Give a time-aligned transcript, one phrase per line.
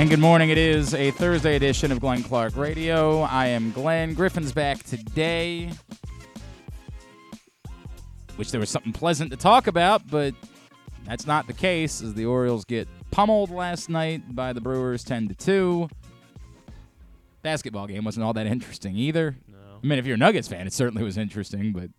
[0.00, 0.48] And good morning.
[0.48, 3.20] It is a Thursday edition of Glenn Clark Radio.
[3.20, 4.14] I am Glenn.
[4.14, 5.70] Griffin's back today.
[8.38, 10.32] Wish there was something pleasant to talk about, but
[11.04, 15.28] that's not the case as the Orioles get pummeled last night by the Brewers 10
[15.28, 15.90] to 2.
[17.42, 19.36] Basketball game wasn't all that interesting either.
[19.48, 19.58] No.
[19.84, 21.90] I mean, if you're a Nuggets fan, it certainly was interesting, but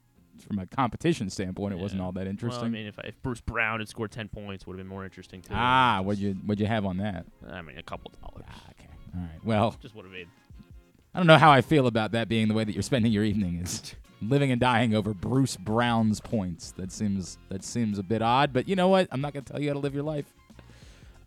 [0.41, 2.61] from a competition standpoint, it wasn't all that interesting.
[2.61, 5.03] Well, I mean, if, if Bruce Brown had scored 10 points, would have been more
[5.05, 5.53] interesting, too.
[5.55, 7.25] ah, what'd you what'd you have on that?
[7.49, 8.45] I mean, a couple dollars.
[8.49, 8.89] Ah, okay.
[9.15, 9.43] All right.
[9.45, 10.27] Well, Just would have made.
[11.13, 13.23] I don't know how I feel about that being the way that you're spending your
[13.25, 16.71] evening is living and dying over Bruce Brown's points.
[16.73, 19.07] That seems that seems a bit odd, but you know what?
[19.11, 20.33] I'm not going to tell you how to live your life.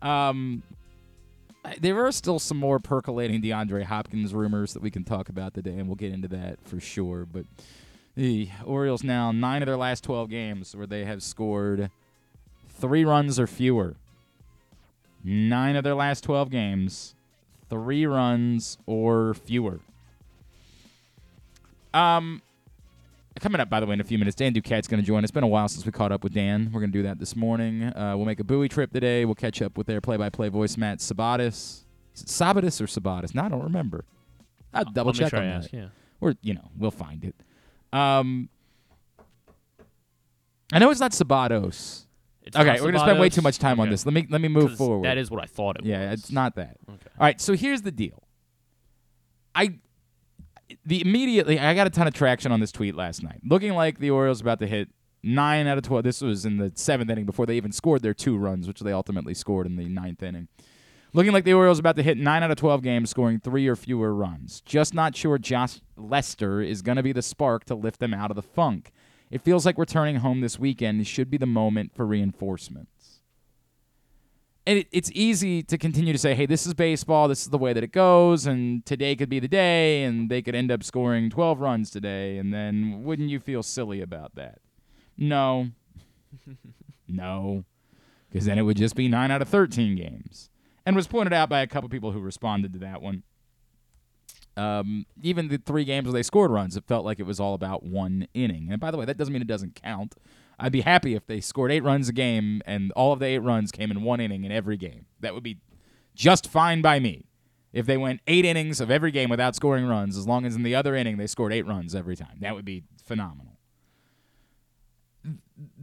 [0.01, 0.63] Um
[1.79, 5.71] there are still some more percolating DeAndre Hopkins rumors that we can talk about today,
[5.77, 7.25] and we'll get into that for sure.
[7.25, 7.45] But
[8.15, 11.89] the Orioles now nine of their last 12 games where they have scored
[12.69, 13.95] three runs or fewer.
[15.23, 17.15] Nine of their last 12 games,
[17.69, 19.79] three runs or fewer.
[21.93, 22.41] Um,
[23.39, 25.23] coming up, by the way, in a few minutes, Dan Duquette's going to join.
[25.23, 26.69] It's been a while since we caught up with Dan.
[26.71, 27.83] We're going to do that this morning.
[27.83, 29.25] Uh, we'll make a Bowie trip today.
[29.25, 31.83] We'll catch up with their play-by-play voice, Matt Sabatis.
[32.13, 33.33] Is it Sabatis or Sabatis?
[33.33, 34.05] No, I don't remember.
[34.73, 35.55] I'll double I'll check sure on I that.
[35.63, 35.87] ask, yeah.
[36.21, 37.35] Or you know, we'll find it.
[37.95, 38.49] Um,
[40.73, 42.05] I know it's not Sabatos.
[42.43, 43.33] It's Okay, not we're gonna spend way Sabatos?
[43.35, 43.93] too much time on Okay.
[43.93, 44.05] this.
[44.05, 45.05] Let me let me move 'Cause forward.
[45.05, 46.19] That is what I thought it yeah, was.
[46.21, 46.77] it's not that.
[46.89, 46.99] Okay.
[47.19, 48.23] All right, so here's the deal.
[49.53, 49.79] I
[50.85, 53.39] the immediately I got a ton of traction on this tweet last night.
[53.43, 54.89] Looking like the Orioles about to hit
[55.23, 56.03] nine out of twelve.
[56.03, 58.91] This was in the seventh inning before they even scored their two runs, which they
[58.91, 60.47] ultimately scored in the ninth inning.
[61.15, 63.75] Looking like the Orioles about to hit nine out of twelve games, scoring three or
[63.75, 64.61] fewer runs.
[64.61, 68.31] Just not sure Josh Lester is going to be the spark to lift them out
[68.31, 68.91] of the funk.
[69.31, 72.95] It feels like returning home this weekend should be the moment for reinforcements
[74.67, 77.57] and it, it's easy to continue to say, hey, this is baseball, this is the
[77.57, 80.83] way that it goes, and today could be the day, and they could end up
[80.83, 84.59] scoring 12 runs today, and then wouldn't you feel silly about that?
[85.17, 85.69] No.
[87.07, 87.63] no.
[88.29, 90.49] Because then it would just be 9 out of 13 games.
[90.85, 93.23] And was pointed out by a couple people who responded to that one.
[94.57, 97.53] Um, even the three games where they scored runs, it felt like it was all
[97.55, 98.67] about one inning.
[98.71, 100.15] And by the way, that doesn't mean it doesn't count.
[100.57, 103.39] I'd be happy if they scored eight runs a game and all of the eight
[103.39, 105.07] runs came in one inning in every game.
[105.19, 105.57] That would be
[106.15, 107.25] just fine by me.
[107.73, 110.63] If they went eight innings of every game without scoring runs, as long as in
[110.63, 113.59] the other inning they scored eight runs every time, that would be phenomenal.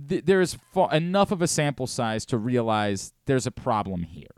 [0.09, 4.29] Th- there's fa- enough of a sample size to realize there's a problem here.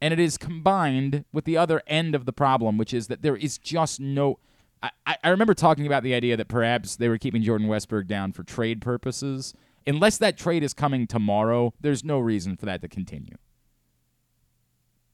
[0.00, 3.36] And it is combined with the other end of the problem, which is that there
[3.36, 4.38] is just no.
[4.80, 4.90] I,
[5.24, 8.44] I remember talking about the idea that perhaps they were keeping Jordan Westburg down for
[8.44, 9.54] trade purposes.
[9.86, 13.36] Unless that trade is coming tomorrow, there's no reason for that to continue.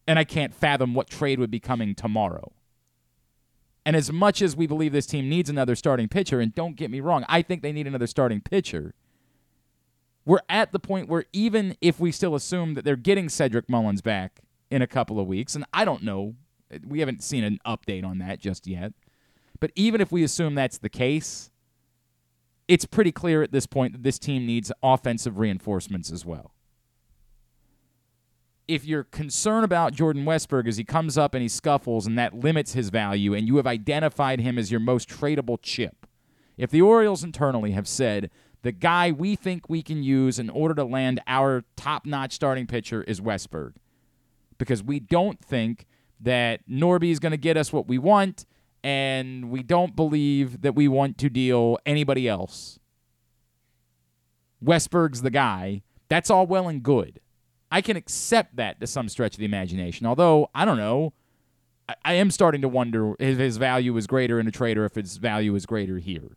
[0.07, 2.53] And I can't fathom what trade would be coming tomorrow.
[3.87, 6.91] And as much as we believe this team needs another starting pitcher, and don't get
[6.91, 8.95] me wrong, I think they need another starting pitcher.
[10.25, 14.01] We're at the point where even if we still assume that they're getting Cedric Mullins
[14.01, 14.41] back
[14.75, 16.35] in a couple of weeks, and I don't know,
[16.85, 18.93] we haven't seen an update on that just yet.
[19.61, 21.53] But even if we assume that's the case,
[22.67, 26.55] it's pretty clear at this point that this team needs offensive reinforcements as well.
[28.67, 32.35] If you're concerned about Jordan Westburg as he comes up and he scuffles and that
[32.35, 36.05] limits his value, and you have identified him as your most tradable chip,
[36.57, 38.29] if the Orioles internally have said
[38.63, 42.67] the guy we think we can use in order to land our top notch starting
[42.67, 43.75] pitcher is Westburg,
[44.59, 45.87] because we don't think
[46.21, 48.47] that Norby is going to get us what we want,
[48.83, 52.79] and we don't believe that we want to deal anybody else.
[54.61, 55.83] Westburg's the guy.
[56.09, 57.21] That's all well and good.
[57.71, 60.07] I can accept that to some stretch of the imagination.
[60.07, 61.13] Although, I don't know.
[62.05, 64.95] I, am starting to wonder if his value is greater in a trade or if
[64.95, 66.37] his value is greater here.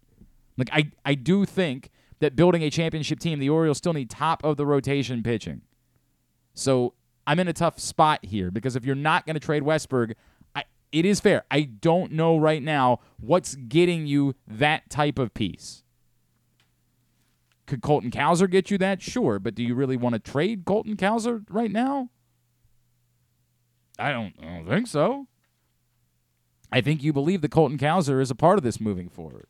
[0.58, 1.90] Like I, I do think
[2.20, 5.62] that building a championship team, the Orioles still need top of the rotation pitching.
[6.54, 6.96] So
[7.28, 10.14] I'm in a tough spot here because if you're not going to trade Westburg,
[10.56, 10.64] I,
[10.94, 11.44] it is fair.
[11.52, 15.84] I don't know right now what's getting you that type of piece.
[17.66, 19.02] Could Colton Cowser get you that?
[19.02, 22.10] Sure, but do you really want to trade Colton Cowser right now?
[24.00, 25.28] I don't, I don't think so.
[26.72, 29.48] I think you believe that Colton Cowser is a part of this moving forward.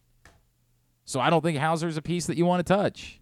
[1.05, 3.19] So I don't think Cowser is a piece that you want to touch.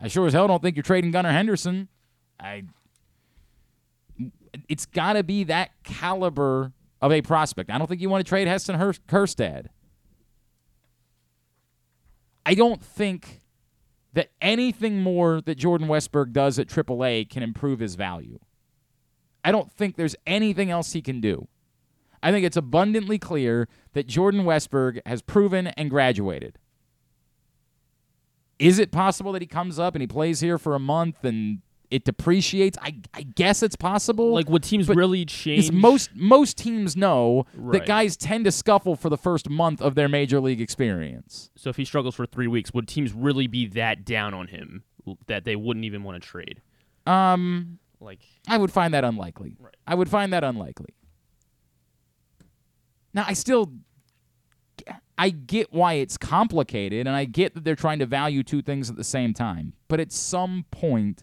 [0.00, 1.88] I sure as hell don't think you're trading Gunnar Henderson.
[2.40, 2.64] I.
[4.68, 7.70] It's got to be that caliber of a prospect.
[7.70, 9.66] I don't think you want to trade Heston Hur- Kjerstad.
[12.46, 13.40] I don't think
[14.12, 18.38] that anything more that Jordan Westburg does at AAA can improve his value.
[19.44, 21.48] I don't think there's anything else he can do.
[22.22, 26.58] I think it's abundantly clear that Jordan Westburg has proven and graduated.
[28.58, 31.60] Is it possible that he comes up and he plays here for a month and
[31.94, 32.76] it depreciates?
[32.82, 34.32] I, I guess it's possible.
[34.32, 35.70] Like, would teams But really change?
[35.70, 40.08] Most most teams know that guys tend to scuffle for the first month of their
[40.08, 41.50] major league experience.
[41.56, 44.82] so if he struggles for three weeks, would teams really be that down on him
[45.26, 46.60] that they wouldn't even want to trade?
[47.06, 49.56] Um, Like, I would find that unlikely.
[49.60, 49.76] Right.
[49.86, 50.94] I would find that unlikely.
[53.12, 53.72] Now, I still
[55.16, 58.90] I get why it's complicated and I get that they're trying to value two things
[58.90, 59.74] at the same time.
[59.86, 61.22] But at some point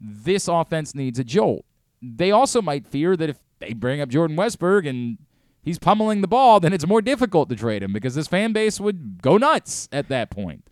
[0.00, 1.64] this offense needs a jolt.
[2.00, 5.18] They also might fear that if they bring up Jordan Westburg and
[5.62, 8.80] he's pummeling the ball, then it's more difficult to trade him because this fan base
[8.80, 10.64] would go nuts at that point.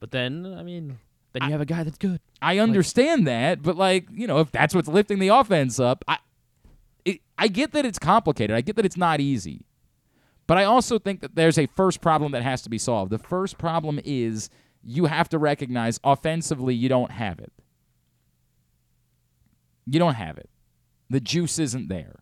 [0.00, 0.98] but then I mean,
[1.32, 2.20] then you have a guy that's good.
[2.40, 6.18] I understand that, but like you know, if that's what's lifting the offense up, I,
[7.04, 8.54] it, I get that it's complicated.
[8.54, 9.64] I get that it's not easy,
[10.46, 13.10] but I also think that there's a first problem that has to be solved.
[13.10, 14.50] The first problem is
[14.84, 17.52] you have to recognize offensively you don't have it.
[19.90, 20.50] You don't have it.
[21.10, 22.20] The juice isn't there.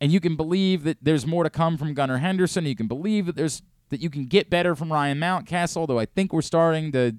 [0.00, 2.66] And you can believe that there's more to come from Gunnar Henderson.
[2.66, 6.06] You can believe that there's that you can get better from Ryan Mountcastle, though I
[6.06, 7.14] think we're starting to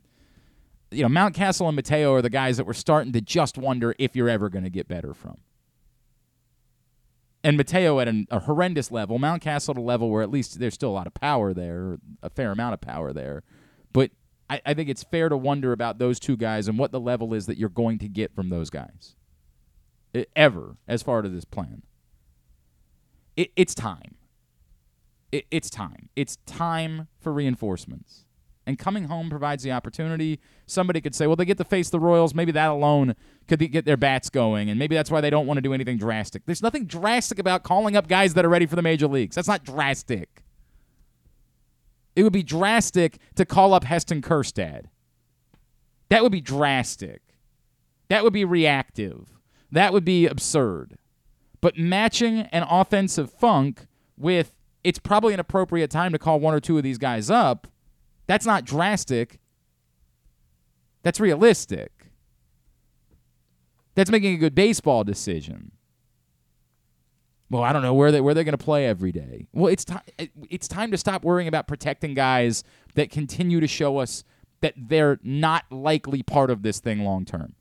[0.94, 4.16] you know, Mountcastle and Mateo are the guys that we're starting to just wonder if
[4.16, 5.38] you're ever going to get better from.
[7.44, 10.74] And Mateo at an, a horrendous level, Mountcastle at a level where at least there's
[10.74, 13.44] still a lot of power there, a fair amount of power there.
[14.50, 17.34] I, I think it's fair to wonder about those two guys and what the level
[17.34, 19.16] is that you're going to get from those guys.
[20.16, 21.84] I- ever, as far as this plan.
[23.36, 24.16] It, it's time.
[25.32, 26.10] It, it's time.
[26.16, 28.26] It's time for reinforcements.
[28.66, 30.40] And coming home provides the opportunity.
[30.68, 32.34] Somebody could say, well, they get to face the Royals.
[32.34, 33.16] Maybe that alone
[33.48, 34.70] could get their bats going.
[34.70, 36.46] And maybe that's why they don't want to do anything drastic.
[36.46, 39.36] There's nothing drastic about calling up guys that are ready for the major leagues.
[39.36, 40.43] That's not drastic.
[42.16, 44.86] It would be drastic to call up Heston Kjerstad.
[46.10, 47.22] That would be drastic.
[48.10, 49.34] That would be reactive.
[49.72, 50.98] That would be absurd.
[51.62, 53.88] But matching an offensive funk
[54.18, 57.68] with it's probably an appropriate time to call one or two of these guys up,
[58.28, 59.40] that's not drastic.
[61.04, 61.92] That's realistic.
[63.96, 65.72] That's making a good baseball decision.
[67.54, 69.46] Well, I don't know where they where they're going to play every day.
[69.54, 70.02] Well, it's time
[70.50, 72.64] it's time to stop worrying about protecting guys
[72.96, 74.24] that continue to show us
[74.62, 77.54] that they're not likely part of this thing long term.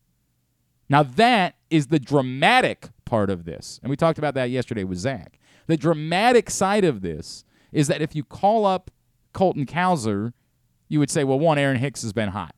[0.88, 4.96] Now that is the dramatic part of this, and we talked about that yesterday with
[4.96, 5.38] Zach.
[5.66, 8.90] The dramatic side of this is that if you call up
[9.34, 10.32] Colton Cowser,
[10.88, 12.54] you would say, well, one, Aaron Hicks has been hot.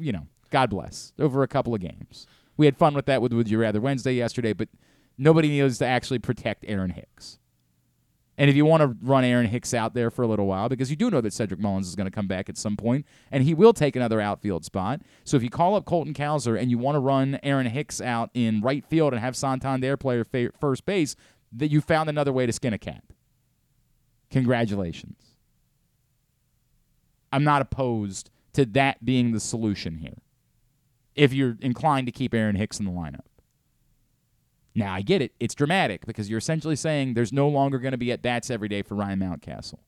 [0.00, 2.26] You know, God bless over a couple of games.
[2.56, 4.68] We had fun with that with Would You Rather Wednesday yesterday, but
[5.22, 7.38] nobody needs to actually protect Aaron Hicks.
[8.38, 10.90] And if you want to run Aaron Hicks out there for a little while, because
[10.90, 13.44] you do know that Cedric Mullins is going to come back at some point, and
[13.44, 15.02] he will take another outfield spot.
[15.22, 18.30] So if you call up Colton Cowser and you want to run Aaron Hicks out
[18.34, 20.24] in right field and have Santander play
[20.58, 21.14] first base,
[21.52, 23.04] that you found another way to skin a cat.
[24.30, 25.36] Congratulations.
[27.30, 30.18] I'm not opposed to that being the solution here.
[31.14, 33.26] If you're inclined to keep Aaron Hicks in the lineup.
[34.74, 35.32] Now I get it.
[35.38, 38.68] It's dramatic because you're essentially saying there's no longer going to be at bats every
[38.68, 39.78] day for Ryan Mountcastle.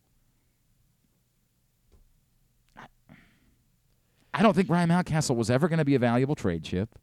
[4.35, 6.99] I don't think Ryan Mountcastle was ever going to be a valuable trade chip.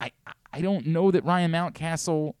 [0.00, 0.12] I
[0.52, 2.34] I don't know that Ryan Mountcastle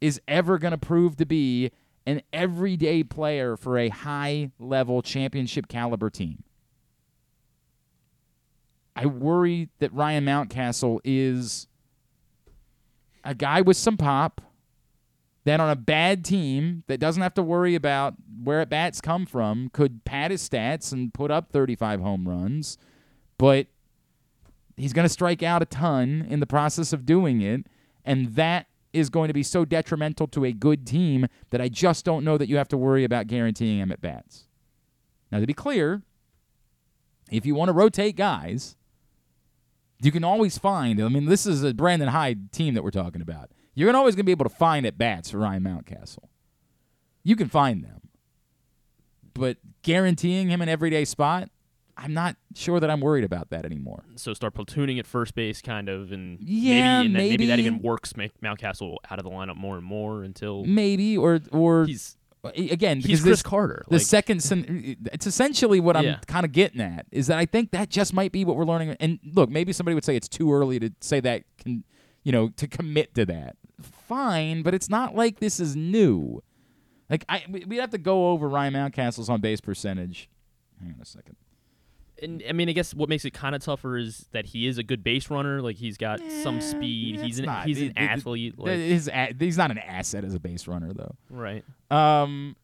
[0.00, 1.70] is ever going to prove to be
[2.06, 6.42] an everyday player for a high level championship caliber team.
[8.94, 11.68] I worry that Ryan Mountcastle is
[13.26, 14.40] a guy with some pop
[15.44, 19.26] that on a bad team that doesn't have to worry about where at bats come
[19.26, 22.78] from could pad his stats and put up 35 home runs,
[23.36, 23.66] but
[24.76, 27.66] he's going to strike out a ton in the process of doing it,
[28.04, 32.04] and that is going to be so detrimental to a good team that I just
[32.04, 34.44] don't know that you have to worry about guaranteeing him at bats.
[35.30, 36.02] Now, to be clear,
[37.30, 38.76] if you want to rotate guys,
[40.00, 41.00] you can always find.
[41.02, 43.50] I mean, this is a Brandon Hyde team that we're talking about.
[43.74, 46.28] You're always going to be able to find at bats for Ryan Mountcastle.
[47.22, 48.00] You can find them,
[49.34, 51.50] but guaranteeing him an everyday spot,
[51.98, 54.04] I'm not sure that I'm worried about that anymore.
[54.16, 57.58] So start platooning at first base, kind of, and Yeah, maybe, and then maybe that
[57.58, 61.86] even works make Mountcastle out of the lineup more and more until Maybe or or
[61.86, 62.16] he's
[62.54, 63.84] again He's because Chris this, Carter.
[63.88, 66.14] the like, second sen- it's essentially what Yeah.
[66.14, 68.64] I'm kind of getting at is that I think that just might be what we're
[68.64, 71.84] learning and look maybe somebody would say it's too early to say that can
[72.24, 76.42] you know to commit to that fine but it's not like this is new
[77.10, 80.28] like I we- we'd have to go over Ryan Mountcastle's on base percentage
[80.80, 81.36] hang on a second
[82.22, 84.78] and I mean, I guess what makes it kind of tougher is that he is
[84.78, 85.60] a good base runner.
[85.60, 87.20] Like he's got some Eh, speed.
[87.20, 87.66] He's an not.
[87.66, 88.58] he's It- an it- it- athlete.
[88.58, 91.64] Like, his a- he's not an asset as a base runner though right.
[91.90, 92.56] um,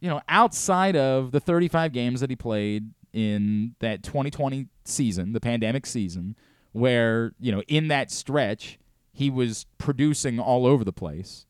[0.00, 5.40] you know, outside of the 35 games that he played in that 2020 season, the
[5.40, 6.34] pandemic season,
[6.72, 8.78] where, you know, in that stretch,
[9.12, 11.46] he was producing all over the place.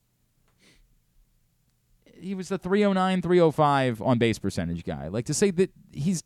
[2.21, 5.09] He was the 309, 305 on base percentage guy.
[5.09, 6.23] Like to say that he's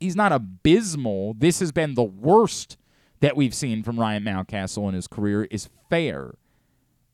[0.00, 2.76] he's not abysmal, this has been the worst
[3.20, 6.34] that we've seen from Ryan Mountcastle in his career is fair.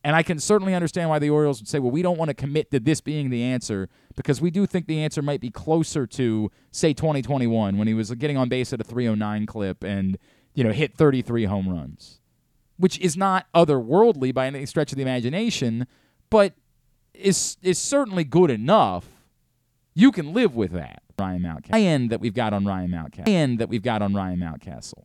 [0.04, 2.34] And I can certainly understand why the Orioles would say, well, we don't want to
[2.34, 6.06] commit to this being the answer because we do think the answer might be closer
[6.06, 10.16] to, say, 2021 when he was getting on base at a 309 clip and,
[10.54, 12.20] you know, hit 33 home runs,
[12.76, 15.88] which is not otherworldly by any stretch of the imagination,
[16.30, 16.54] but
[17.12, 19.06] is is certainly good enough.
[19.94, 21.74] You can live with that, Ryan Mountcastle.
[21.74, 23.28] End that we've got on Ryan Mountcastle.
[23.28, 25.04] End that we've got on Ryan Mountcastle.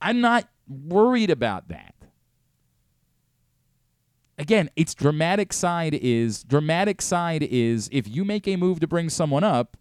[0.00, 1.94] I'm not worried about that.
[4.38, 9.10] Again, its dramatic side is dramatic side is if you make a move to bring
[9.10, 9.76] someone up.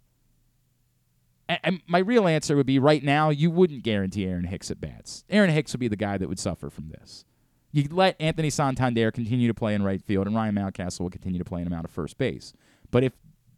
[1.48, 5.24] And my real answer would be right now you wouldn't guarantee Aaron Hicks at bats.
[5.30, 7.25] Aaron Hicks would be the guy that would suffer from this.
[7.72, 11.38] You let Anthony Santander continue to play in right field, and Ryan Mountcastle will continue
[11.40, 12.54] to play in him out of first base.
[12.92, 13.14] But if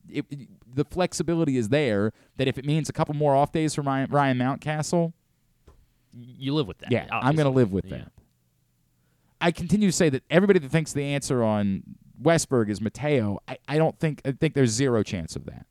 [0.09, 0.25] if
[0.73, 4.09] the flexibility is there, that if it means a couple more off days for Ryan,
[4.11, 5.13] Ryan Mountcastle,
[6.13, 6.91] You live with that.
[6.91, 7.97] yeah, I'm going to live with Yeah.
[7.99, 8.11] that.
[9.39, 11.83] I continue to say that everybody that thinks the answer on
[12.21, 15.65] Westburg is Mateo, I, I don't think I think there's zero chance of that.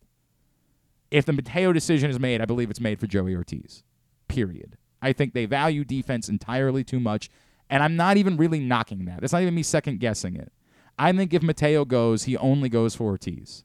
[1.10, 3.82] If the Mateo decision is made, I believe it's made for Joey Ortiz.
[4.28, 4.76] Period.
[5.02, 7.28] I think they value defense entirely too much,
[7.70, 9.20] and I'm not even really knocking that.
[9.20, 10.52] That's not even me second guessing it.
[10.98, 13.64] I think if Mateo goes, he only goes for Ortiz.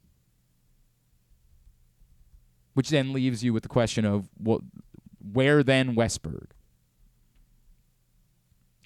[2.75, 4.61] Which then leaves you with the question of well,
[5.33, 6.47] where then Westburg?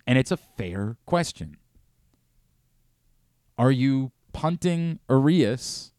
[0.07, 1.57] And it's a fair question.
[3.57, 5.91] Are you punting Urías,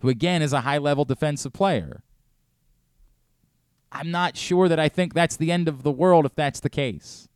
[0.00, 2.02] who again is a high level defensive player?
[3.90, 6.70] I'm not sure that I think that's the end of the world if that's the
[6.70, 7.28] case.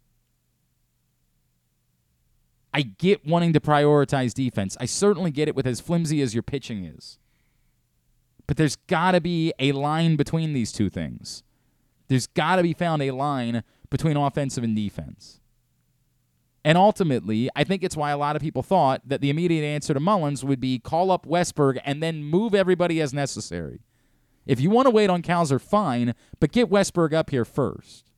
[2.77, 4.77] I get wanting to prioritize defense.
[4.79, 7.19] I certainly get it with as flimsy as your pitching is.
[8.47, 11.43] But there's got to be a line between these two things.
[12.09, 15.41] There's got to be found a line between offensive and defense.
[16.67, 19.95] And ultimately, I think it's why a lot of people thought that the immediate answer
[19.95, 23.81] to Mullins would be call up Westburg and then move everybody as necessary.
[24.45, 28.13] If you want to wait on Cowser, fine, but get Westburg up here first.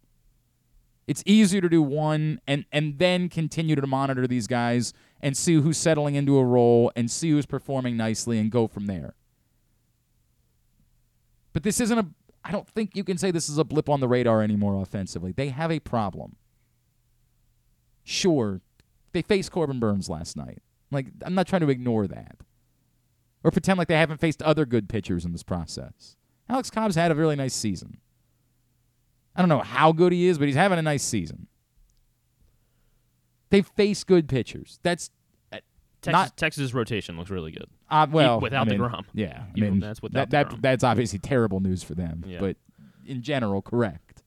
[1.09, 5.55] It's easier to do one and, and then continue to monitor these guys and see
[5.55, 9.15] who's settling into a role and see who's performing nicely and go from there.
[11.55, 12.07] But this isn't a
[12.45, 15.33] I don't think you can say this is a blip on the radar anymore offensively.
[15.33, 16.37] They have a problem.
[18.05, 18.61] Sure,
[19.12, 20.62] they faced Corbin Burnes last night.
[20.91, 22.37] Like I'm not trying to ignore that.
[23.43, 26.17] Or pretend like they haven't faced other good pitchers in this process.
[26.50, 27.99] Alex Cobb's had a really nice season.
[29.38, 31.47] I don't know how good he is, but he's having a nice season.
[33.50, 34.80] They face good pitchers.
[34.83, 35.11] That's
[36.00, 37.66] Texas, Not- Texas rotation looks really good.
[37.90, 39.04] uh, well without I mean, DeGrom.
[39.14, 42.25] Yeah, I mean that's without that, that that's obviously terrible news for them.
[42.26, 42.38] Yeah.
[42.38, 42.57] But
[43.07, 44.23] in general, correct.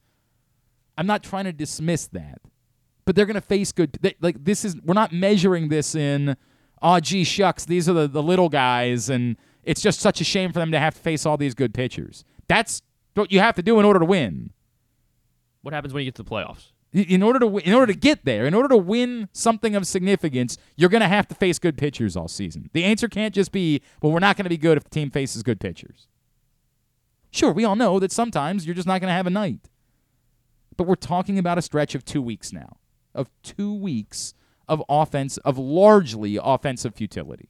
[0.97, 2.41] I'm not trying to dismiss that,
[3.05, 3.97] but they're going to face good.
[4.01, 6.35] They, like this is we're not measuring this in.
[6.81, 10.51] Oh, gee, shucks, these are the, the little guys, and it's just such a shame
[10.51, 12.25] for them to have to face all these good pitchers.
[12.47, 12.81] That's
[13.13, 14.51] what you have to do in order to win.
[15.61, 16.71] What happens when you get to the playoffs?
[16.93, 20.57] In order to in order to get there, in order to win something of significance,
[20.75, 22.69] you're going to have to face good pitchers all season.
[22.73, 25.09] The answer can't just be, well, we're not going to be good if the team
[25.09, 26.07] faces good pitchers.
[27.29, 29.69] Sure, we all know that sometimes you're just not going to have a night.
[30.75, 32.77] But we're talking about a stretch of 2 weeks now.
[33.15, 34.33] Of 2 weeks
[34.67, 37.49] of offense of largely offensive futility.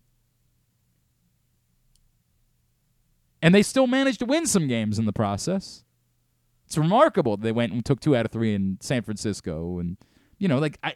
[3.41, 5.83] And they still managed to win some games in the process
[6.71, 9.97] it's remarkable they went and took two out of three in San Francisco, and
[10.37, 10.95] you know, like I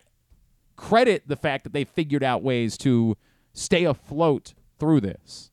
[0.77, 3.17] credit the fact that they figured out ways to
[3.51, 5.51] stay afloat through this.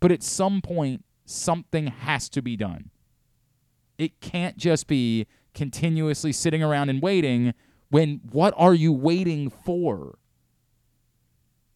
[0.00, 2.88] But at some point, something has to be done.
[3.98, 7.52] It can't just be continuously sitting around and waiting.
[7.90, 10.16] When what are you waiting for?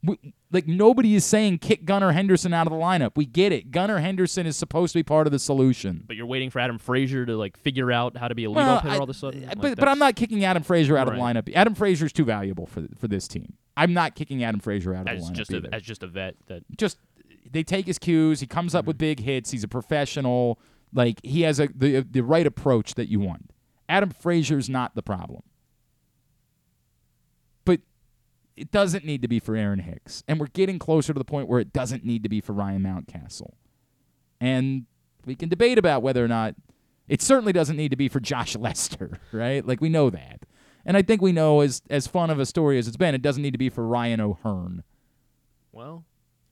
[0.02, 3.12] We, like nobody is saying kick Gunnar Henderson out of the lineup.
[3.16, 3.70] We get it.
[3.70, 6.04] Gunnar Henderson is supposed to be part of the solution.
[6.06, 8.54] But you're waiting for Adam Frazier to like figure out how to be a leadoff
[8.54, 9.46] Well, hitter I- all of a sudden.
[9.46, 11.52] Like, but but I'm not kicking Adam Frazier out of the lineup.
[11.54, 13.54] Adam Frazier is too valuable for for this team.
[13.76, 16.06] I'm not kicking Adam Frazier out of as the lineup just a, as just a
[16.06, 16.98] vet that just
[17.50, 18.40] they take his cues.
[18.40, 19.00] He comes up with mm-hmm.
[19.00, 19.50] big hits.
[19.50, 20.58] He's a professional.
[20.92, 23.50] Like he has a the the right approach that you want.
[23.88, 25.42] Adam Frazier's not the problem.
[27.64, 27.80] But
[28.56, 30.22] it doesn't need to be for Aaron Hicks.
[30.28, 32.82] And we're getting closer to the point where it doesn't need to be for Ryan
[32.82, 33.52] Mountcastle.
[34.40, 34.86] And
[35.24, 36.54] we can debate about whether or not
[37.08, 39.66] it certainly doesn't need to be for Josh Lester, right?
[39.66, 40.40] Like we know that.
[40.84, 43.22] And I think we know as as fun of a story as it's been, it
[43.22, 44.82] doesn't need to be for Ryan O'Hearn.
[45.70, 46.04] well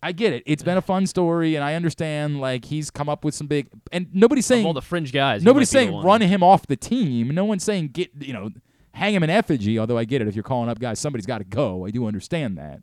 [0.03, 0.43] I get it.
[0.47, 2.41] It's been a fun story, and I understand.
[2.41, 5.45] Like he's come up with some big, and nobody's saying of all the fringe guys.
[5.45, 7.29] nobody's might be the saying run him off the team.
[7.35, 8.51] No one's saying get you know
[8.93, 9.79] hang him in effigy.
[9.79, 11.87] Although I get it, if you're calling up guys, somebody's got to go.
[11.87, 12.83] I do understand that,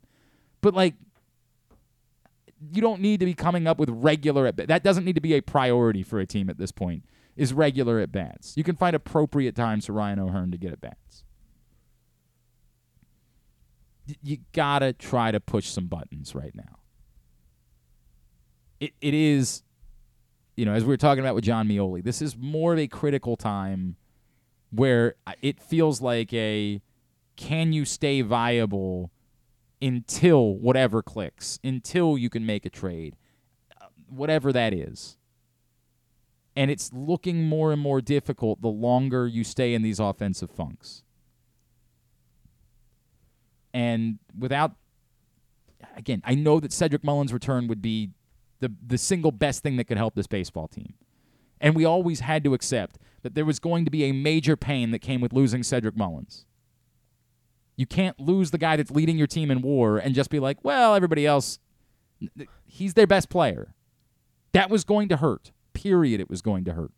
[0.62, 0.96] but like
[2.72, 5.34] you don't need to be coming up with regular at that doesn't need to be
[5.34, 7.04] a priority for a team at this point.
[7.36, 8.58] Is regular at bats.
[8.58, 11.24] You can find appropriate times for Ryan O'Hearn to get at bats.
[14.24, 16.80] You gotta try to push some buttons right now.
[18.80, 19.62] It it is,
[20.56, 22.88] you know, as we were talking about with John Meoli, this is more of a
[22.88, 23.98] critical time
[24.71, 26.81] where it feels like a
[27.36, 29.12] can you stay viable
[29.81, 33.15] until whatever clicks, until you can make a trade,
[33.79, 35.17] uh, whatever that is.
[36.55, 41.03] And it's looking more and more difficult the longer you stay in these offensive funks.
[43.74, 44.74] And without,
[45.95, 48.09] again, I know that Cedric Mullins' return would be
[48.59, 50.95] the, the single best thing that could help this baseball team.
[51.62, 52.97] And we always had to accept
[53.27, 56.46] that there was going to be a major pain that came with losing Cedric Mullins.
[57.75, 60.63] You can't lose the guy that's leading your team in war and just be like,
[60.63, 61.60] well, everybody else,
[62.65, 63.73] he's their best player.
[64.54, 65.52] That was going to hurt.
[65.73, 66.21] Period.
[66.21, 66.93] It was going to hurt.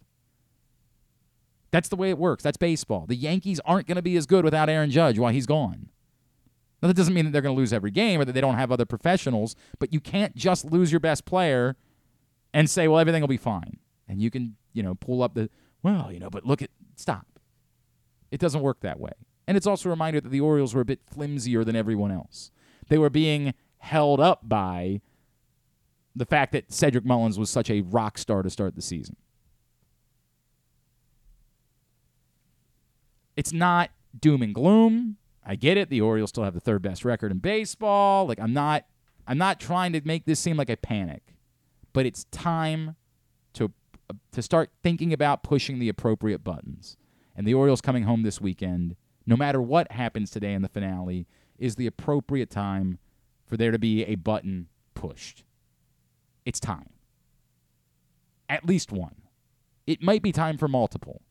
[1.71, 2.43] That's the way it works.
[2.43, 3.07] That's baseball.
[3.07, 5.89] The Yankees aren't going to be as good without Aaron Judge while he's gone.
[6.79, 8.55] Now, that doesn't mean that they're going to lose every game or that they don't
[8.55, 11.75] have other professionals, but you can't just lose your best player
[12.53, 13.79] and say, well, everything will be fine.
[14.07, 15.49] And you can, you know, pull up the,
[15.83, 17.25] well, you know, but look at, stop.
[18.31, 19.11] It doesn't work that way.
[19.47, 22.51] And it's also a reminder that the Orioles were a bit flimsier than everyone else.
[22.87, 25.01] They were being held up by
[26.15, 29.15] the fact that Cedric Mullins was such a rock star to start the season.
[33.35, 35.17] It's not doom and gloom.
[35.45, 35.89] I get it.
[35.89, 38.27] The Orioles still have the third best record in baseball.
[38.27, 38.85] Like I'm not
[39.25, 41.35] I'm not trying to make this seem like a panic,
[41.93, 42.95] but it's time
[43.53, 43.71] to
[44.31, 46.97] to start thinking about pushing the appropriate buttons.
[47.35, 48.95] And the Orioles coming home this weekend,
[49.25, 52.99] no matter what happens today in the finale, is the appropriate time
[53.45, 55.43] for there to be a button pushed.
[56.45, 56.89] It's time.
[58.47, 59.15] At least one.
[59.85, 61.21] It might be time for multiple.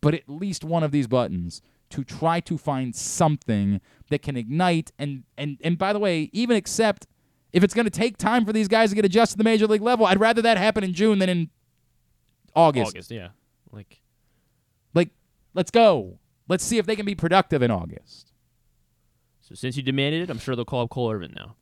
[0.00, 4.90] But at least one of these buttons to try to find something that can ignite
[4.98, 7.06] and and and by the way, even accept
[7.52, 9.66] if it's going to take time for these guys to get adjusted to the major
[9.66, 11.50] league level, I'd rather that happen in June than in
[12.54, 12.88] August.
[12.88, 13.28] August, yeah.
[13.70, 14.00] Like
[14.94, 15.10] Like,
[15.54, 16.18] let's go.
[16.48, 18.32] Let's see if they can be productive in August.
[19.40, 21.56] so since you demanded it, I'm sure they'll call up Cole Irvin now.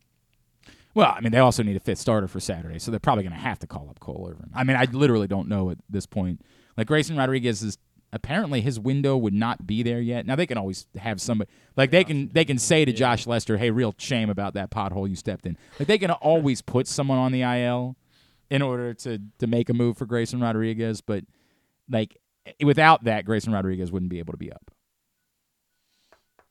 [0.95, 3.33] Well, I mean, they also need a fifth starter for Saturday, so they're probably going
[3.33, 4.51] to have to call up Cole Irvin.
[4.55, 6.43] I mean, I literally don't know at this point.
[6.77, 7.79] Like Grayson Rodriguez is
[8.13, 10.27] apparently his window would not be there yet.
[10.27, 13.57] Now they can always have somebody like they can they can say to Josh Lester,
[13.57, 17.19] "Hey, real shame about that pothole you stepped in." Like they can always put someone
[17.19, 17.97] on the IL
[18.53, 21.25] in order to to make a move for Grayson Rodriguez, but
[21.89, 22.19] like
[22.63, 24.71] without that, Grayson Rodriguez wouldn't be able to be up.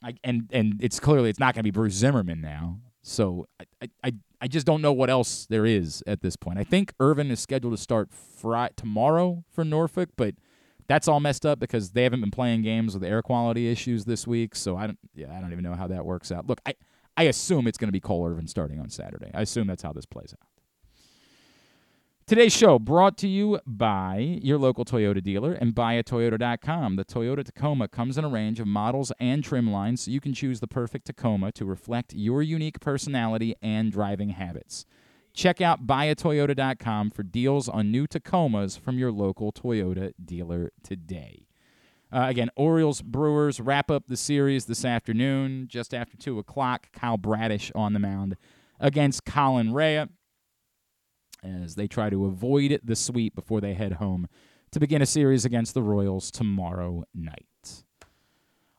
[0.03, 2.79] I, and and it's clearly it's not going to be Bruce Zimmermann now.
[3.03, 3.47] So
[3.81, 6.57] I, I I just don't know what else there is at this point.
[6.57, 10.33] I think Irvin is scheduled to start Fri tomorrow for Norfolk, but
[10.87, 14.25] that's all messed up because they haven't been playing games with air quality issues this
[14.25, 14.55] week.
[14.55, 16.47] So I don't yeah I don't even know how that works out.
[16.47, 16.73] Look, I
[17.15, 19.29] I assume it's going to be Cole Irvin starting on Saturday.
[19.35, 20.50] I assume that's how this plays out.
[22.31, 26.95] Today's show brought to you by your local Toyota dealer and buyatoyota.com.
[26.95, 30.33] The Toyota Tacoma comes in a range of models and trim lines, so you can
[30.33, 34.85] choose the perfect Tacoma to reflect your unique personality and driving habits.
[35.33, 41.47] Check out buyatoyota.com for deals on new Tacomas from your local Toyota dealer today.
[42.13, 46.93] Uh, again, Orioles Brewers wrap up the series this afternoon, just after 2 o'clock.
[46.93, 48.37] Kyle Bradish on the mound
[48.79, 50.07] against Colin Rea
[51.43, 54.27] as they try to avoid the sweep before they head home
[54.71, 57.83] to begin a series against the Royals tomorrow night.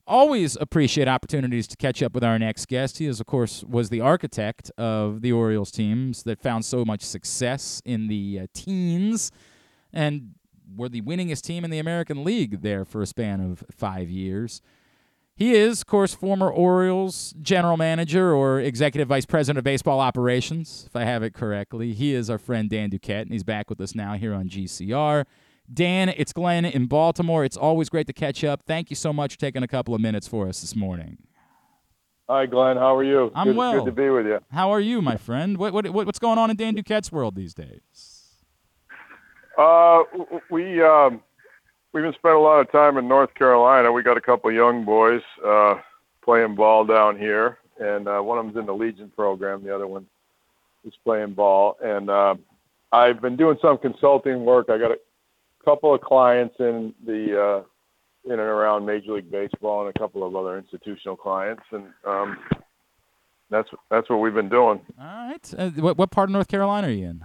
[0.06, 2.98] Always appreciate opportunities to catch up with our next guest.
[2.98, 7.02] He is, of course, was the architect of the Orioles teams that found so much
[7.02, 9.30] success in the uh, teens,
[9.92, 10.34] and
[10.74, 14.60] were the winningest team in the American League there for a span of five years.
[15.34, 20.84] He is, of course, former Orioles general manager or executive vice president of baseball operations,
[20.86, 21.94] if I have it correctly.
[21.94, 25.24] He is our friend Dan Duquette, and he's back with us now here on GCR.
[25.72, 27.44] Dan, it's Glenn in Baltimore.
[27.44, 28.62] It's always great to catch up.
[28.66, 31.18] Thank you so much for taking a couple of minutes for us this morning.
[32.28, 32.76] Hi, Glenn.
[32.76, 33.32] How are you?
[33.34, 33.78] I'm good, well.
[33.78, 34.40] Good to be with you.
[34.50, 35.56] How are you, my friend?
[35.56, 38.22] What, what, what's going on in Dan Duquette's world these days?
[39.56, 40.02] Uh,
[40.50, 41.22] we um,
[41.92, 43.92] we've been spending a lot of time in North Carolina.
[43.92, 45.76] We got a couple young boys uh,
[46.24, 49.62] playing ball down here, and uh, one of them's in the Legion program.
[49.62, 50.06] The other one
[50.84, 52.34] is playing ball, and uh,
[52.92, 54.68] I've been doing some consulting work.
[54.68, 54.98] I got a
[55.64, 57.62] couple of clients in the uh,
[58.24, 62.38] in and around Major League Baseball, and a couple of other institutional clients, and um,
[63.50, 64.80] that's that's what we've been doing.
[65.00, 65.54] All right.
[65.56, 67.24] Uh, what, what part of North Carolina are you in?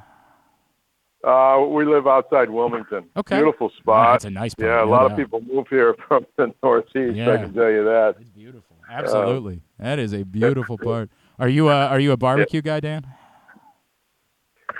[1.27, 3.03] Uh, we live outside Wilmington.
[3.17, 3.35] Okay.
[3.37, 4.13] Beautiful Oh, spot.
[4.13, 4.67] that's a nice part.
[4.69, 7.15] yeah, a lot no of people move here from the Northeast.
[7.17, 7.33] Yeah.
[7.33, 8.15] I can tell you that.
[8.21, 8.77] It's beautiful.
[8.89, 9.61] Absolutely.
[9.79, 11.09] that is a beautiful part.
[11.37, 13.05] Are you a, are you a barbecue guy, Dan?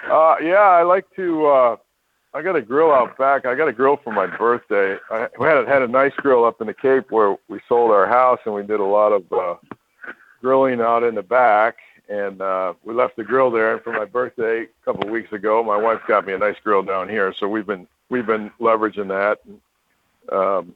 [0.10, 1.46] Uh, yeah, I like to.
[1.48, 1.76] Uh,
[2.34, 3.46] I got a grill out back.
[3.46, 4.98] I got a grill for my birthday.
[5.12, 7.92] I we had a, had a nice grill up in the Cape where we sold
[7.92, 9.56] our house, and we did a lot of uh,
[10.42, 11.78] grilling out in the back.
[12.10, 13.74] And uh, we left the grill there.
[13.74, 16.56] And for my birthday a couple of weeks ago, my wife got me a nice
[16.64, 17.34] grill down here.
[17.40, 19.40] So we've been we've been leveraging that.
[20.34, 20.74] Um,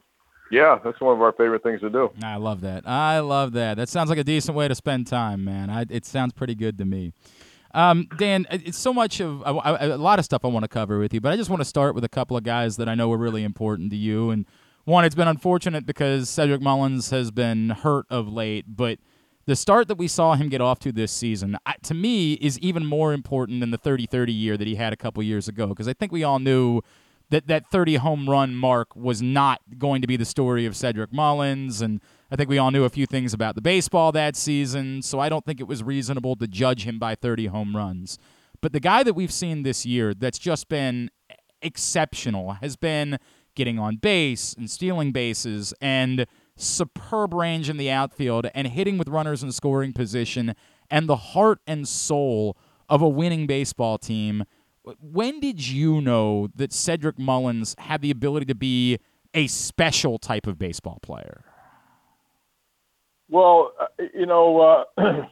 [0.50, 2.10] yeah, that's one of our favorite things to do.
[2.22, 2.86] I love that.
[2.86, 3.78] I love that.
[3.78, 5.70] That sounds like a decent way to spend time, man.
[5.70, 7.14] I, it sounds pretty good to me.
[7.74, 11.14] Um, Dan, it's so much of a, lot of stuff I want to cover with
[11.14, 13.10] you, but I just want to start with a couple of guys that I know
[13.12, 14.28] are really important to you.
[14.28, 14.44] And
[14.84, 18.98] one, it's been unfortunate because Cedric Mullins has been hurt of late, but
[19.46, 22.58] the start that we saw him get off to this season, I, to me, is
[22.60, 25.68] even more important than the 30-30 year that he had a couple years ago.
[25.68, 26.82] Because I think we all knew
[27.30, 31.12] that that 30 home run mark was not going to be the story of Cedric
[31.12, 32.00] Mullins and
[32.32, 35.28] I think we all knew a few things about the baseball that season, so I
[35.28, 38.18] don't think it was reasonable to judge him by 30 home runs.
[38.62, 41.10] But the guy that we've seen this year that's just been
[41.60, 43.18] exceptional has been
[43.54, 46.26] getting on base and stealing bases and
[46.62, 50.54] superb range in the outfield and hitting with runners in scoring position
[50.90, 52.56] and the heart and soul
[52.88, 54.44] of a winning baseball team.
[55.00, 58.98] When did you know that Cedric Mullins had the ability to be
[59.34, 61.44] a special type of baseball player?
[63.30, 64.84] Well, uh, you know, uh,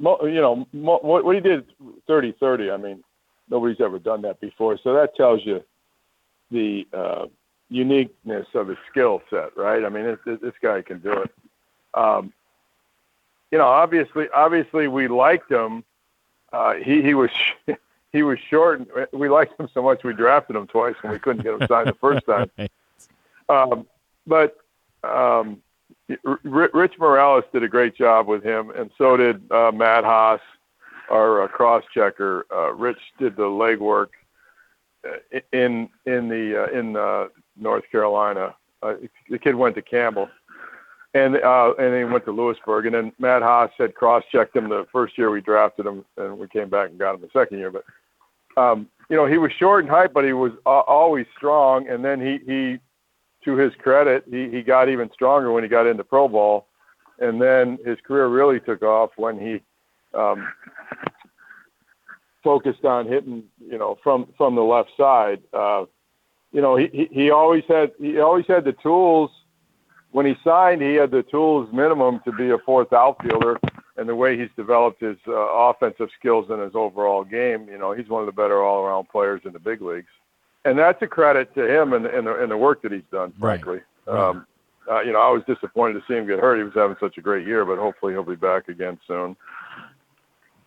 [0.00, 1.66] you know what, he did
[2.08, 2.72] 30-30.
[2.72, 3.04] I mean,
[3.50, 4.78] nobody's ever done that before.
[4.82, 5.60] So that tells you
[6.50, 7.26] the uh,
[7.70, 9.84] uniqueness of his skill set, right?
[9.84, 11.30] I mean, this, this- this guy can do it.
[11.94, 12.32] Um,
[13.50, 15.82] you know, obviously, obviously, we liked him.
[16.52, 17.30] Uh, he he was
[18.12, 18.80] he was short.
[18.80, 21.66] and We liked him so much we drafted him twice, and we couldn't get him
[21.66, 22.50] signed the first time.
[23.48, 23.84] Um,
[24.28, 24.56] but
[25.02, 25.60] um,
[26.24, 30.40] R- Rich Morales did a great job with him, and so did uh, Matt Haas,
[31.10, 32.46] our uh, cross checker.
[32.54, 34.10] Uh, Rich did the legwork
[35.52, 38.54] in in the uh, in uh, North Carolina.
[38.82, 38.94] Uh,
[39.28, 40.28] the kid went to Campbell,
[41.14, 44.68] and uh, and he went to Louisburg, and then Matt Haas had cross checked him
[44.68, 47.58] the first year we drafted him, and we came back and got him the second
[47.58, 47.70] year.
[47.70, 47.84] But
[48.56, 51.88] um, you know, he was short and height, but he was uh, always strong.
[51.88, 52.78] And then he he
[53.44, 56.66] to his credit, he, he got even stronger when he got into pro ball,
[57.18, 59.62] and then his career really took off when he
[60.18, 60.46] um,
[62.42, 65.40] focused on hitting, you know, from from the left side.
[65.52, 65.84] Uh,
[66.52, 69.30] you know, he, he he always had he always had the tools.
[70.12, 73.60] When he signed, he had the tools minimum to be a fourth outfielder,
[73.96, 77.92] and the way he's developed his uh, offensive skills and his overall game, you know,
[77.92, 80.08] he's one of the better all-around players in the big leagues
[80.64, 83.32] and that's a credit to him and, and, the, and the work that he's done.
[83.38, 84.28] Frankly, Right.
[84.28, 84.46] um,
[84.90, 86.56] uh, you know, I was disappointed to see him get hurt.
[86.56, 89.36] He was having such a great year, but hopefully he'll be back again soon.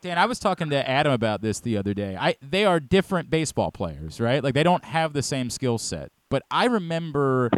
[0.04, 2.18] Dan, I was talking to Adam about this the other day.
[2.20, 4.44] I they are different baseball players, right?
[4.44, 6.12] Like they don't have the same skill set.
[6.30, 7.50] But I remember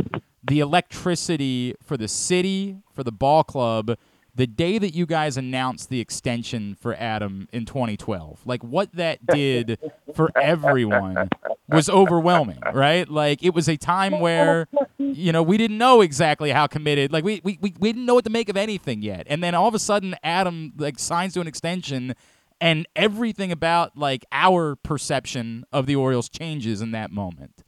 [0.43, 3.97] the electricity for the city, for the ball club,
[4.36, 8.41] the day that you guys announced the extension for Adam in 2012.
[8.45, 9.79] Like what that did
[10.13, 11.31] for everyone
[11.67, 13.10] was overwhelming, right?
[13.10, 14.67] Like it was a time where
[14.99, 17.12] you know, we didn't know exactly how committed.
[17.12, 19.25] Like we, we, we, we didn't know what to make of anything yet.
[19.27, 22.13] And then all of a sudden Adam like signs to an extension
[22.61, 27.63] and everything about like our perception of the Orioles changes in that moment.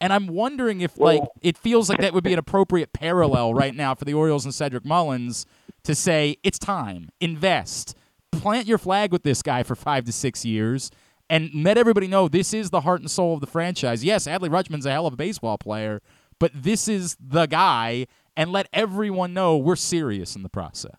[0.00, 3.54] And I'm wondering if Well- like it feels like that would be an appropriate parallel
[3.54, 5.46] right now for the Orioles and Cedric Mullins
[5.84, 7.94] to say it's time, invest,
[8.30, 10.90] plant your flag with this guy for five to six years,
[11.30, 14.04] and let everybody know this is the heart and soul of the franchise.
[14.04, 16.02] Yes, Adley Rutschman's a hell of a baseball player,
[16.38, 20.92] but this is the guy, and let everyone know we're serious in the process.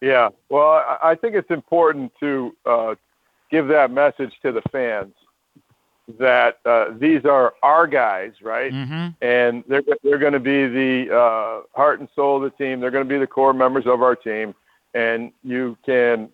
[0.00, 2.94] Yeah, well, I, I think it's important to uh,
[3.50, 5.12] give that message to the fans
[6.18, 8.72] that uh, these are our guys, right?
[8.72, 9.24] Mm-hmm.
[9.24, 12.80] And they're they're going to be the uh, heart and soul of the team.
[12.80, 14.54] They're going to be the core members of our team,
[14.94, 16.30] and you can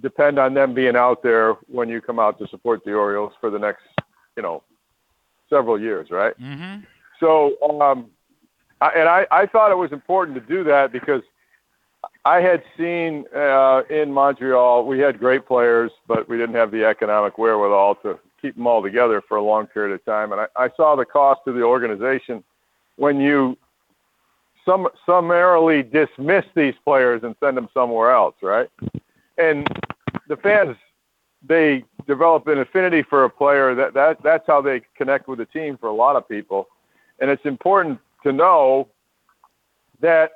[0.00, 3.50] depend on them being out there when you come out to support the Orioles for
[3.50, 3.84] the next,
[4.36, 4.62] you know,
[5.48, 6.38] several years, right?
[6.38, 6.84] Mm-hmm.
[7.18, 8.10] So, um,
[8.80, 11.22] I, and I, I thought it was important to do that because
[12.24, 16.84] I had seen uh, in Montreal we had great players, but we didn't have the
[16.84, 20.32] economic wherewithal to keep them all together for a long period of time.
[20.32, 22.42] And I, I saw the cost to the organization
[22.96, 23.56] when you
[24.64, 28.68] some summarily dismiss these players and send them somewhere else, right?
[29.38, 29.68] And
[30.28, 30.76] the fans
[31.46, 35.46] they develop an affinity for a player that, that that's how they connect with the
[35.46, 36.68] team for a lot of people
[37.20, 38.88] and it's important to know
[40.00, 40.32] that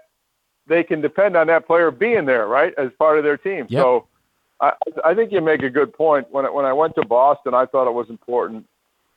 [0.70, 3.66] they can depend on that player being there, right, as part of their team.
[3.68, 3.82] Yep.
[3.82, 4.06] So
[4.60, 4.72] I,
[5.04, 6.28] I think you make a good point.
[6.30, 8.64] When I, when I went to Boston, I thought it was important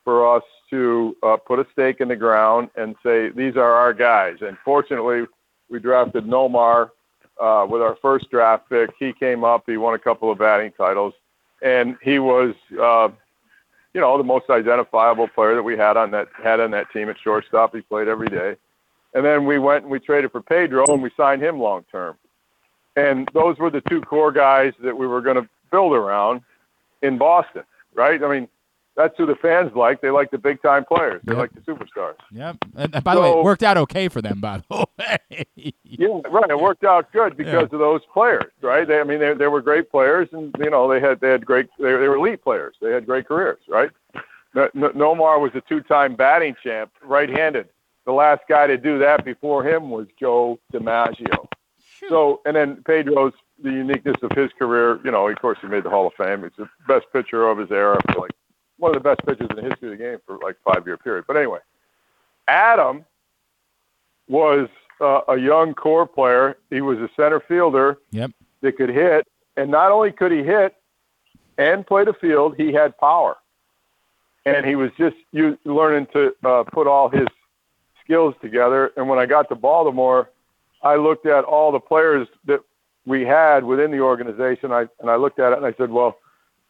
[0.03, 3.93] for us to uh, put a stake in the ground and say these are our
[3.93, 4.37] guys.
[4.41, 5.27] And fortunately,
[5.69, 6.89] we drafted Nomar
[7.39, 8.89] uh, with our first draft pick.
[8.97, 9.63] He came up.
[9.67, 11.13] He won a couple of batting titles,
[11.61, 12.55] and he was.
[12.81, 13.09] Uh,
[13.93, 17.09] you know, the most identifiable player that we had on that had on that team
[17.09, 17.75] at shortstop.
[17.75, 18.55] He played every day.
[19.13, 22.17] And then we went and we traded for Pedro and we signed him long term.
[22.95, 26.41] And those were the two core guys that we were going to build around
[27.01, 27.63] in Boston,
[27.95, 28.23] right?
[28.23, 28.47] I mean,
[28.95, 30.01] that's who the fans like.
[30.01, 31.19] They like the big time players.
[31.25, 31.39] They Yep.
[31.39, 32.13] like the superstars.
[32.31, 32.57] Yep.
[32.75, 34.39] And, by the way, it worked out okay for them.
[34.39, 35.73] By the way.
[35.83, 36.49] Yeah, right.
[36.49, 38.87] It worked out good because of those players, right?
[38.87, 41.43] They, I mean, they, they were great players, and you know, they had they had
[41.43, 42.75] great they, they were elite players.
[42.81, 43.89] They had great careers, right?
[44.53, 47.69] No, no, Nomar was a two-time batting champ, right-handed.
[48.05, 51.47] The last guy to do that before him was Joe DiMaggio.
[52.09, 54.99] So, and then Pedro's the uniqueness of his career.
[55.05, 56.43] You know, of course, he made the Hall of Fame.
[56.43, 58.31] He's the best pitcher of his era for like
[58.77, 61.25] one of the best pitchers in the history of the game for like five-year period.
[61.27, 61.59] But anyway,
[62.47, 63.05] Adam
[64.27, 64.67] was
[64.99, 66.57] uh, a young core player.
[66.69, 68.31] He was a center fielder Yep.
[68.61, 70.75] that could hit, and not only could he hit
[71.57, 73.37] and play the field, he had power,
[74.45, 77.27] and he was just you learning to uh, put all his
[78.03, 78.91] skills together.
[78.97, 80.29] And when I got to Baltimore,
[80.81, 82.61] I looked at all the players that
[83.05, 84.71] we had within the organization.
[84.71, 86.17] I and I looked at it and I said, well,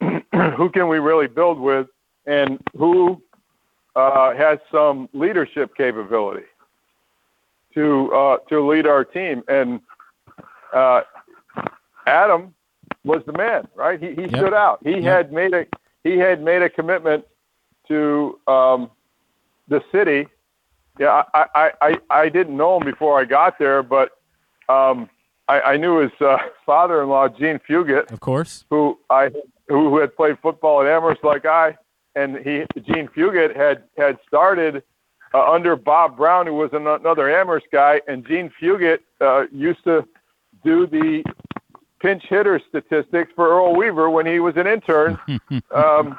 [0.00, 1.88] who can we really build with,
[2.26, 3.20] and who
[3.96, 6.44] uh, has some leadership capability
[7.74, 9.42] to uh, to lead our team.
[9.48, 9.80] And
[10.72, 11.02] uh,
[12.06, 12.54] Adam
[13.04, 14.00] was the man, right?
[14.00, 14.30] He, he Yep.
[14.30, 14.80] stood out.
[14.82, 15.66] He had made a
[16.02, 17.24] he had made a commitment
[17.88, 18.90] to um,
[19.68, 20.28] the city.
[20.98, 24.12] Yeah, I, I, I, I didn't know him before I got there, but
[24.68, 25.10] um,
[25.48, 28.64] I, I knew his uh, father-in-law, Jean Fugett, Of course.
[28.70, 29.30] who I
[29.68, 31.76] who, who had played football at Amherst like I,
[32.14, 34.82] and he Jean Fugett had had started
[35.32, 39.82] uh, under Bob Brown, who was an, another Amherst guy, and Jean Fugett uh, used
[39.84, 40.06] to
[40.62, 41.24] do the
[42.00, 45.18] pinch hitter statistics for Earl Weaver when he was an intern
[45.74, 46.18] um,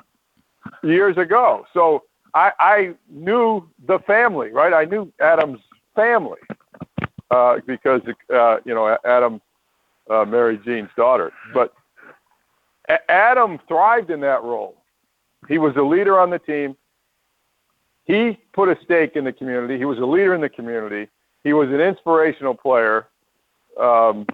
[0.83, 1.65] years ago.
[1.73, 2.03] So
[2.35, 4.73] I, I knew the family, right?
[4.73, 5.61] I knew Adam's
[5.95, 6.39] family
[7.31, 9.41] uh, because uh, you know Adam
[10.09, 11.73] uh, married Jean's daughter, but.
[12.87, 14.75] A- Adam thrived in that role.
[15.47, 16.77] He was a leader on the team.
[18.03, 19.79] He put a stake in the community.
[19.79, 21.09] He was a leader in the community.
[21.43, 23.07] He was an inspirational player.
[23.79, 24.27] Um,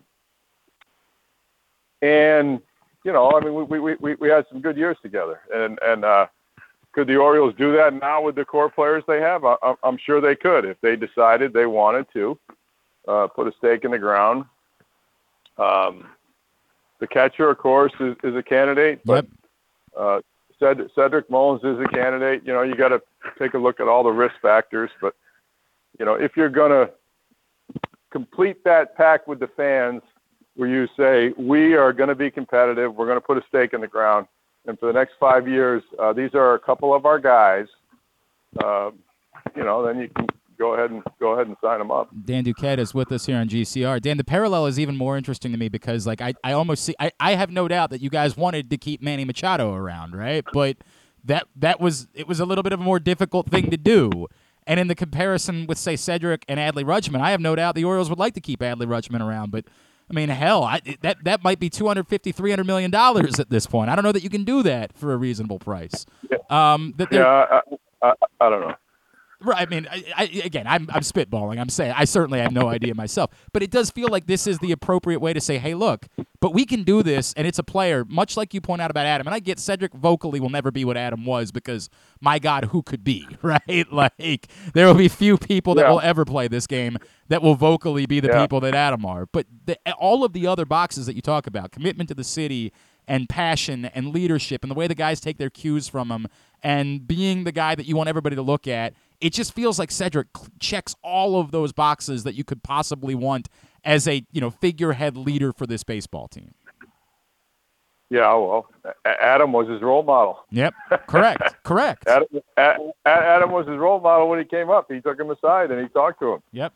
[2.02, 2.60] and,
[3.06, 5.40] you know, I mean, we, we, we, we had some good years together.
[5.54, 6.28] And, and uh,
[6.94, 9.46] could the Orioles do that now with the core players they have?
[9.46, 12.38] I, I'm- I'm sure they could if they decided they wanted to
[13.08, 14.46] uh, put a stake in the ground.
[15.58, 16.08] Um,
[17.00, 19.26] the catcher, of course, is, is a candidate, but
[19.98, 20.22] uh,
[20.60, 22.44] Ced- Cedric Mullins is a candidate.
[22.46, 23.02] You know, you got to
[23.40, 24.90] take a look at all the risk factors.
[25.02, 25.16] But
[26.00, 26.92] you know, if you're going to
[28.12, 30.02] complete that pack with the fans,
[30.56, 33.74] where you say we are going to be competitive, we're going to put a stake
[33.74, 34.28] in the ground,
[34.66, 37.66] and for the next five years, uh, these are a couple of our guys.
[38.64, 38.92] Uh,
[39.56, 42.10] you know, then you can go ahead and go ahead and sign them up.
[42.26, 44.00] Dan Duquette is with us here on GCR.
[44.02, 46.96] Dan, the parallel is even more interesting to me because, like, I, I almost see,
[47.00, 50.46] I, I have no doubt that you guys wanted to keep Manny Machado around, right?
[50.54, 50.78] But
[51.24, 54.28] that that was it was a little bit of a more difficult thing to do.
[54.68, 57.84] And in the comparison with say Cedric and Adley Rutschman, I have no doubt the
[57.84, 59.66] Orioles would like to keep Adley Rutschman around, but
[60.12, 63.90] I mean, hell, I, that that might be 250 300 million dollars at this point.
[63.90, 66.06] I don't know that you can do that for a reasonable price.
[66.50, 67.62] Um, that Yeah, I,
[68.02, 68.76] I, I don't know.
[69.44, 69.62] Right.
[69.62, 71.60] I mean, I, I, again, I'm, I'm spitballing.
[71.60, 74.60] I'm saying I certainly have no idea myself, but it does feel like this is
[74.60, 76.08] the appropriate way to say, hey, look,
[76.40, 79.06] but we can do this, and it's a player, much like you point out about
[79.06, 79.28] Adam.
[79.28, 82.84] And I get Cedric vocally will never be what Adam was because, my God, who
[82.84, 83.92] could be, right?
[83.92, 85.92] Like, there will be few people that Yeah.
[85.92, 86.98] will ever play this game
[87.30, 88.42] that will vocally be the Yeah.
[88.42, 89.26] people that Adam are.
[89.26, 92.72] But the, all of the other boxes that you talk about, commitment to the city,
[93.08, 96.28] and passion and leadership and the way the guys take their cues from him
[96.62, 98.94] and being the guy that you want everybody to look at.
[99.22, 100.28] It just feels like Cedric
[100.60, 103.48] checks all of those boxes that you could possibly want
[103.84, 106.54] as a you know figurehead leader for this baseball team.
[108.10, 108.68] Yeah, well,
[109.06, 110.40] Adam was his role model.
[110.52, 110.74] Yep,
[111.08, 112.06] correct, correct.
[112.10, 114.92] Adam, Adam was his role model when he came up.
[114.92, 116.44] He took him aside and he talked to him.
[116.52, 116.74] Yep,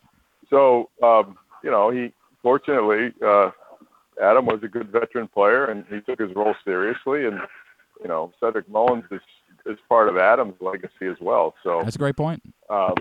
[0.49, 3.49] So, um, you know, he fortunately, uh,
[4.21, 7.25] Adam was a good veteran player and he took his role seriously.
[7.25, 7.41] And,
[8.01, 9.19] you know, Cedric Mullins is,
[9.65, 11.56] is part of Adam's legacy as well.
[11.63, 12.41] So, that's a great point.
[12.69, 12.95] um,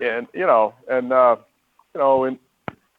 [0.00, 1.36] and, you know, and, uh,
[1.94, 2.38] you know, and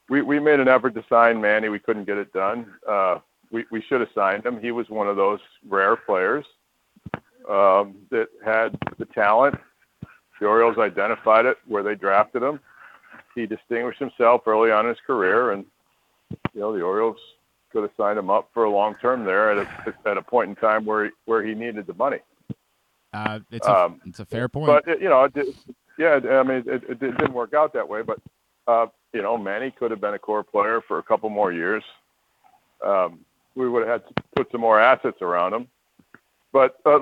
[0.10, 1.70] we, we made an effort to sign Manny.
[1.70, 2.68] We couldn't get it done.
[2.88, 3.20] Uh,
[3.52, 4.60] we, we should have signed him.
[4.60, 6.46] He was one of those rare players
[7.50, 9.56] um, that had the talent.
[10.40, 12.60] The Orioles identified it where they drafted him.
[13.36, 15.66] He distinguished himself early on in his career, and
[16.54, 17.18] you know the Orioles
[17.72, 20.50] could have signed him up for a long term there at a, at a point
[20.50, 22.18] in time where he, where he needed the money.
[23.14, 24.68] Uh, it's a, Um, it's a fair point.
[24.68, 25.56] But it, you know, it,
[25.98, 28.02] yeah, I mean, it, it didn't work out that way.
[28.02, 28.20] But
[28.68, 31.84] uh, you know, Manny could have been a core player for a couple more years.
[32.86, 33.20] Um,
[33.56, 35.68] we would have had to put some more assets around him.
[36.54, 37.00] But uh,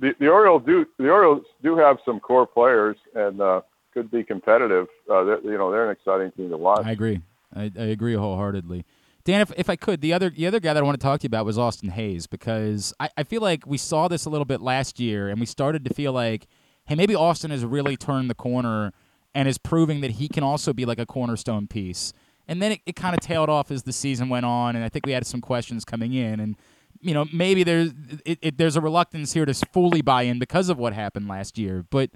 [0.00, 3.60] the, the Orioles do the Orioles do have some core players and uh,
[3.92, 4.86] could be competitive.
[5.10, 6.84] Uh, you know, they're an exciting team to watch.
[6.84, 7.20] I agree.
[7.54, 8.84] I, I agree wholeheartedly.
[9.28, 11.20] Dan, if, if I could, the other the other guy that I want to talk
[11.20, 14.30] to you about was Austin Hays because I, I feel like we saw this a
[14.30, 16.46] little bit last year and we started to feel like,
[16.86, 18.90] hey, maybe Austin has really turned the corner
[19.34, 22.14] and is proving that he can also be like a cornerstone piece.
[22.48, 24.88] And then it, it kind of tailed off as the season went on, and I
[24.88, 26.56] think we had some questions coming in, and
[26.98, 27.92] you know maybe there's
[28.24, 31.58] it, it, there's a reluctance here to fully buy in because of what happened last
[31.58, 32.08] year, but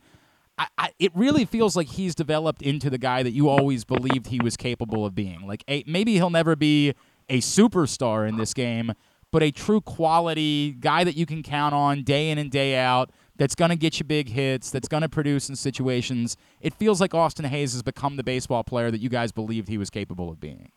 [0.62, 4.28] I, I, it really feels like he's developed into the guy that you always believed
[4.28, 5.46] he was capable of being.
[5.46, 6.94] Like a, maybe he'll never be
[7.28, 8.92] a superstar in this game,
[9.30, 13.10] but a true quality guy that you can count on day in and day out.
[13.36, 14.70] That's going to get you big hits.
[14.70, 16.36] That's going to produce in situations.
[16.60, 19.78] It feels like Austin Hays has become the baseball player that you guys believed he
[19.78, 20.70] was capable of being.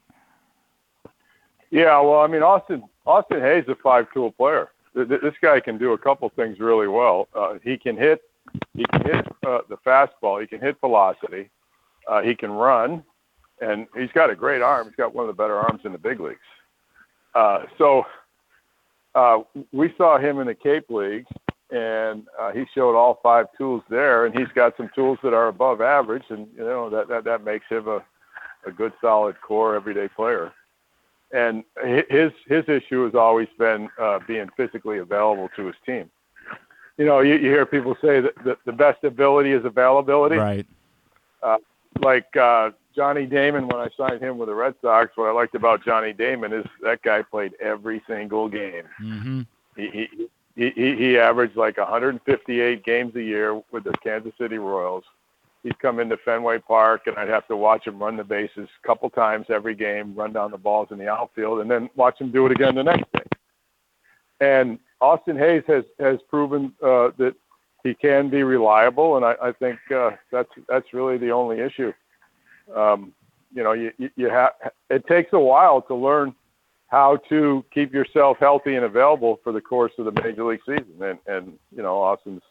[1.70, 4.72] Yeah, well, I mean, Austin Austin Hays is a five-tool player.
[4.96, 7.28] Th- th- This guy can do a couple things really well.
[7.36, 8.24] Uh, he can hit,
[8.76, 10.42] he can hit uh, the fastball.
[10.42, 11.50] He can hit velocity.
[12.08, 13.04] Uh, he can run,
[13.62, 14.88] and he's got a great arm.
[14.88, 16.40] He's got one of the better arms in the big leagues.
[17.34, 18.04] Uh, so
[19.16, 19.40] uh,
[19.72, 21.26] we saw him in the Cape League,
[21.72, 24.26] and uh, he showed all five tools there.
[24.26, 27.44] And he's got some tools that are above average, and you know that that, that
[27.44, 28.04] makes him a,
[28.68, 30.54] a good, solid core everyday player
[31.32, 31.64] and
[32.10, 36.10] his his issue has always been uh, being physically available to his team.
[36.98, 40.38] You know, you, you hear people say that the, the best ability is availability.
[40.38, 40.66] Right.
[42.02, 45.56] Like uh, Johnny Damon, when I signed him with the Red Sox, what I liked
[45.56, 48.84] about Johnny Damon is that guy played every single game.
[49.02, 49.42] Mm-hmm.
[49.76, 54.58] He he he, he he averaged like 158 games a year with the Kansas City
[54.58, 55.04] Royals.
[55.64, 58.88] He'd come into Fenway Park, and I'd have to watch him run the bases a
[58.88, 62.32] couple times every game, run down the balls in the outfield, and then watch him
[62.32, 63.24] do it again the next day.
[64.42, 67.36] And Austin Hays has has proven uh, that
[67.84, 71.94] he can be reliable, and I, I think uh, that's that's really the only issue.
[72.76, 73.14] Um,
[73.54, 74.54] you know, you you, have
[74.90, 76.34] it takes a while to learn
[76.88, 80.96] how to keep yourself healthy and available for the course of the major league season,
[81.02, 82.42] and and you know Austin's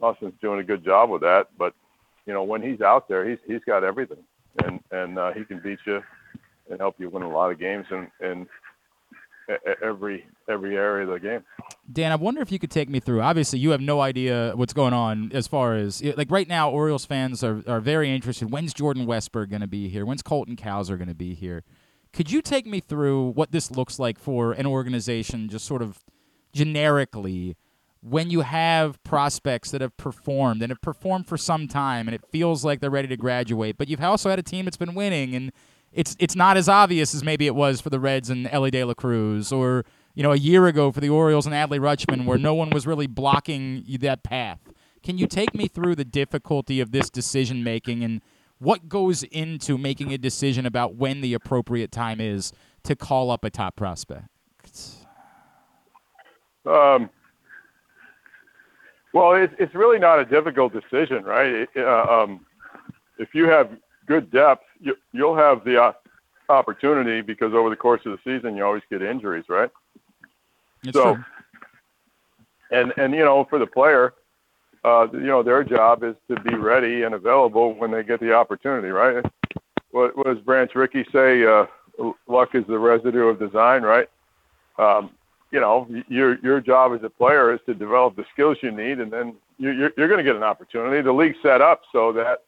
[0.00, 1.48] Austin's doing a good job with that.
[1.56, 1.74] But
[2.26, 4.24] you know when he's out there, he's he's got everything,
[4.64, 6.02] and and uh, he can beat you
[6.70, 8.46] and help you win a lot of games e- e-
[9.82, 11.44] every every area of the game.
[11.90, 13.20] Dan, I wonder if you could take me through.
[13.22, 16.70] Obviously, you have no idea what's going on as far as like right now.
[16.70, 18.50] Orioles fans are, are very interested.
[18.50, 20.04] When's Jordan Westburg going to be here?
[20.04, 21.64] When's Colton Cowser going to be here?
[22.12, 26.04] Could you take me through what this looks like for an organization, just sort of
[26.52, 27.56] generically,
[28.02, 32.22] when you have prospects that have performed and have performed for some time, and it
[32.30, 35.34] feels like they're ready to graduate, but you've also had a team that's been winning
[35.34, 35.52] and
[35.92, 38.84] it's it's not as obvious as maybe it was for the Reds and Elly De
[38.84, 39.84] La Cruz or
[40.14, 42.86] you know, a year ago for the Orioles and Adley Rutschman, where no one was
[42.86, 44.60] really blocking that path.
[45.02, 48.20] Can you take me through the difficulty of this decision making and
[48.58, 52.52] what goes into making a decision about when the appropriate time is
[52.84, 54.28] to call up a top prospect?
[56.64, 57.10] Um,
[59.12, 61.48] well, it's it's really not a difficult decision, right?
[61.48, 62.46] It, uh, um,
[63.18, 63.70] if you have
[64.06, 65.92] good depth, you, you'll have the uh,
[66.48, 69.70] opportunity because over the course of the season, you always get injuries, right?
[70.92, 71.24] So, true.
[72.70, 74.14] and and you know, for the player,
[74.84, 78.32] uh, you know, their job is to be ready and available when they get the
[78.32, 79.24] opportunity, right?
[79.92, 81.44] What, what does Branch Rickey say?
[81.44, 81.66] Uh,
[82.26, 84.08] luck is the residue of design, right?
[84.78, 85.10] Um,
[85.50, 88.98] you know, your your job as a player is to develop the skills you need,
[89.00, 91.02] and then you're you're, you're going to get an opportunity.
[91.02, 92.44] The league's set up so that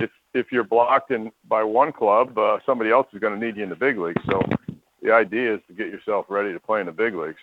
[0.00, 3.56] if if you're blocked in by one club, uh, somebody else is going to need
[3.56, 4.22] you in the big leagues.
[4.26, 4.40] So
[5.02, 7.40] the idea is to get yourself ready to play in the big leagues.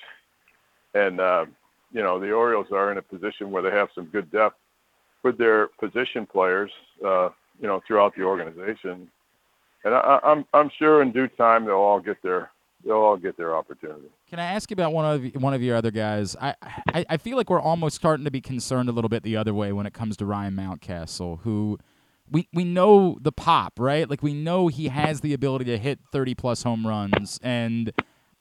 [0.93, 1.45] And uh,
[1.91, 4.58] you know, the Orioles are in a position where they have some good depth
[5.24, 6.72] with their position players,
[7.06, 7.30] uh,
[7.60, 9.10] you know, throughout the organization.
[9.86, 12.51] And I, I'm I'm sure in due time they'll all get their
[12.86, 14.08] they'll all get their opportunity.
[14.30, 16.36] Can I ask you about one of one of your other guys?
[16.39, 16.56] I,
[16.93, 19.54] I I feel like we're almost starting to be concerned a little bit the other
[19.54, 21.80] way when it comes to Ryan Mountcastle, who
[22.34, 24.09] we we know the pop, right?
[24.09, 27.93] Like we know he has the ability to hit 30 plus home runs and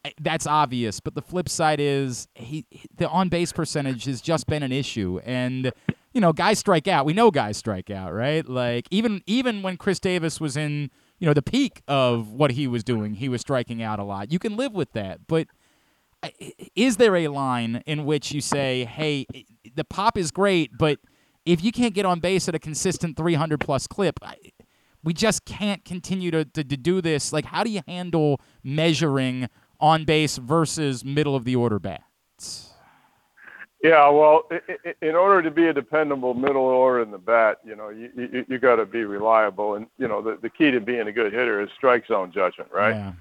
[0.05, 2.67] eh, that's obvious, but the flip side is he
[2.97, 5.73] the on base percentage has just been an issue and
[6.15, 7.07] you know, guys strike out.
[7.07, 8.47] We know guys strike out, right?
[8.47, 10.91] Like even even when Chris Davis was in
[11.23, 14.33] you know the peak of what he was doing he was striking out a lot
[14.33, 15.47] you can live with that but
[16.25, 16.31] eh,
[16.75, 19.43] is there a line in which you say hey eh,
[19.77, 20.99] the pop is great but
[21.45, 24.19] if you can't get on base at a consistent 300 plus clip
[25.05, 29.49] we just can't continue to, to, to do this like how do you handle measuring
[29.81, 32.73] on base versus middle of the order bats
[33.83, 34.49] yeah, well,
[35.01, 38.45] in order to be a dependable middle order in the bat, you know, you you,
[38.49, 41.33] you got to be reliable, and you know the, the key to being a good
[41.33, 42.95] hitter is strike zone judgment, right?
[42.95, 43.13] Yeah.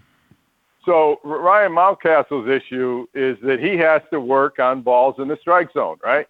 [0.86, 5.74] So Ryan Mountcastle's issue is that he has to work on balls in the strike
[5.74, 6.28] zone, right?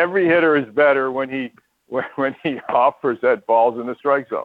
[0.00, 1.52] Every hitter is better when he
[2.16, 4.44] when he offers at balls in the strike zone.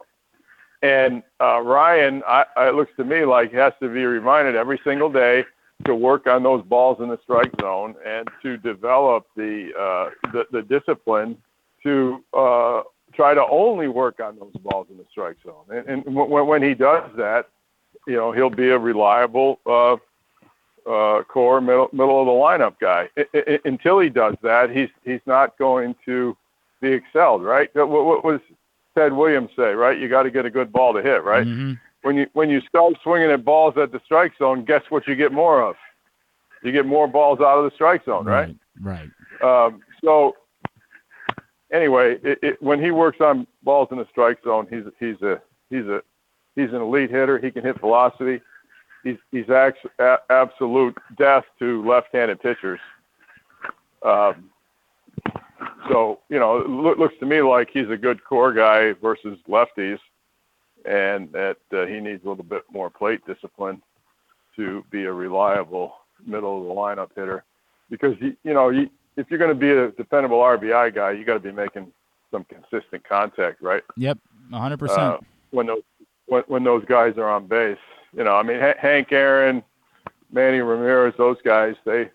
[0.82, 5.10] And uh, Ryan, I, it looks to me like has to be reminded every single
[5.10, 5.46] day
[5.86, 10.46] to work on those balls in the strike zone and to develop the uh, the,
[10.52, 11.38] the discipline
[11.82, 12.82] to uh,
[13.14, 15.64] try to only work on those balls in the strike zone.
[15.70, 17.48] And, and when, when he does that,
[18.06, 19.96] you know he'll be a reliable uh,
[20.88, 23.08] uh, core middle middle of the lineup guy.
[23.16, 26.36] I, I, until he does that, he's he's not going to
[26.80, 27.74] be excelled, right?
[27.74, 28.40] What, what was
[28.96, 29.98] Ted Williams say, right?
[29.98, 31.46] You got to get a good ball to hit, right?
[31.46, 31.74] Mm-hmm
[32.06, 35.16] when you when you start swinging at balls at the strike zone, guess what you
[35.16, 35.74] get more of?
[36.62, 38.54] You get more balls out of the strike zone, right?
[38.80, 39.10] Right.
[39.42, 39.66] right.
[39.66, 40.36] Um, so
[41.72, 45.42] anyway, it, it, when he works on balls in the strike zone, he's he's a
[45.68, 46.00] he's a
[46.54, 47.38] he's an elite hitter.
[47.40, 48.40] He can hit velocity.
[49.06, 49.72] He's he's a,
[50.30, 52.80] absolute death to left-handed pitchers.
[54.02, 54.50] Um,
[55.88, 59.38] so you know, it lo- looks to me like he's a good core guy versus
[59.48, 59.98] lefties
[60.84, 63.80] and that uh, he needs a little bit more plate discipline
[64.56, 65.94] to be a reliable
[66.24, 67.44] middle of the lineup hitter.
[67.90, 71.24] Because you, you know, you, if you're going to be a dependable RBI guy, you
[71.24, 71.92] got to be making
[72.32, 73.84] some consistent contact, right?
[73.96, 74.18] Yep,
[74.50, 74.74] 100.
[74.74, 75.82] Uh, percent When those
[76.26, 77.78] when, when those guys are on base,
[78.14, 79.62] you know, I mean, H- Hank Aaron,
[80.30, 82.10] Manny Ramirez, those guys, they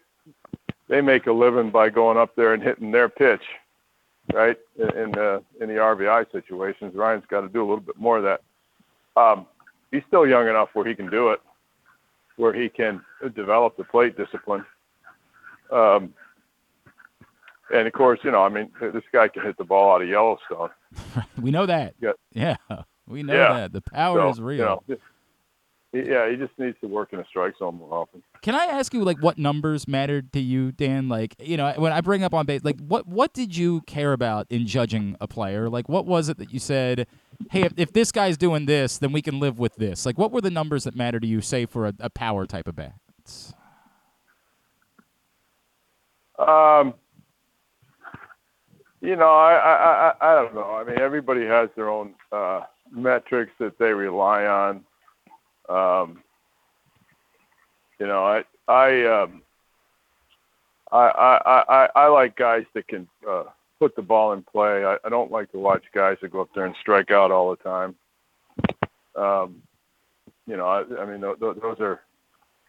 [0.88, 3.44] they make a living by going up there and hitting their pitch,
[4.34, 4.58] right?
[4.78, 8.18] In, in the in the RBI situations, Ryan's got to do a little bit more
[8.18, 8.42] of that
[9.16, 9.46] um,
[9.92, 11.42] he's still young enough where he can do it,
[12.38, 13.02] where he can
[13.36, 14.66] develop the plate discipline.
[15.72, 16.14] Um,
[17.74, 20.10] and of course, you know, I mean, this guy can hit the ball out of
[20.10, 20.70] Yellowstone.
[21.42, 21.96] we know that.
[22.02, 22.56] Yeah, yeah
[23.08, 23.54] we know yeah.
[23.54, 23.74] that.
[23.74, 24.84] The power so, is real.
[24.88, 25.02] You know,
[25.94, 28.24] yeah, he just needs to work in a strike zone more often.
[28.42, 31.10] Can I ask you, like, what numbers mattered to you, Dan?
[31.10, 34.14] Like, you know, when I bring up on base, like, what what did you care
[34.14, 35.70] about in judging a player?
[35.70, 37.08] Like, what was it that you said,
[37.50, 40.06] hey, if, if this guy's doing this, then we can live with this?
[40.06, 42.68] Like, what were the numbers that matter to you, say, for a, a power type
[42.68, 42.94] of bat?
[46.40, 46.94] Um,
[49.02, 50.74] you know, I, I I I don't know.
[50.74, 52.62] I mean, everybody has their own uh,
[52.92, 54.86] metrics that they rely on.
[55.72, 56.22] Um,
[58.00, 59.42] you know, I I, um,
[60.92, 63.44] I I I I like guys that can uh,
[63.80, 64.84] put the ball in play.
[64.86, 67.52] I, I don't like to watch guys that go up there and strike out all
[67.52, 67.96] the time.
[69.16, 69.62] Um,
[70.48, 72.02] you know, I, I mean, th- th- those are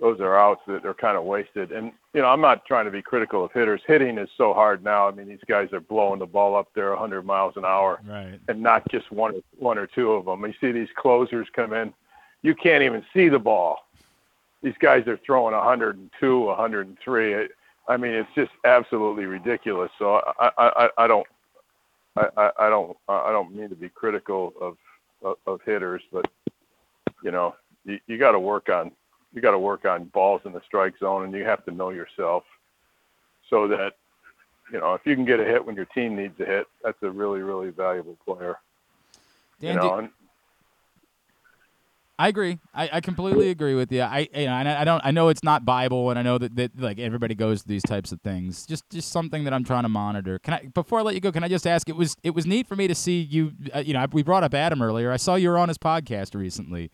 [0.01, 1.73] those are outs that are kind of wasted.
[1.73, 3.81] And you know, I'm not trying to be critical of hitters.
[3.87, 5.09] Hitting is so hard now.
[5.09, 8.39] I mean, these guys are blowing the ball up there 100 miles an hour, Right.
[8.49, 10.45] and not just one one or two of them.
[10.45, 11.93] You see these closers come in,
[12.43, 13.79] you can't even see the ball.
[14.63, 17.49] These guys are throwing 102, 103.
[17.89, 19.91] I mean, it's just absolutely ridiculous.
[19.99, 21.27] So I I, I, don't.
[22.17, 24.77] I, I I don't I don't mean to be critical of
[25.23, 26.31] of, of hitters, but
[27.25, 28.93] you know you, you got to work on
[29.33, 31.91] you got to work on balls in the strike zone, and you have to know
[31.91, 32.45] yourself
[33.51, 33.95] so that
[34.73, 37.03] you know if you can get a hit when your team needs a hit, that's
[37.03, 38.59] a really really valuable player.
[39.61, 40.09] Dan, you know, and
[42.23, 42.59] I agree.
[42.73, 44.03] I, I completely agree with you.
[44.03, 46.39] I you know, and I I don't I know it's not Bible, and I know
[46.39, 48.65] that, that like everybody goes to these types of things.
[48.65, 50.39] Just just something that I'm trying to monitor.
[50.39, 51.33] Can I before I let you go?
[51.33, 51.89] Can I just ask?
[51.89, 53.53] It was it was neat for me to see you.
[53.75, 55.11] Uh, you know, we brought up Adam earlier.
[55.11, 56.91] I saw you were on his podcast recently.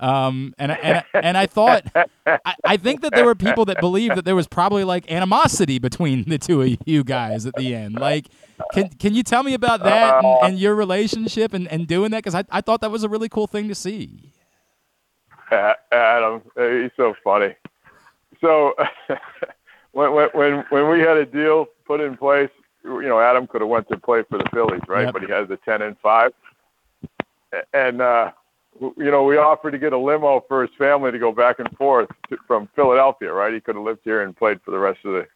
[0.00, 1.82] Um, and I- and I- and I thought
[2.24, 5.80] I, I think that there were people that believed that there was probably like animosity
[5.80, 7.98] between the two of you guys at the end.
[7.98, 8.26] Like,
[8.72, 12.18] can can you tell me about that and, and your relationship and, and doing that?
[12.18, 14.27] Because I, I thought that was a really cool thing to see.
[15.50, 17.54] A- Adam, he's so funny.
[18.40, 18.74] So
[19.92, 22.50] when when when when we had a deal put in place,
[22.84, 25.04] you know, Adam could have went to play for the Phillies, right?
[25.04, 25.12] Yep.
[25.14, 26.32] But he has the ten and five,
[27.72, 28.30] and uh,
[28.80, 31.68] you know, we offered to get a limo for his family to go back and
[31.76, 33.52] forth to, from Philadelphia, right?
[33.52, 35.26] He could have lived here and played for the rest of the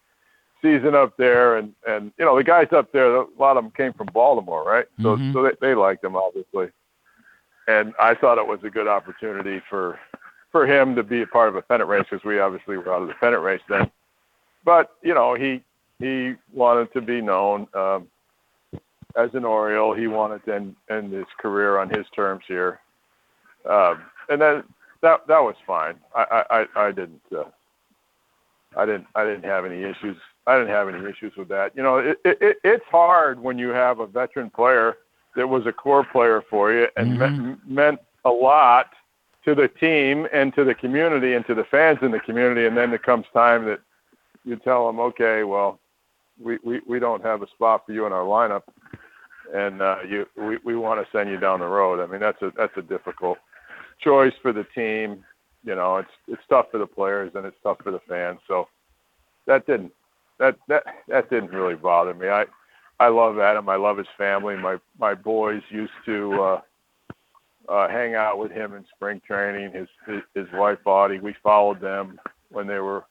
[0.61, 3.73] season up there, and and you know, the guys up there, a lot of them
[3.75, 4.85] came from Baltimore, right?
[5.01, 5.33] So Mhm.
[5.33, 6.69] so they, they liked him obviously
[7.67, 9.99] and I thought it was a good opportunity for
[10.51, 13.01] for him to be a part of a pennant race because we obviously were out
[13.01, 13.89] of the pennant race then.
[14.63, 15.63] But you know, he
[15.99, 18.07] he wanted to be known um,
[19.15, 19.93] as an Oriole.
[19.93, 22.79] He wanted to end, end his career on his terms here,
[23.69, 24.63] um, and then
[25.01, 25.95] that that was fine.
[26.15, 27.21] I I, I didn't.
[27.35, 27.45] Uh,
[28.75, 29.07] I didn't.
[29.15, 30.17] I didn't have any issues.
[30.45, 31.71] I didn't have any issues with that.
[31.75, 34.97] You know, it, it, it's hard when you have a veteran player
[35.35, 38.87] that was a core player for you and me- meant a lot
[39.45, 42.65] to the team and to the community and to the fans in the community.
[42.65, 43.81] And then it comes time that
[44.45, 45.79] you tell them, okay, well,
[46.41, 48.63] we, we, we don't have a spot for you in our lineup,
[49.53, 52.01] and uh, you we, we want to send you down the road.
[52.01, 53.37] I mean, that's a that's a difficult
[53.99, 55.23] choice for the team.
[55.63, 58.39] You know, it's it's tough for the players and it's tough for the fans.
[58.47, 58.67] So
[59.45, 59.91] that didn't
[60.39, 62.29] that that that didn't really bother me.
[62.29, 62.45] I
[63.03, 63.67] I love Adam.
[63.69, 64.55] I love his family.
[64.55, 66.61] My my boys used to uh,
[67.69, 69.71] uh, hang out with him in spring training.
[69.73, 71.19] His his, his wife Audie.
[71.19, 73.05] We followed them when they were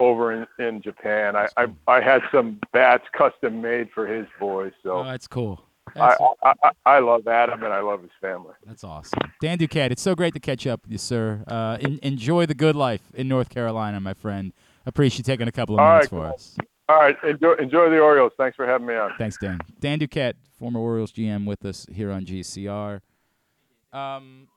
[0.00, 1.36] over in, in Japan.
[1.36, 4.72] I, I I had some bats custom made for his boys.
[4.82, 5.62] So Oh, that's cool.
[5.94, 8.54] I, That's, I I I love Adam and I love his family.
[8.64, 9.18] that's awesome.
[9.42, 11.44] Dan Duquette, it's so great to catch up with you, sir.
[11.46, 14.52] Uh, en- enjoy the good life in North Carolina, my friend.
[14.86, 16.34] Appreciate you taking a couple of All minutes right, for cool.
[16.34, 16.56] us.
[16.88, 18.32] All right, enjoy enjoy the Orioles.
[18.36, 19.12] Thanks for having me on.
[19.16, 19.60] Thanks, Dan.
[19.78, 23.00] Dan Duquette, former Orioles GM, with us here on GCR.
[23.92, 24.48] Um,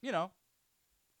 [0.00, 0.30] you know,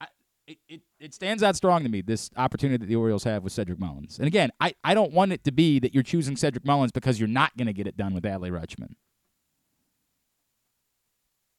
[0.00, 0.06] I,
[0.46, 3.52] it, it, it stands out strong to me, this opportunity that the Orioles have with
[3.52, 4.18] Cedric Mullins.
[4.18, 7.18] And again, I, I don't want it to be that you're choosing Cedric Mullins because
[7.18, 8.94] you're not going to get it done with Adley Rutschman.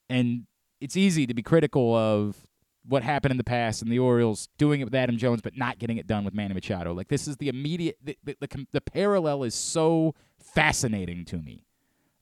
[0.10, 0.46] And
[0.80, 2.38] it's easy to be critical of
[2.86, 5.80] what happened in the past and the Orioles doing it with Adam Jones but not
[5.80, 6.94] getting it done with Manny Machado.
[6.94, 11.66] Like this is the immediate the the, the, the parallel is so fascinating to me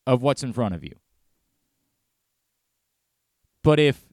[0.05, 0.93] of what's in front of you.
[3.64, 4.03] But if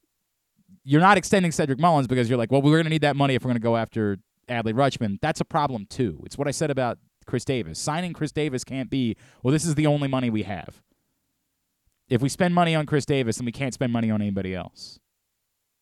[0.84, 3.34] you're not extending Cedric Mullins because you're like, well, we're going to need that money
[3.34, 4.18] if we're going to go after
[4.48, 6.22] Adley Rutschman, that's a problem too.
[6.24, 7.78] It's what I said about Chris Davis.
[7.78, 10.82] Signing Chris Davis can't be, well, this is the only money we have.
[12.08, 14.98] If we spend money on Chris Davis, then we can't spend money on anybody else.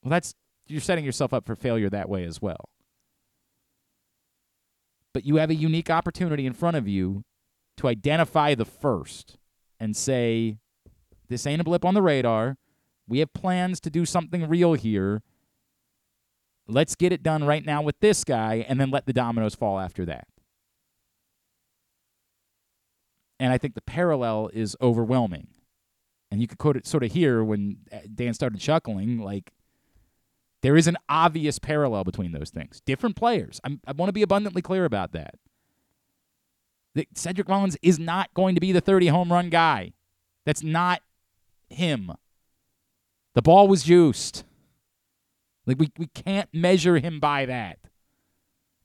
[0.03, 0.35] Well, that's
[0.67, 2.69] you're setting yourself up for failure that way as well.
[5.13, 7.25] But you have a unique opportunity in front of you
[7.79, 9.39] to identify the first
[9.81, 10.59] and say,
[11.29, 12.57] this ain't a blip on the radar.
[13.09, 15.23] We have plans to do something real here.
[16.69, 19.79] Let's get it done right now with this guy and then let the dominoes fall
[19.79, 20.27] after that.
[23.39, 25.49] And I think the parallel is overwhelming.
[26.31, 29.53] And you could quote it sort of here when uh, Dan started chuckling, like,
[30.63, 32.81] there is an obvious parallel between those things.
[32.85, 33.61] Different players.
[33.65, 35.35] I'm, I want to be abundantly clear about that.
[36.95, 39.93] That Cedric Mullins is not going to be the 30 home run guy.
[40.45, 41.03] That's not
[41.69, 42.13] him.
[43.35, 44.45] The ball was juiced.
[45.67, 47.79] Like we, we can't measure him by that.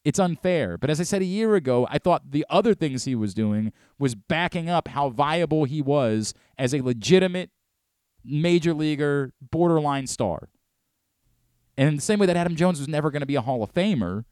[0.04, 0.78] It's unfair.
[0.78, 3.72] But as I said a year ago, I thought the other things he was doing
[4.00, 7.52] was backing up how viable he was as a legitimate
[8.24, 10.50] major leaguer, borderline star.
[11.82, 13.64] And in the same way that Adam Jones was never going to be a Hall
[13.64, 14.24] of Famer,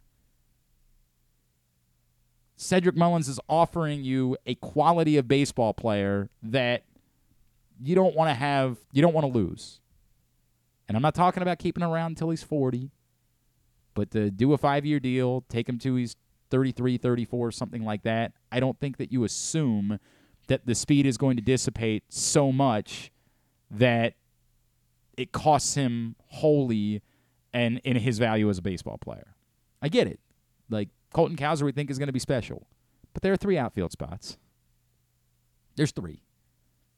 [2.57, 6.83] Cedric Mullins is offering you a quality of baseball player that
[7.81, 9.79] you don't want to have, you don't want to lose.
[10.87, 12.91] And I'm not talking about keeping around until he's 40,
[13.95, 16.15] but to do a five year deal, take him to he's
[16.51, 19.99] 33, 34, something like that, I don't think that you assume
[20.45, 23.11] that the speed is going to dissipate so much
[23.71, 24.13] that
[25.17, 27.01] it costs him wholly
[27.53, 29.35] and in his value as a baseball player.
[29.81, 30.19] I get it.
[30.69, 32.67] Like Colton Cowser, we think is going to be special,
[33.13, 34.37] but there are three outfield spots.
[35.75, 36.23] There's three.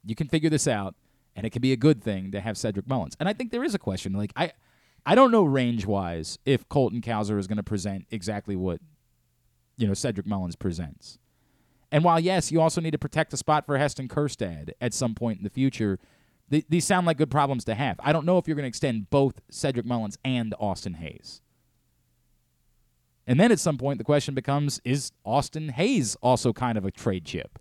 [0.06, 0.96] You can figure this out,
[1.36, 3.16] and it can be a good thing to have Cedric Mullins.
[3.20, 4.14] And I think there is a question.
[4.14, 4.52] Like I,
[5.06, 8.82] I don't know range wise if Colton Cowser is going to present exactly what,
[9.78, 11.18] you know, Cedric Mullins presents.
[11.92, 15.14] And while yes, you also need to protect a spot for Heston Kjerstad at some
[15.14, 16.00] point in the future,
[16.52, 17.96] th- these sound like good problems to have.
[18.00, 21.42] I don't know if you're going to extend both Cedric Mullins and Austin Hays.
[23.26, 26.92] And then at some point, the question becomes: Is Austin Hays also kind of a
[26.92, 27.60] trade chip?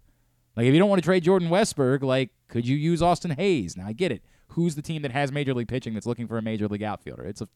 [0.57, 3.77] Like, if you don't want to trade Jordan Westburg, like, could you use Austin Hays?
[3.77, 4.25] Now, I get it.
[4.49, 7.25] Who's the team that has major league pitching that's looking for a major league outfielder?
[7.25, 7.49] It's a,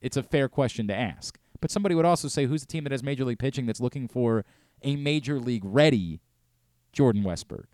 [0.00, 1.38] it's a fair question to ask.
[1.60, 4.08] But somebody would also say, who's the team that has major league pitching that's looking
[4.08, 4.44] for
[4.82, 6.20] a major league ready
[6.92, 7.66] Jordan Westburg?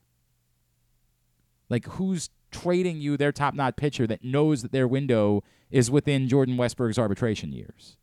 [1.70, 6.28] Like, who's trading you their top notch pitcher that knows that their window is within
[6.28, 7.96] Jordan Westburg's arbitration years?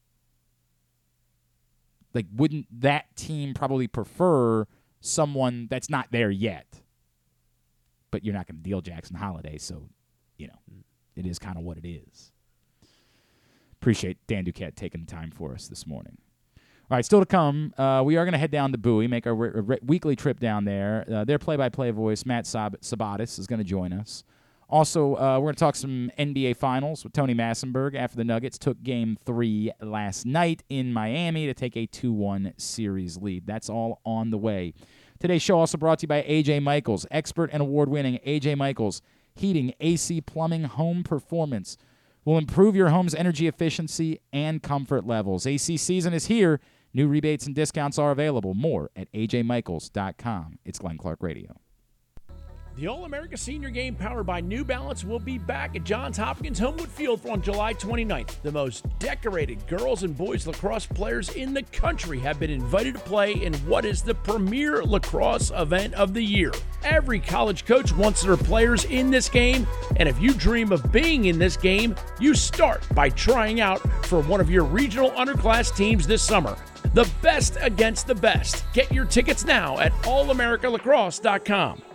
[2.13, 4.67] Like, wouldn't that team probably prefer
[5.01, 6.81] someone that's not there yet?
[8.09, 9.89] But you're not going to deal Jackson Holliday, so,
[10.37, 10.59] you know,
[11.15, 12.31] it is kind of what it is.
[13.81, 16.17] Appreciate Dan Duquette taking the time for us this morning.
[16.89, 19.25] All right, still to come, uh, we are going to head down to Bowie, make
[19.25, 21.03] our re- re- weekly trip down there.
[21.11, 24.23] Uh, their play by play voice, Matt Sab- Sabados, is going to join us.
[24.69, 28.57] Also, uh, we're going to talk some NBA Finals with Tony Massenburg after the Nuggets
[28.57, 33.45] took game three last night in Miami to take a 2 1 series lead.
[33.45, 34.73] That's all on the way.
[35.19, 39.01] Today's show also brought to you by AJ Michaels, expert and award winning AJ Michaels
[39.35, 41.77] Heating, AC, Plumbing, Home Performance
[42.23, 45.45] will improve your home's energy efficiency and comfort levels.
[45.45, 46.59] AC season is here.
[46.93, 48.53] New rebates and discounts are available.
[48.53, 50.59] More at ajmichaels.com.
[50.63, 51.57] It's Glenn Clark Radio.
[52.77, 56.59] The All America Senior Game powered by New Balance will be back at Johns Hopkins
[56.59, 58.41] Homewood Field on July 29th.
[58.41, 62.99] The most decorated girls and boys lacrosse players in the country have been invited to
[62.99, 66.51] play in what is the premier lacrosse event of the year.
[66.83, 69.65] Every college coach wants their players in this game,
[69.95, 74.19] and if you dream of being in this game, you start by trying out for
[74.23, 76.57] one of your regional underclass teams this summer.
[76.93, 78.65] The best against the best.
[78.73, 81.94] Get your tickets now at allamericalacrosse.com.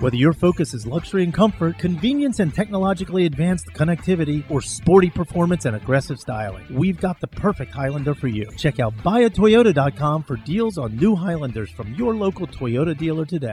[0.00, 5.66] Whether your focus is luxury and comfort, convenience and technologically advanced connectivity, or sporty performance
[5.66, 8.50] and aggressive styling, we've got the perfect Highlander for you.
[8.56, 13.52] Check out buyatoyota.com for deals on new Highlanders from your local Toyota dealer today.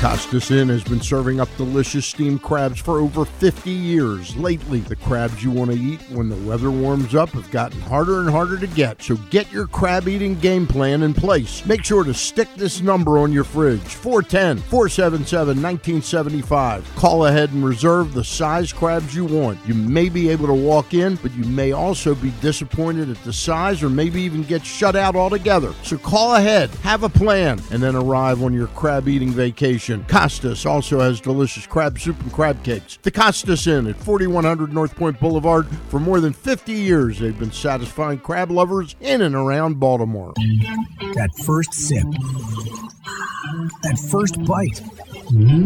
[0.00, 4.36] Costas Inn has been serving up delicious steamed crabs for over 50 years.
[4.36, 8.20] Lately, the crabs you want to eat when the weather warms up have gotten harder
[8.20, 9.00] and harder to get.
[9.00, 11.64] So get your crab eating game plan in place.
[11.64, 16.94] Make sure to stick this number on your fridge 410 477 1975.
[16.96, 19.58] Call ahead and reserve the size crabs you want.
[19.66, 23.32] You may be able to walk in, but you may also be disappointed at the
[23.32, 25.74] size or maybe even get shut out altogether.
[25.82, 30.04] So call ahead, have a plan, and then arrive on your crab eating vacation.
[30.08, 32.98] Costas also has delicious crab soup and crab cakes.
[33.02, 35.66] The Costas Inn at 4100 North Point Boulevard.
[35.88, 40.32] For more than 50 years, they've been satisfying crab lovers in and around Baltimore.
[41.14, 42.06] That first sip.
[43.82, 44.82] That first bite.
[45.30, 45.65] Mm-hmm.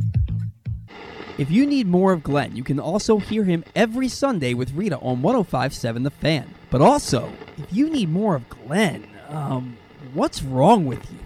[1.41, 4.99] If you need more of Glenn, you can also hear him every Sunday with Rita
[4.99, 6.53] on 1057 The Fan.
[6.69, 9.75] But also, if you need more of Glenn, um,
[10.13, 11.17] what's wrong with you?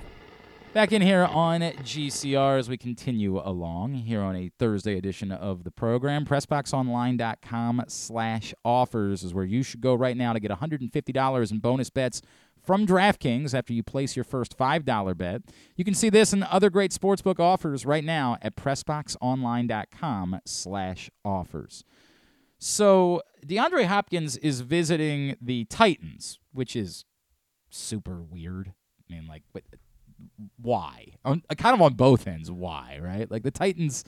[0.71, 5.65] Back in here on GCR as we continue along here on a Thursday edition of
[5.65, 6.25] the program.
[6.25, 11.89] PressBoxOnline.com slash offers is where you should go right now to get $150 in bonus
[11.89, 12.21] bets
[12.65, 15.41] from DraftKings after you place your first $5 bet.
[15.75, 21.83] You can see this and other great sportsbook offers right now at PressBoxOnline.com slash offers.
[22.57, 27.05] So DeAndre Hopkins is visiting the Titans, which is
[27.69, 28.73] super weird.
[29.09, 29.63] I mean, like, but
[30.61, 31.15] why?
[31.23, 32.99] On, kind of on both ends, why?
[33.01, 33.29] Right?
[33.29, 34.03] Like the Titans,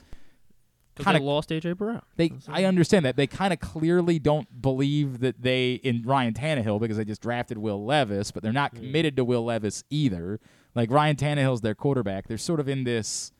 [0.98, 2.02] Because Kinda- lost AJ Brown.
[2.16, 2.32] they.
[2.48, 6.96] I understand that they kind of clearly don't believe that they in Ryan Tannehill because
[6.96, 10.40] they just drafted Will Levis, but they're not committed to Will Levis either.
[10.74, 12.28] Like Ryan Tannehill's their quarterback.
[12.28, 13.32] They're sort of in this,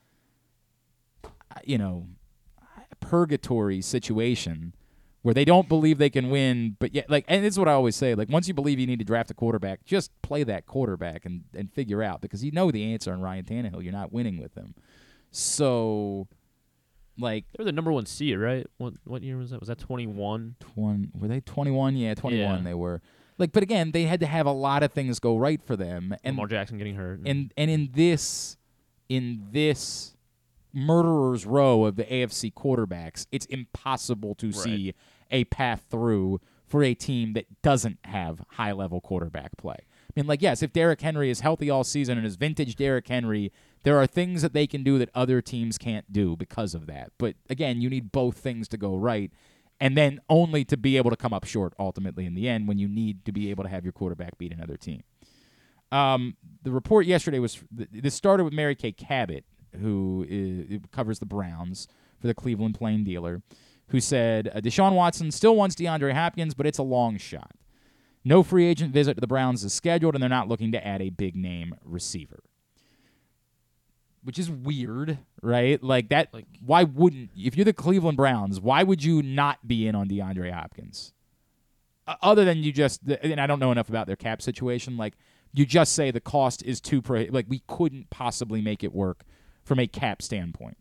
[1.23, 2.07] uh, you know,
[2.99, 4.73] purgatory situation
[5.21, 7.73] where they don't believe they can win, but yet like and this is what I
[7.73, 10.65] always say, like once you believe you need to draft a quarterback, just play that
[10.65, 13.83] quarterback and, and figure out because you know the answer on Ryan Tannehill.
[13.83, 14.75] You're not winning with him.
[15.31, 16.27] So
[17.19, 18.65] like They were the number one seed, right?
[18.77, 19.59] What what year was that?
[19.59, 20.55] Was that 21?
[20.59, 21.95] twen- were they 21?
[21.95, 22.63] Yeah, 21 Yeah.
[22.63, 23.01] they were.
[23.37, 26.13] Like but again, they had to have a lot of things go right for them
[26.23, 27.21] and Lamar Jackson getting hurt.
[27.25, 28.57] and and in this
[29.07, 30.15] in this
[30.73, 34.93] murderer's row of the AFC quarterbacks, it's impossible to see
[35.31, 39.77] a path through for a team that doesn't have high level quarterback play.
[40.19, 43.53] Mean, like, yes, if Derrick Henry is healthy all season and is vintage Derrick Henry,
[43.83, 47.13] there are things that they can do that other teams can't do because of that.
[47.17, 49.31] But again, you need both things to go right.
[49.79, 52.77] And then only to be able to come up short ultimately in the end when
[52.77, 55.03] you need to be able to have your quarterback beat another team.
[55.89, 59.45] Um, the report yesterday was th- this started with Mary Kay Cabot,
[59.79, 61.87] who is, covers the Browns
[62.19, 63.41] for the Cleveland Plain Dealer,
[63.87, 67.51] who said uh, Deshaun Watson still wants DeAndre Hopkins, but it's a long shot.
[68.29, 71.01] No free agent visit to the Browns is scheduled, and they're not looking to add
[71.01, 72.43] a big name receiver.
[74.23, 75.81] Which is weird, right?
[75.81, 76.31] Like that.
[76.31, 78.61] Like- why wouldn't if you're the Cleveland Browns?
[78.61, 81.11] Why would you not be in on DeAndre Hopkins?
[82.21, 84.95] Other than you just, and I don't know enough about their cap situation.
[84.95, 85.15] Like
[85.51, 87.25] you just say the cost is too pro.
[87.31, 89.23] Like we couldn't possibly make it work
[89.63, 90.77] from a cap standpoint.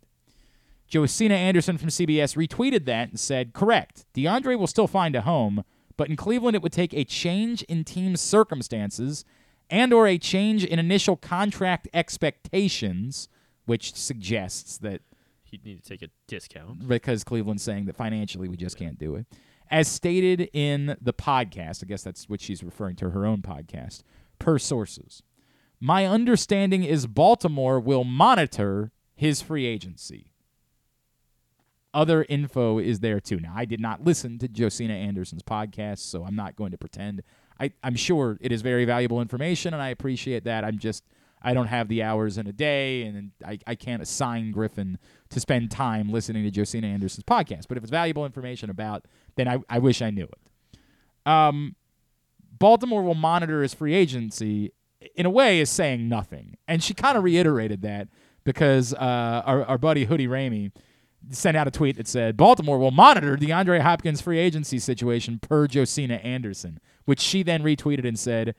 [0.86, 4.05] Josina Anderson from CBS retweeted that and said, "Correct.
[4.14, 5.64] DeAndre will still find a home,
[5.99, 9.26] but in Cleveland it would take a change in team circumstances
[9.68, 13.28] and or a change in initial contract expectations,
[13.66, 15.03] which suggests that
[15.44, 16.88] He'd need to take a discount.
[16.88, 19.26] because Cleveland's saying that financially we just can't do it.
[19.70, 24.03] As stated in the podcast, I guess that's what she's referring to her own podcast,
[24.38, 25.22] per sources.
[25.80, 30.28] My understanding is Baltimore will monitor his free agency.
[31.99, 33.40] Other info is there too.
[33.40, 37.24] Now, I did not listen to Josina Anderson's podcast, so I'm not going to pretend.
[37.59, 40.64] I, I'm sure it is very valuable information, and I appreciate that.
[40.64, 41.03] I'm just,
[41.42, 44.96] I don't have the hours in a day, and I, I can't assign Griffin
[45.30, 47.66] to spend time listening to Josina Anderson's podcast.
[47.68, 50.78] But if it's valuable information about, then I, I wish I knew it.
[51.28, 51.74] Um,
[52.61, 54.70] Baltimore will monitor his free agency
[55.16, 56.59] in a way is saying nothing.
[56.68, 58.07] And she kind of reiterated that
[58.44, 60.70] because uh, our, our buddy Hoodie Ramey
[61.31, 65.66] sent out a tweet that said Baltimore will monitor DeAndre Hopkins' free agency situation per
[65.66, 68.55] Josina Anderson, which she then retweeted and said,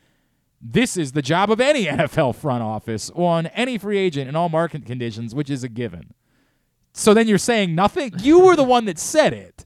[0.62, 4.50] This is the job of any NFL front office on any free agent in all
[4.50, 6.14] market conditions, which is a given.
[6.94, 8.14] So then you're saying nothing?
[8.20, 9.66] You were the one that said it.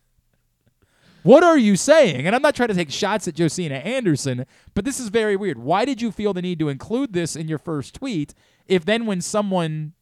[1.24, 2.28] What are you saying?
[2.28, 5.58] And I'm not trying to take shots at Josina Anderson, but this is very weird.
[5.58, 8.34] Why did you feel the need to include this in your first tweet
[8.68, 9.94] if then when someone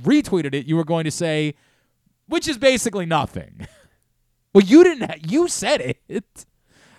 [0.00, 1.54] retweeted it, you were going to say,
[2.28, 3.66] which is basically nothing?
[4.54, 6.46] well, you didn't, ha- you said it.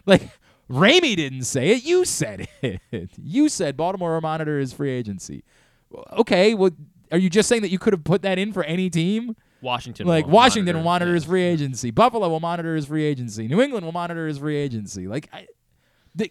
[0.06, 0.30] Like,
[0.72, 1.84] Ramey didn't say it.
[1.84, 3.10] You said it.
[3.18, 5.44] You said Baltimore will monitor his free agency.
[6.14, 6.72] Okay, well,
[7.12, 9.36] are you just saying that you could have put that in for any team?
[9.62, 10.08] Washington.
[10.08, 11.92] like Washington will monitor, monitor his free agency.
[11.92, 13.48] Buffalo will monitor his free agency.
[13.48, 15.08] New England will monitor his free agency.
[15.08, 15.48] Like I,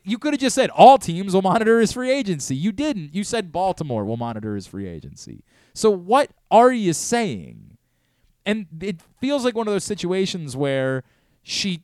[0.05, 2.57] you could have just said all teams will monitor his free agency.
[2.57, 3.15] You didn't.
[3.15, 5.45] You said Baltimore will monitor his free agency.
[5.75, 7.76] So what are you saying?
[8.47, 11.03] And it feels like one of those situations where
[11.43, 11.83] she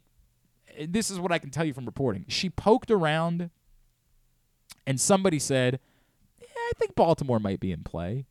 [0.89, 2.25] this is what I can tell you from reporting.
[2.29, 3.51] She poked around
[4.87, 5.79] and somebody said,
[6.41, 8.25] yeah, I think Baltimore might be in play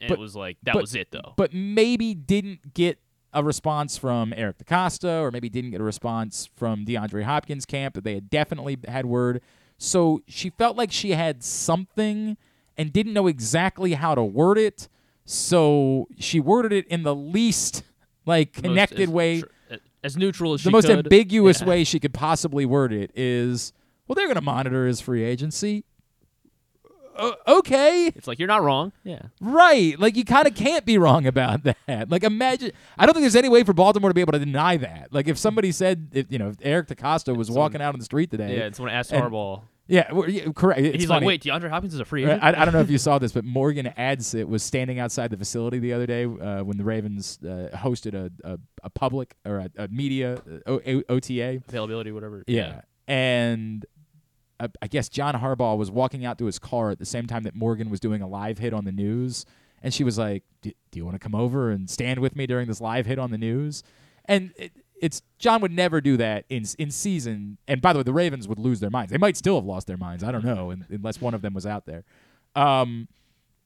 [0.00, 1.34] And but- it was like that but- was it though.
[1.36, 2.98] but maybe didn't get
[3.32, 7.94] a response from Eric DeCosta or maybe didn't get a response from DeAndre Hopkins camp
[7.94, 9.40] that they had definitely had word.
[9.76, 12.36] So she felt like she had something
[12.76, 14.88] and didn't know exactly how to word it.
[15.24, 17.82] So she worded it in the least
[18.26, 19.40] like connected as way.
[19.42, 19.46] tr-
[20.02, 20.98] as neutral as she the most could.
[20.98, 21.66] ambiguous Yeah.
[21.66, 23.72] way she could possibly word it is
[24.06, 25.84] well they're going to monitor his free agency
[27.18, 28.08] o- okay.
[28.14, 28.92] It's like you're not wrong.
[29.02, 29.22] Yeah.
[29.40, 29.98] Right.
[29.98, 32.10] Like you kind of can't be wrong about that.
[32.10, 34.76] Like imagine I don't think there's any way for Baltimore to be able to deny
[34.76, 35.08] that.
[35.12, 38.04] Like if somebody said if you know, if Eric DeCosta was walking out on the
[38.04, 38.58] street today.
[38.58, 38.84] Yeah.
[38.86, 39.62] I asked Harbaugh.
[39.86, 40.80] Yeah, well, yeah, correct.
[40.80, 41.26] It's He's funny.
[41.26, 42.42] like, wait, DeAndre Hopkins is a free I, agent.
[42.42, 45.78] I don't know if you saw this, but Morgan Adsit was standing outside the facility
[45.78, 49.70] the other day uh, when the Ravens uh, hosted a, a, a public or a,
[49.76, 51.60] a media uh, o- O- OTA.
[51.68, 52.44] Availability, whatever.
[52.46, 52.80] Yeah.
[53.06, 53.84] And
[54.58, 57.42] uh, I guess John Harbaugh was walking out to his car at the same time
[57.42, 59.44] that Morgan was doing a live hit on the news.
[59.82, 62.46] And she was like, Do, do you want to come over and stand with me
[62.46, 63.82] during this live hit on the news?
[64.24, 64.72] And it,
[65.04, 67.58] it's John would never do that in in season.
[67.68, 69.12] And by the way, the Ravens would lose their minds.
[69.12, 70.24] They might still have lost their minds.
[70.24, 72.04] I don't know, un- unless one of them was out there.
[72.56, 73.08] Um,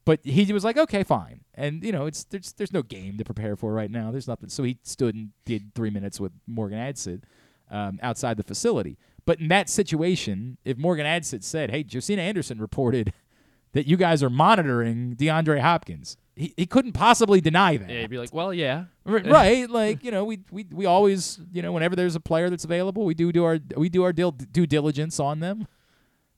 [0.05, 1.45] but he was like, okay, fine.
[1.55, 4.11] And you know, it's there's there's no game to prepare for right now.
[4.11, 4.49] There's nothing.
[4.49, 7.23] So he stood and did three minutes with Morgan Adsit
[7.71, 8.99] um, outside the facility.
[9.25, 13.13] But in that situation, if Morgan Adsit said, "Hey, Josina Anderson reported
[13.75, 17.91] that you guys are monitoring DeAndre Hopkins," he, he couldn't possibly deny that.
[17.91, 18.85] Yeah, you'd be like, well, yeah.
[19.05, 22.65] Right like you know we, we we always you know whenever there's a player that's
[22.65, 25.67] available we do do our we do our dil- due diligence on them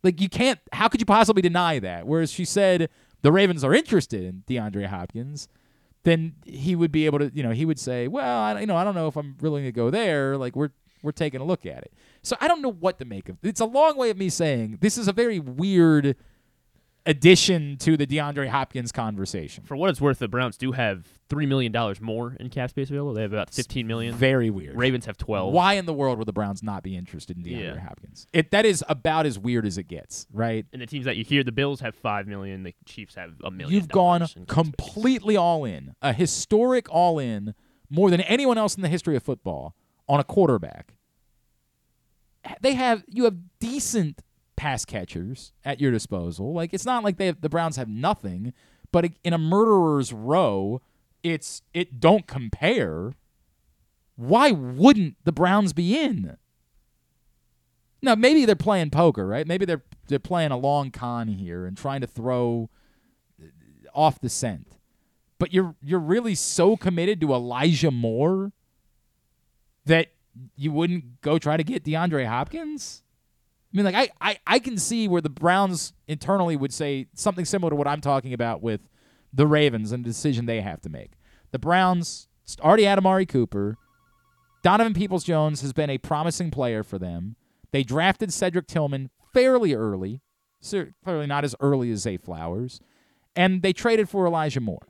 [0.04, 2.88] like you can't how could you possibly deny that whereas she said
[3.22, 5.48] the ravens are interested in deandre hopkins
[6.04, 8.76] then he would be able to you know he would say well I, you know
[8.76, 10.70] i don't know if i'm willing to go there like we're
[11.02, 11.92] we're taking a look at it
[12.22, 13.48] so i don't know what to make of it.
[13.48, 16.14] it's a long way of me saying this is a very weird
[17.10, 21.46] addition to the deandre hopkins conversation For what it's worth, the Browns do have three
[21.46, 23.14] million dollars more in cap space available.
[23.14, 24.14] They have about fifteen million.
[24.14, 25.52] very weird Ravens have twelve.
[25.52, 27.80] Why in the world would the Browns not be interested in DeAndre Yeah.
[27.80, 28.26] Hopkins?
[28.32, 30.64] It that is about as weird as it gets, right?
[30.72, 32.62] And the teams that you hear, the Bills have five million.
[32.62, 33.74] The Chiefs have a million.
[33.74, 34.74] You've gone dollars in cap space.
[34.74, 37.54] completely all in, a historic all in,
[37.88, 39.74] more than anyone else in the history of football
[40.08, 40.94] on a quarterback.
[42.60, 44.22] They have you have decent
[44.60, 46.52] pass catchers at your disposal.
[46.52, 48.52] Like it's not like they have, the Browns have nothing,
[48.92, 50.82] but in a murderer's row,
[51.22, 53.14] it's it don't compare.
[54.16, 56.36] Why wouldn't the Browns be in?
[58.02, 59.46] Now maybe they're playing poker, right?
[59.46, 62.68] Maybe they're they're playing a long con here and trying to throw
[63.42, 63.46] uh,
[63.94, 64.76] off the scent.
[65.38, 68.52] But you're you're really so committed to Elijah Moore
[69.86, 70.08] that
[70.54, 73.04] you wouldn't go try to get DeAndre Hopkins?
[73.72, 77.44] I mean, like I, I, I can see where the Browns internally would say something
[77.44, 78.80] similar to what I'm talking about with
[79.32, 81.12] the Ravens and the decision they have to make.
[81.52, 82.28] The Browns
[82.60, 83.76] already had Amari Cooper.
[84.62, 87.36] Donovan Peoples Jones has been a promising player for them.
[87.70, 90.20] They drafted Cedric Tillman fairly early,
[91.04, 92.80] clearly not as early as Zay Flowers,
[93.36, 94.88] and they traded for Elijah Moore.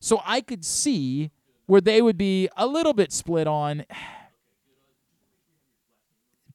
[0.00, 1.30] So I could see
[1.66, 3.84] where they would be a little bit split on,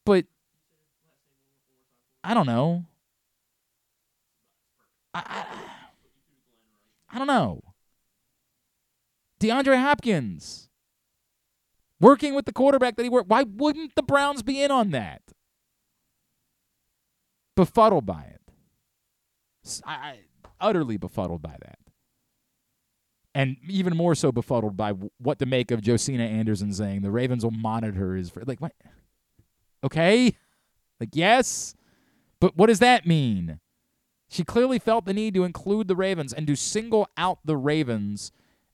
[0.05, 0.25] but
[2.27, 2.83] I don't know.
[5.13, 5.45] I, I,
[7.09, 7.61] I don't know.
[9.39, 10.67] DeAndre Hopkins
[12.01, 13.29] working with the quarterback that he worked.
[13.29, 15.21] Why wouldn't the Browns be in on that?
[17.55, 18.41] Befuddled by it.
[19.85, 20.19] I, I
[20.59, 21.79] utterly befuddled by that.
[23.33, 27.45] And even more so befuddled by what to make of Josina Anderson saying the Ravens
[27.45, 28.73] will monitor his like what?
[29.81, 30.35] Okay,
[30.99, 31.76] like yes,
[32.39, 33.59] but what does that mean?
[34.29, 38.31] She clearly felt the need to include the Ravens and to single out the Ravens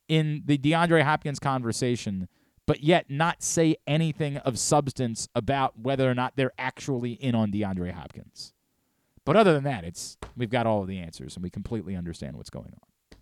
[0.07, 2.27] in the DeAndre Hopkins conversation,
[2.65, 7.51] but yet not say anything of substance about whether or not they're actually in on
[7.51, 8.53] DeAndre Hopkins.
[9.25, 12.35] But other than that, it's we've got all of the answers and we completely understand
[12.35, 13.17] what's going on.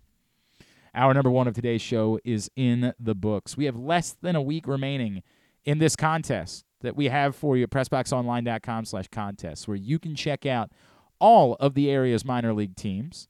[0.94, 3.56] Our number one of today's show is in the books.
[3.56, 5.22] We have less than a week remaining
[5.64, 10.14] in this contest that we have for you at pressboxonline.com slash contests, where you can
[10.14, 10.70] check out
[11.18, 13.28] all of the area's minor league teams.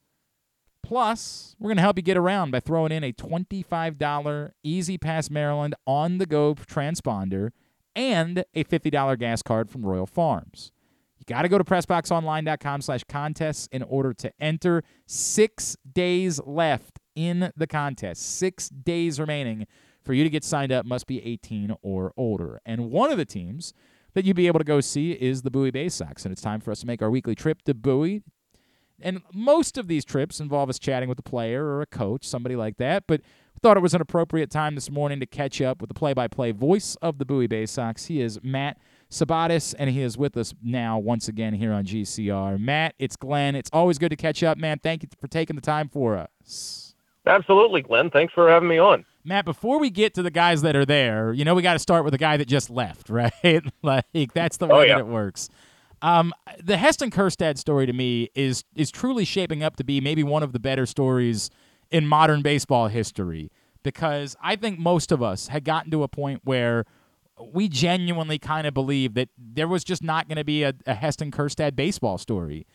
[0.83, 5.75] Plus, we're going to help you get around by throwing in a $25 E-ZPass Maryland
[5.87, 7.51] on the go transponder
[7.95, 10.73] and a $50 gas card from Royal Farms.
[11.19, 14.83] You got to go to pressboxonline.com slash contests in order to enter.
[15.07, 18.23] Six days left in the contest.
[18.39, 19.67] Six days remaining
[20.05, 20.87] for you to get signed up.
[20.87, 22.61] Must be 18 or older.
[22.65, 23.73] And one of the teams
[24.15, 26.25] that you'd be able to go see is the Bowie Bay Sox.
[26.25, 28.23] And it's time for us to make our weekly trip to Bowie.
[29.01, 32.55] And most of these trips involve us chatting with a player or a coach, somebody
[32.55, 33.05] like that.
[33.07, 35.95] But we thought it was an appropriate time this morning to catch up with the
[35.95, 38.07] play by play voice of the Bowie Bay Sox.
[38.07, 38.79] He is Matt
[39.11, 42.61] Sabados, and he is with us now once again here on GCR.
[42.61, 43.57] Matt, it's Glenn.
[43.57, 44.79] It's always good to catch up, man.
[44.83, 46.82] Thank you for taking the time for us.
[47.27, 48.11] Absolutely, Glenn.
[48.11, 49.05] Thanks for having me on.
[49.25, 51.79] Matt, before we get to the guys that are there, you know we got to
[51.79, 53.33] start with the guy that just left, right?
[53.83, 54.95] like that's the way Oh, yeah.
[54.97, 55.49] that it works.
[56.03, 60.25] Um, the Heston Kjerstad story to me is is truly shaping up to be maybe
[60.25, 61.49] one of the better stories
[61.93, 63.51] in modern baseball history
[63.85, 66.85] because I think most of us had gotten to a point where
[67.53, 70.95] we genuinely kind of believed that there was just not going to be a, a
[70.95, 72.67] Heston Kjerstad baseball story.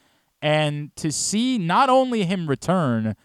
[0.42, 3.16] And to see not only him return,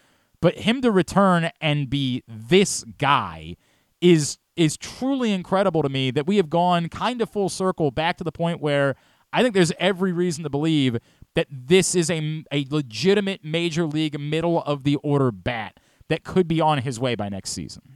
[0.43, 3.55] but him to return and be this guy
[4.01, 8.17] is is truly incredible to me that we have gone kind of full circle back
[8.17, 8.97] to the point where
[9.31, 10.97] I think there's every reason to believe
[11.35, 15.79] that this is a, a legitimate major league middle of the order bat
[16.09, 17.92] that could be on his way by next season.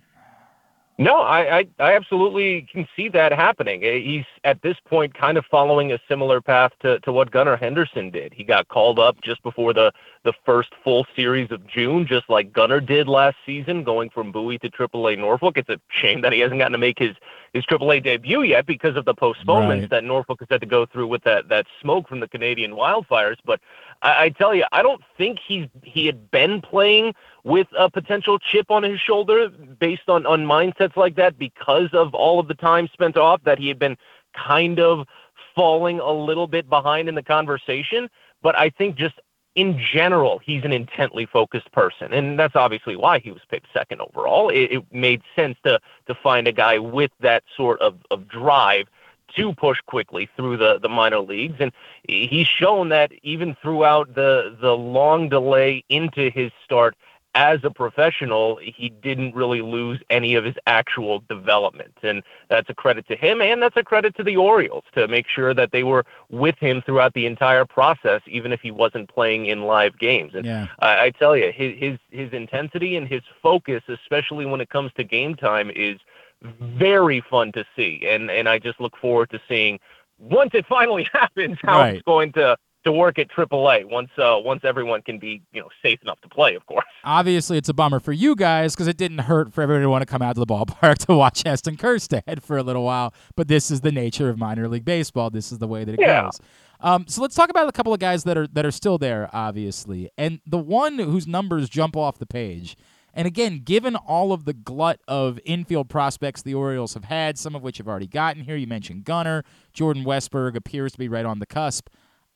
[1.00, 3.84] No, I, I, I absolutely can see that happening.
[3.84, 7.56] Eh, he's at this point kind of following a similar path to, to what Gunnar
[7.56, 8.34] Henderson did.
[8.34, 9.92] He got called up just before the,
[10.24, 14.58] the first full series of June, just like Gunnar did last season, going from Bowie
[14.58, 15.58] to AAA Norfolk.
[15.60, 17.16] It's a shame that he hasn't gotten to make his,
[17.54, 19.90] his AAA debut yet because of the postponements Right.
[19.92, 23.38] that Norfolk has had to go through with that, that smoke from the Canadian wildfires.
[23.46, 23.60] But
[24.02, 28.40] I, I tell you, I don't think he's he had been playing with a potential
[28.40, 32.56] chip on his shoulder based on, on mindsets like that because of all of the
[32.56, 33.98] time spent off that he had been
[34.36, 35.08] kind of
[35.56, 38.10] falling a little bit behind in the conversation.
[38.42, 39.16] But I think just
[39.56, 42.14] in general, he's an intently focused person.
[42.14, 44.50] And that's obviously why he was picked second overall.
[44.50, 48.88] It, it made sense to to find a guy with that sort of, of drive
[49.36, 51.58] to push quickly through the, the minor leagues.
[51.60, 51.72] And
[52.08, 56.96] he's shown that even throughout the the long delay into his start
[57.38, 61.94] as a professional, he didn't really lose any of his actual development.
[62.02, 65.28] And that's a credit to him and that's a credit to the Orioles to make
[65.28, 69.46] sure that they were with him throughout the entire process, even if he wasn't playing
[69.46, 70.34] in live games.
[70.34, 70.68] And Yeah.
[70.80, 74.92] I, I tell you, his, his his intensity and his focus, especially when it comes
[74.94, 76.00] to game time, is
[76.44, 78.06] very fun to see.
[78.08, 79.80] And and I just look forward to seeing
[80.20, 81.96] once it finally happens how Right.
[81.96, 85.68] it's going to to work at AAA once uh, once everyone can be you know
[85.82, 86.86] safe enough to play, of course.
[87.04, 90.04] Obviously, it's a bummer for you guys because it didn't hurt for everyone to want
[90.04, 93.14] to come out to the ballpark to watch Heston Kjerstad for a little while.
[93.36, 95.30] But this is the nature of minor league baseball.
[95.30, 96.24] This is the way that it Yeah.
[96.24, 96.40] goes.
[96.80, 99.30] Um, so let's talk about a couple of guys that are that are still there,
[99.34, 102.78] obviously, and the one whose numbers jump off the page.
[103.18, 107.56] And again, given all of the glut of infield prospects the Orioles have had, some
[107.56, 109.44] of which have already gotten here, you mentioned Gunnar,
[109.74, 111.90] Jordan Westburg appears to be right on the cusp.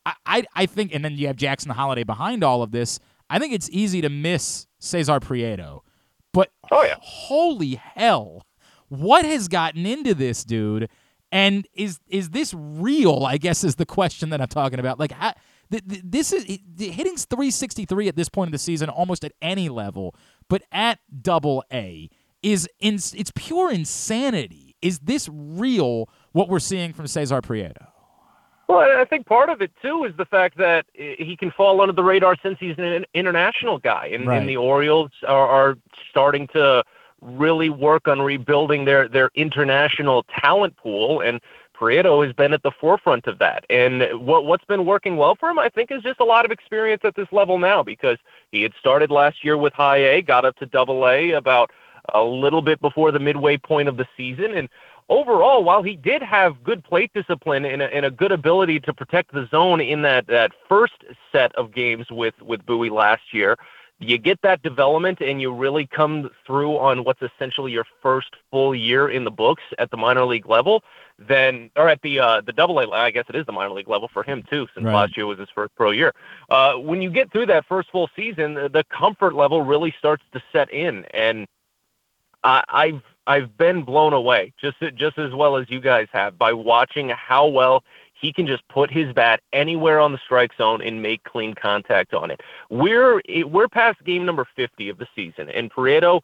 [0.04, 2.98] I, I, I think, and then you have Jackson Holliday behind all of this.
[3.30, 5.82] I think it's easy to miss Cesar Prieto,
[6.32, 6.96] but Oh, yeah.
[7.00, 8.44] holy hell,
[8.88, 10.90] what has gotten into this dude?
[11.30, 13.24] And is is this real?
[13.24, 14.98] I guess is the question that I'm talking about.
[14.98, 15.32] Like, how,
[15.80, 20.14] this is the hitting 363 at this point of the season, almost at any level,
[20.48, 22.10] but at Double A
[22.42, 24.76] is in, it's pure insanity.
[24.82, 26.08] Is this real?
[26.32, 27.86] What we're seeing from Cesar Prieto?
[28.68, 31.80] Well, I think part of it too is the fact that eh, he can fall
[31.80, 34.38] under the radar since he's an international guy, and, Right.
[34.38, 35.78] and the Orioles are, are
[36.10, 36.82] starting to
[37.20, 41.40] really work on rebuilding their their international talent pool, and
[41.74, 43.64] Prieto has been at the forefront of that.
[43.70, 46.50] And what what's been working well for him, I think, is just a lot of
[46.50, 48.18] experience at this level now because
[48.50, 51.70] he had started last year with High A, got up to Double A about
[52.14, 54.68] a little bit before the midway point of the season, and
[55.08, 58.92] overall, while he did have good plate discipline and a, and a good ability to
[58.92, 63.56] protect the zone in that, that first set of games with, with Bowie last year,
[64.02, 68.74] you get that development and you really come through on what's essentially your first full
[68.74, 70.82] year in the books at the minor league level,
[71.18, 73.88] then or at the uh, the double A, I guess it is the minor league
[73.88, 74.94] level for him too, since Right.
[74.94, 76.12] last year was his first pro year.
[76.50, 80.24] Uh, when you get through that first full season, the- the comfort level really starts
[80.32, 81.46] to set in, and
[82.44, 86.52] I, I've I've been blown away just just as well as you guys have by
[86.52, 87.84] watching how well
[88.22, 92.14] he can just put his bat anywhere on the strike zone and make clean contact
[92.14, 92.40] on it.
[92.70, 96.20] We're we're past game number 50 of the season, and Prieto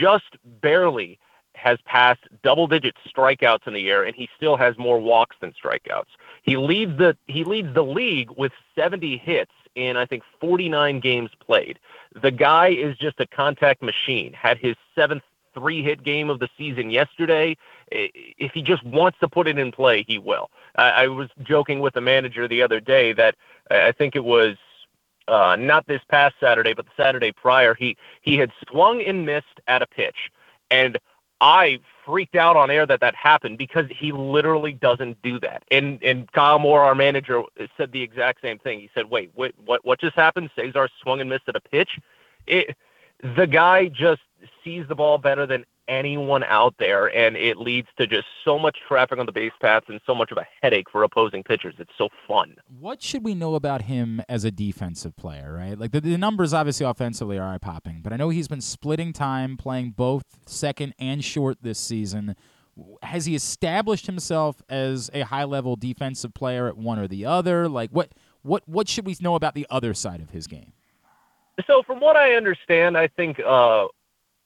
[0.00, 1.18] just barely
[1.54, 5.52] has passed double digit strikeouts in the air, and he still has more walks than
[5.52, 6.10] strikeouts.
[6.42, 11.30] He leads the he leads the league with 70 hits in I think 49 games
[11.38, 11.78] played.
[12.20, 14.32] The guy is just a contact machine.
[14.32, 15.22] Had his seventh
[15.58, 17.56] three hit game of the season yesterday.
[17.90, 20.50] If he just wants to put it in play, he will.
[20.76, 23.34] I, I was joking with the manager the other day that
[23.70, 24.56] I think it was
[25.26, 27.74] uh, not this past Saturday, but the Saturday prior.
[27.74, 30.30] He he had swung and missed at a pitch,
[30.70, 30.98] and
[31.40, 35.62] I freaked out on air that that happened because he literally doesn't do that.
[35.70, 37.42] And and Kyle Moore, our manager,
[37.76, 38.80] said the exact same thing.
[38.80, 40.50] He said, "Wait, wait, what what just happened?
[40.56, 41.98] Cesar swung and missed at a pitch."
[42.46, 42.76] It,
[43.36, 44.22] the guy just
[44.64, 48.78] sees the ball better than anyone out there, and it leads to just so much
[48.86, 51.74] traffic on the base paths and so much of a headache for opposing pitchers.
[51.78, 52.56] It's so fun.
[52.78, 55.78] What should we know about him as a defensive player, right?
[55.78, 59.12] Like the, the numbers obviously offensively are eye popping, but I know he's been splitting
[59.12, 62.36] time playing both second and short this season.
[63.02, 67.68] Has he established himself as a high level defensive player at one or the other?
[67.68, 68.12] Like what
[68.42, 70.72] what what should we know about the other side of his game?
[71.66, 73.86] So, from what I understand, I think uh,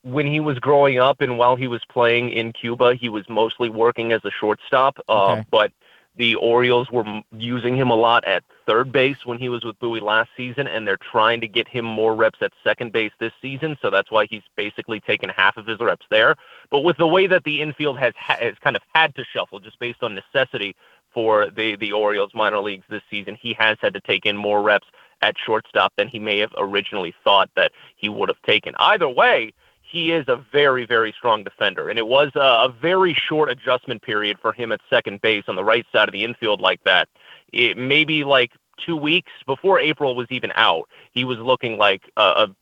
[0.02, 3.68] when he was growing up and while he was playing in Cuba, he was mostly
[3.70, 4.98] working as a shortstop.
[5.08, 5.44] Uh, Okay.
[5.50, 5.72] But
[6.16, 10.00] the Orioles were using him a lot at third base when he was with Bowie
[10.00, 13.78] last season, and they're trying to get him more reps at second base this season.
[13.80, 16.36] So that's why he's basically taken half of his reps there.
[16.70, 19.58] But with the way that the infield has ha- has kind of had to shuffle
[19.58, 20.76] just based on necessity
[21.14, 24.60] for the the Orioles minor leagues this season, he has had to take in more
[24.62, 24.88] reps
[25.22, 28.74] at shortstop than he may have originally thought that he would have taken.
[28.78, 29.52] Either way,
[29.92, 31.90] he is a very, very strong defender.
[31.90, 35.56] And it was a, a very short adjustment period for him at second base on
[35.56, 37.08] the right side of the infield like that.
[37.52, 38.52] It maybe like
[38.84, 42.56] two weeks before April was even out, he was looking like a, a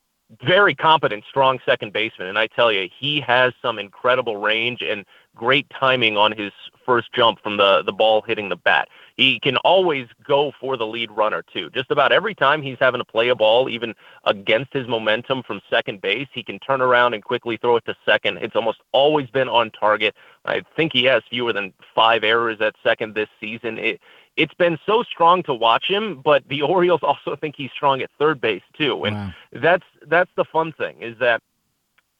[0.44, 2.26] very competent, strong second baseman.
[2.26, 5.04] And I tell you, he has some incredible range and
[5.36, 6.50] great timing on his
[6.84, 8.88] first jump from the, the ball hitting the bat.
[9.20, 11.68] He can always go for the lead runner, too.
[11.74, 13.94] Just about every time he's having to play a ball, even
[14.24, 17.94] against his momentum from second base, he can turn around and quickly throw it to
[18.06, 18.38] second.
[18.38, 20.14] It's almost always been on target.
[20.46, 23.76] I think he has fewer than five errors at second this season.
[23.76, 24.00] It,
[24.38, 28.08] it's been so strong to watch him, but the Orioles also think he's strong at
[28.18, 29.04] third base too.
[29.04, 29.34] And Wow.
[29.52, 31.42] that's that's the fun thing is that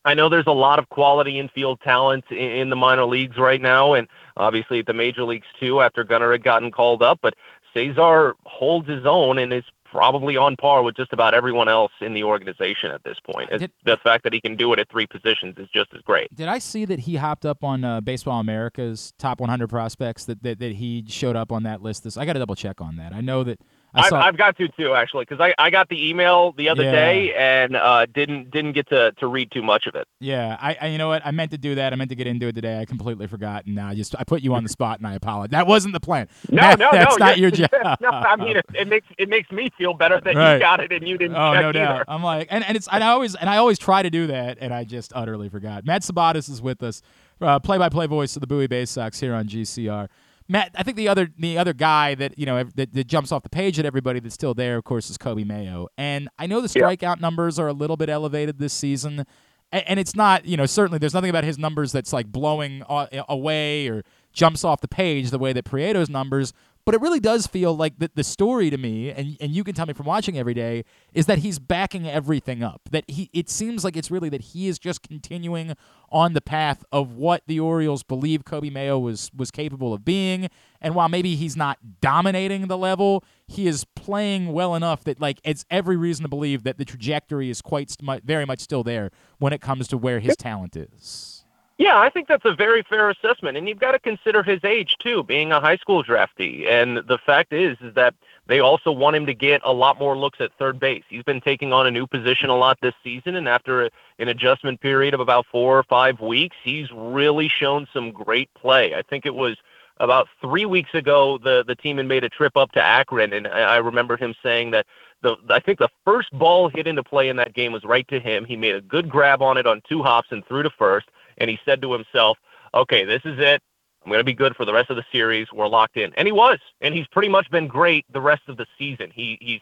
[0.04, 3.92] I know there's a lot of quality infield talent in, the minor leagues right now,
[3.92, 5.80] and obviously at the major leagues too.
[5.80, 7.34] After Gunnar had gotten called up, but
[7.74, 12.14] Cesar holds his own and is probably on par with just about everyone else in
[12.14, 13.50] the organization at this point.
[13.50, 16.34] Did- the fact that he can do it at three positions is just as great.
[16.34, 20.24] Did I see that he hopped up on uh, Baseball America's top 100 prospects?
[20.24, 22.04] That, that that he showed up on that list.
[22.04, 23.12] This I got to double check on that.
[23.12, 23.60] I know that
[23.92, 24.20] I I've, saw.
[24.20, 26.92] I've got to too, actually, because I, I got the email the other Yeah.
[26.92, 30.06] day and uh, didn't didn't get to, to read too much of it.
[30.20, 31.92] yeah, I, I you know what I meant to do that.
[31.92, 32.80] I meant to get into it today.
[32.80, 35.14] I completely forgot, and now I just I put you on the spot, and I
[35.14, 35.50] apologize.
[35.50, 36.28] That wasn't the plan.
[36.50, 37.26] No, That- no, that's no.
[37.26, 37.70] not your job.
[38.00, 40.54] no, I mean it, it makes it makes me feel better that Right.
[40.54, 41.72] you got it and you didn't Oh check no either.
[41.72, 42.04] doubt.
[42.06, 44.58] I'm like, and, and it's and I always and I always try to do that,
[44.60, 45.84] and I just utterly forgot.
[45.84, 47.02] Matt Sabados is with us,
[47.40, 50.08] uh, play-by-play voice of the Bowie Bay Sox here on GCR.
[50.50, 53.44] Matt, I think the other the other guy that you know that, that jumps off
[53.44, 55.86] the page at everybody that's still there, of course, is Coby Mayo.
[55.96, 56.86] And I know the Yeah.
[56.86, 59.24] strikeout numbers are a little bit elevated this season,
[59.70, 62.82] and, and it's not you know certainly there's nothing about his numbers that's like blowing
[62.88, 66.52] away or jumps off the page the way that Prieto's numbers.
[66.84, 69.74] But it really does feel like the, the story to me, and, and you can
[69.74, 72.80] tell me from watching every day, is that he's backing everything up.
[72.90, 75.74] That he it seems like it's really that he is just continuing
[76.10, 80.48] on the path of what the Orioles believe Coby Mayo was was capable of being.
[80.80, 85.40] And while maybe he's not dominating the level, he is playing well enough that like
[85.44, 89.10] it's every reason to believe that the trajectory is quite st- very much still there
[89.38, 91.39] when it comes to where his talent is.
[91.80, 94.96] Yeah, I think that's a very fair assessment, and you've got to consider his age
[94.98, 96.68] too, being a high school draftee.
[96.68, 98.12] And the fact is, is that
[98.46, 101.04] they also want him to get a lot more looks at third base.
[101.08, 104.28] He's been taking on a new position a lot this season, and after a, an
[104.28, 108.94] adjustment period of about four or five weeks, he's really shown some great play.
[108.94, 109.56] I think it was
[110.00, 113.46] about three weeks ago the the team had made a trip up to Akron, and
[113.46, 114.84] I, I remember him saying that
[115.22, 118.20] the I think the first ball hit into play in that game was right to
[118.20, 118.44] him.
[118.44, 121.08] He made a good grab on it on two hops and threw to first,
[121.40, 122.38] and he said to himself,
[122.74, 123.62] "Okay, this is it.
[124.04, 125.48] I'm going to be good for the rest of the series.
[125.52, 128.56] We're locked in." And he was, and he's pretty much been great the rest of
[128.56, 129.10] the season.
[129.12, 129.60] He he's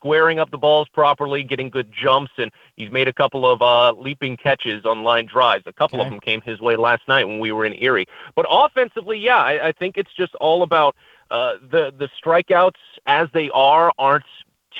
[0.00, 3.92] squaring up the balls properly, getting good jumps, and he's made a couple of uh,
[3.92, 5.64] leaping catches on line drives.
[5.66, 8.06] A couple of them came his way last night when we were in Erie.
[8.34, 10.96] But offensively, yeah, I, I think it's just all about
[11.30, 14.24] uh, the the strikeouts as they are aren't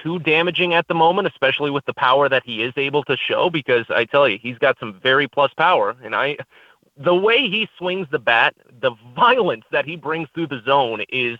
[0.03, 3.51] too damaging at the moment, especially with the power that he is able to show.
[3.51, 6.37] Because I tell you, he's got some very plus power, and I.
[6.97, 11.39] The way he swings the bat, the violence that he brings through the zone is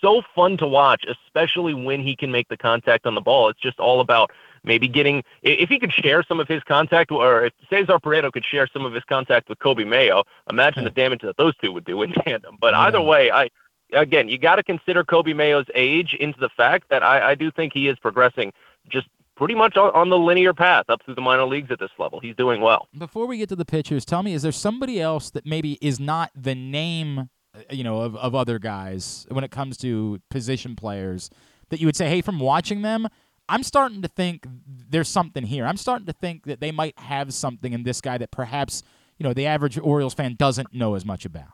[0.00, 3.48] so fun to watch, especially when he can make the contact on the ball.
[3.48, 4.30] It's just all about
[4.62, 8.44] maybe getting if he could share some of his contact, or if Cesar Prieto could
[8.44, 10.24] share some of his contact with Coby Mayo.
[10.48, 12.56] Imagine the damage that those two would do in tandem.
[12.60, 13.50] But either way, I
[13.92, 17.50] again, you got to consider Coby Mayo's age into the fact that I, I do
[17.50, 18.52] think he is progressing
[18.88, 21.90] just pretty much on, on the linear path up through the minor leagues at this
[21.98, 22.20] level.
[22.20, 22.88] He's doing well.
[22.96, 25.98] Before we get to the pitchers, tell me, is there somebody else that maybe is
[25.98, 30.76] not the name, uh, you know, of, of other guys when it comes to position
[30.76, 31.30] players
[31.70, 33.08] that you would say, hey, from watching them,
[33.48, 35.66] I'm starting to think there's something here.
[35.66, 38.82] I'm starting to think that they might have something in this guy that perhaps
[39.18, 41.48] you know the average Orioles fan doesn't know as much about.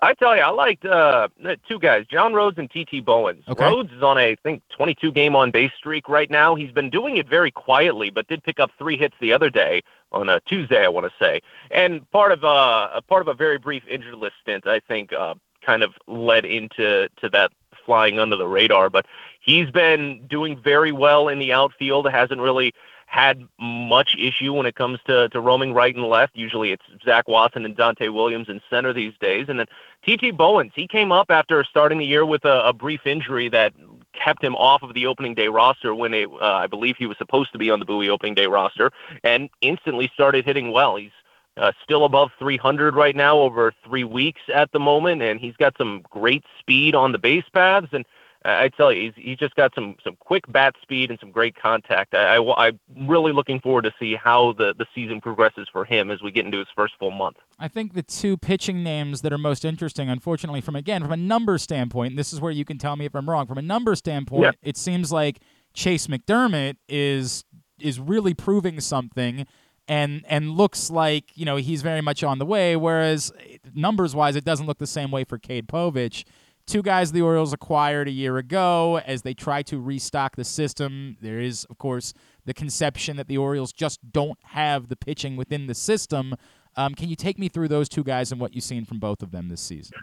[0.00, 1.28] I tell you, I liked uh,
[1.68, 3.00] two guys, John Rhodes and T.T.
[3.00, 3.44] Bowens.
[3.48, 3.64] Okay.
[3.64, 6.54] Rhodes is on a, I think, 22 game on base streak right now.
[6.54, 9.82] He's been doing it very quietly, but did pick up three hits the other day
[10.12, 11.40] on a Tuesday, I want to say.
[11.70, 15.12] And part of uh, a part of a very brief injured list stint, I think,
[15.12, 15.34] uh,
[15.64, 17.52] kind of led into to that
[17.86, 18.90] flying under the radar.
[18.90, 19.06] But
[19.40, 22.10] he's been doing very well in the outfield.
[22.10, 22.74] Hasn't really
[23.14, 26.34] had much issue when it comes to, to roaming right and left.
[26.34, 29.46] Usually it's Zach Watson and Donta' Williams in center these days.
[29.48, 29.66] And then
[30.04, 33.72] TT Bowens, he came up after starting the year with a, a brief injury that
[34.14, 37.16] kept him off of the opening day roster when it, uh, I believe he was
[37.16, 38.90] supposed to be on the Bowie opening day roster
[39.22, 40.96] and instantly started hitting well.
[40.96, 41.12] He's
[41.56, 45.76] uh, still above 300 right now over three weeks at the moment, and he's got
[45.78, 47.92] some great speed on the base paths.
[47.92, 48.04] And
[48.44, 51.56] I tell you, he's, he's just got some some quick bat speed and some great
[51.56, 52.14] contact.
[52.14, 56.10] I, I, am really looking forward to see how the, the season progresses for him
[56.10, 57.38] as we get into his first full month.
[57.58, 61.16] I think the two pitching names that are most interesting, unfortunately, from again from a
[61.16, 63.46] number standpoint, and this is where you can tell me if I'm wrong.
[63.46, 64.50] From a number standpoint, Yeah.
[64.62, 65.40] it seems like
[65.74, 67.44] Chayce McDermott is
[67.80, 69.46] is really proving something.
[69.86, 72.74] And and looks like you know he's very much on the way.
[72.74, 76.24] Whereas eh, numbers wise, it doesn't look the same way for Cade Povich
[76.66, 81.16] two guys the Orioles acquired a year ago as they try to restock the system.
[81.20, 82.14] There is, of course,
[82.44, 86.34] the conception that the Orioles just don't have the pitching within the system.
[86.76, 89.22] Um, can you take me through those two guys and what you've seen from both
[89.22, 89.96] of them this season?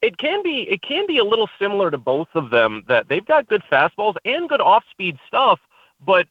[0.00, 3.24] It can be it can be a little similar to both of them that they've
[3.24, 5.58] got good fastballs and good off speed stuff,
[6.04, 6.28] but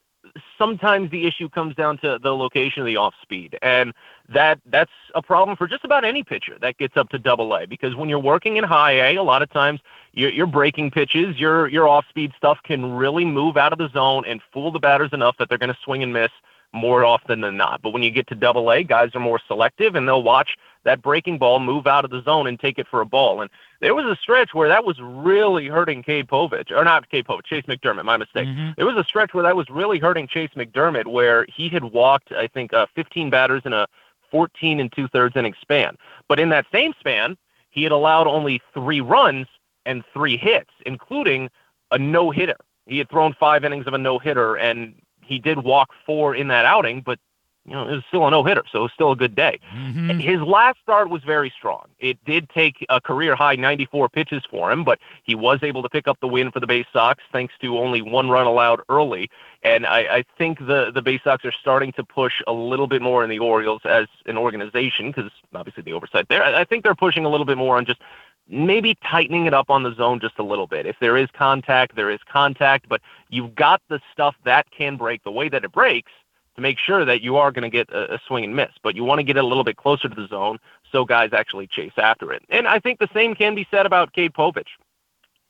[0.58, 3.94] sometimes the issue comes down to the location of the off speed and
[4.34, 7.66] that that's a problem for just about any pitcher that gets up to double A
[7.66, 9.80] because when you're working in high A a lot of times
[10.14, 13.90] your your breaking pitches your your off speed stuff can really move out of the
[13.90, 16.32] zone and fool the batters enough that they're going to swing and miss
[16.74, 19.96] more often than not but when you get to double A guys are more selective
[19.96, 23.00] and they'll watch that breaking ball move out of the zone and take it for
[23.00, 23.50] a ball and
[23.80, 27.44] there was a stretch where that was really hurting Cade Povich, or not Cade Povich,
[27.52, 28.06] Chayce McDermott.
[28.06, 28.48] My mistake.
[28.48, 28.72] Mm-hmm.
[28.76, 32.32] There was a stretch where that was really hurting Chayce McDermott, where he had walked,
[32.32, 33.88] I think, uh, 15 batters in a
[34.32, 35.98] 14 and two thirds inning span.
[36.28, 37.38] But in that same span,
[37.70, 39.48] he had allowed only three runs
[39.86, 41.50] and three hits, including
[41.92, 42.58] a no hitter.
[42.86, 46.48] He had thrown five innings of a no hitter, and he did walk four in
[46.48, 47.20] that outing, but
[47.68, 49.60] you know, it was still a no hitter, so it was still a good day.
[49.76, 50.20] Mm-hmm.
[50.20, 51.86] His last start was very strong.
[52.00, 55.90] It did take a career high 94 pitches for him, but he was able to
[55.90, 59.30] pick up the win for the Bay Sox thanks to only one run allowed early.
[59.64, 63.02] And I, I think the, the Bay Sox are starting to push a little bit
[63.02, 66.44] more in the Orioles as an organization because obviously the oversight there.
[66.44, 68.02] I I think they're pushing a little bit more on just
[68.50, 70.86] maybe tightening it up on the zone just a little bit.
[70.86, 75.24] If there is contact, there is contact, but you've got the stuff that can break
[75.24, 76.12] the way that it breaks
[76.58, 78.72] to make sure that you are going to get a, a swing and miss.
[78.84, 80.58] But you want to get it a little bit closer to the zone
[80.92, 82.44] so guys actually chase after it.
[82.50, 84.68] And I think the same can be said about Cade Povich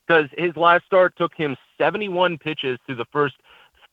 [0.06, 3.36] because his last start took him 71 pitches through the first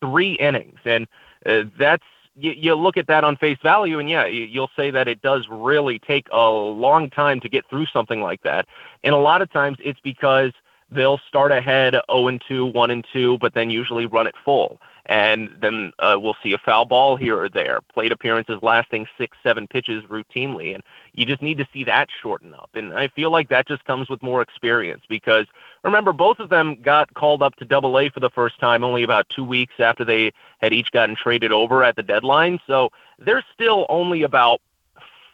[0.01, 0.79] three innings.
[0.85, 1.07] And
[1.45, 2.03] uh, that's
[2.35, 5.21] you, you look at that on face value, and yeah, you, you'll say that it
[5.21, 8.67] does really take a long time to get through something like that.
[9.03, 10.51] And a lot of times it's because
[10.91, 14.81] they'll start ahead 0 and 2, 1 and 2, but then usually run it full.
[15.07, 19.37] And then uh, we'll see a foul ball here or there, plate appearances lasting six,
[19.43, 20.73] seven pitches routinely.
[20.73, 20.83] And
[21.13, 22.71] you just need to see that shorten up.
[22.73, 25.45] And I feel like that just comes with more experience because
[25.83, 29.03] remember, both of them got called up to double A for the first time only
[29.03, 32.59] about two weeks after they had each gotten traded over at the deadline.
[32.65, 34.59] So they're still only about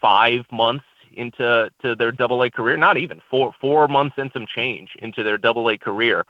[0.01, 4.45] five months into to their double A career, not even four four months and some
[4.45, 6.25] change into their double A career.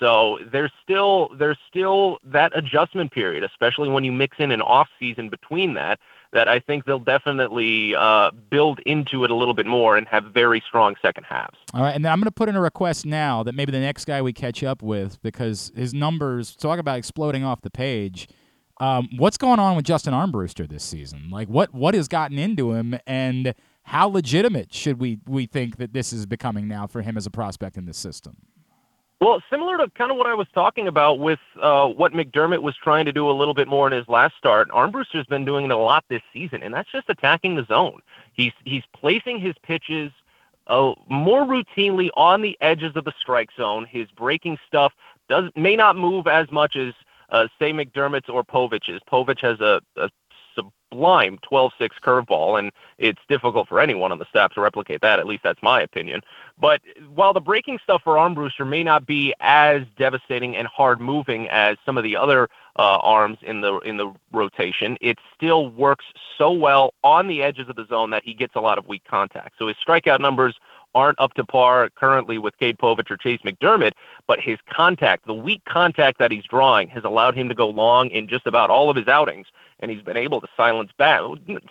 [0.00, 4.88] So there's still there's still that adjustment period, especially when you mix in an off
[4.98, 5.98] season between that.
[6.32, 10.24] That I think they'll definitely uh, build into it a little bit more and have
[10.24, 11.56] very strong second halves.
[11.72, 13.80] All right, and then I'm going to put in a request now that maybe the
[13.80, 18.28] next guy we catch up with because his numbers talk about exploding off the page.
[18.78, 21.30] Um, what's going on with Justin Armbruster this season?
[21.30, 23.54] Like, what what has gotten into him, and
[23.86, 27.30] how legitimate should we we think that this is becoming now for him as a
[27.30, 28.36] prospect in the system?
[29.20, 32.74] Well, similar to kind of what I was talking about with uh, what McDermott was
[32.76, 35.70] trying to do a little bit more in his last start, Armbruster's been doing it
[35.70, 38.00] a lot this season, and that's just attacking the zone.
[38.32, 40.10] He's he's placing his pitches
[40.66, 43.86] uh, more routinely on the edges of the strike zone.
[43.88, 44.92] His breaking stuff
[45.28, 46.92] does may not move as much as
[47.30, 49.00] uh, say McDermott's or Povich's.
[49.08, 50.10] Povich has a, a
[50.90, 51.70] sublime 12-6
[52.02, 55.18] curveball, and it's difficult for anyone on the staff to replicate that.
[55.18, 56.20] At least that's my opinion.
[56.58, 56.80] But
[57.14, 61.76] while the breaking stuff for Armbruster may not be as devastating and hard moving as
[61.84, 62.48] some of the other
[62.78, 66.04] uh, arms in the in the rotation, it still works
[66.36, 69.02] so well on the edges of the zone that he gets a lot of weak
[69.08, 69.56] contact.
[69.58, 70.56] So his strikeout numbers
[70.96, 73.92] aren't up to par currently with Cade Povich or Chayce McDermott,
[74.26, 78.08] but his contact, the weak contact that he's drawing, has allowed him to go long
[78.08, 79.46] in just about all of his outings,
[79.80, 81.20] and he's been able to silence bat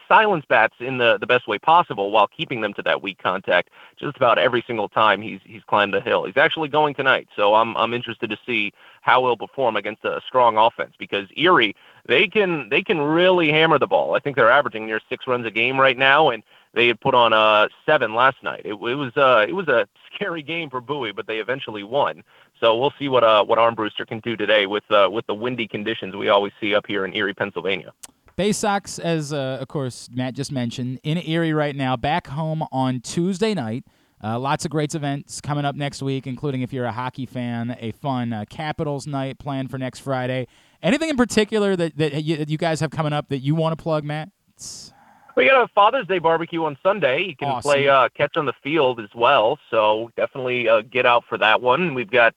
[0.08, 3.72] silence bats in the, the best way possible while keeping them to that weak contact
[3.98, 6.26] just about every single time he's he's climbed the hill.
[6.26, 10.22] He's actually going tonight, so I'm I'm interested to see how he'll perform against a
[10.28, 11.76] strong offense because Erie
[12.08, 14.16] they can they can really hammer the ball.
[14.16, 16.44] I think they're averaging near six runs a game right now, and
[16.76, 18.62] they had put on uh, seven last night.
[18.66, 22.24] It, it was uh, it was a scary game for Bowie, but they eventually won.
[22.60, 25.68] So we'll see what uh, what Armbruster can do today with uh, with the windy
[25.68, 27.92] conditions we always see up here in Erie, Pennsylvania.
[28.36, 31.96] Bay Sox, as uh, of course Matt just mentioned, in Erie right now.
[31.96, 33.86] Back home on Tuesday night.
[34.24, 37.78] Uh, lots of great events coming up next week, including if you're a hockey fan,
[37.80, 40.48] a fun uh, Capitals night planned for next Friday.
[40.82, 43.78] Anything in particular that, that you, that you guys have coming up that you want
[43.78, 44.30] to plug, Matt?
[44.56, 44.94] It's-
[45.36, 47.24] We got a Father's Day barbecue on Sunday.
[47.24, 47.70] You can Awesome.
[47.70, 49.60] play uh, catch on the field as well.
[49.70, 51.94] So definitely uh, get out for that one.
[51.94, 52.34] We've got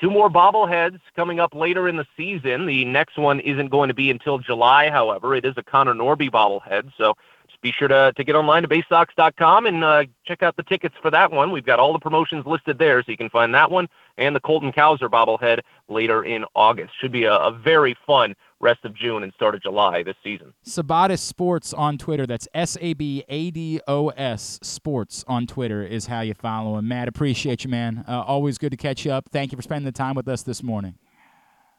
[0.00, 2.66] two more bobbleheads coming up later in the season.
[2.66, 5.34] The next one isn't going to be until July, however.
[5.34, 6.90] It is a Connor Norby bobblehead.
[6.98, 7.14] So
[7.62, 11.10] be sure to, to get online to baysox.com and uh, check out the tickets for
[11.10, 11.52] that one.
[11.52, 14.40] We've got all the promotions listed there, so you can find that one and the
[14.40, 16.92] Colton Cowser bobblehead later in August.
[17.00, 20.52] Should be a, a very fun rest of June and start of July this season.
[20.64, 22.26] Sabados Sports on Twitter.
[22.26, 26.76] That's S A B A D O S Sports on Twitter is how you follow
[26.76, 26.88] him.
[26.88, 28.04] Matt, appreciate you, man.
[28.06, 29.28] Uh, always good to catch you up.
[29.30, 30.94] Thank you for spending the time with us this morning.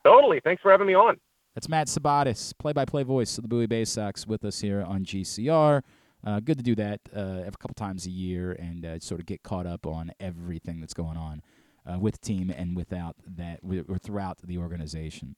[0.04, 0.42] Totally.
[0.44, 1.18] Thanks for having me on.
[1.54, 5.82] That's Matt Sabados, play-by-play voice of the Bowie Bay Sox, with us here on GCR.
[6.26, 9.26] Uh, good to do that uh, a couple times a year and uh, sort of
[9.26, 11.42] get caught up on everything that's going on
[11.86, 13.60] uh, with team and without that
[13.90, 15.36] or throughout the organization.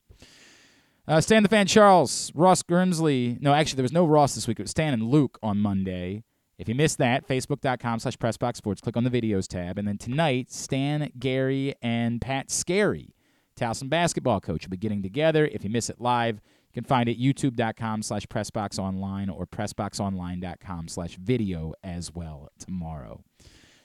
[1.08, 3.42] Uh, Stan the Fan Charles, Ross Grimsley.
[3.42, 4.60] No, actually, there was no Ross this week.
[4.60, 6.24] It was Stan and Luke on Monday.
[6.58, 8.82] If you missed that, facebook.com slash pressboxsports.
[8.82, 9.78] Click on the videos tab.
[9.78, 13.16] And then tonight, Stan, Gary, and Pat Skerry,
[13.60, 15.46] Towson basketball coach, will be getting together.
[15.46, 21.18] If you miss it live, you can find it youtube.com slash pressboxonline or pressboxonline.com slash
[21.18, 23.22] video as well tomorrow.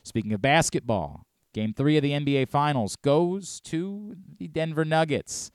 [0.02, 5.50] Speaking of basketball, game three of the NBA Finals goes to the Denver Nuggets.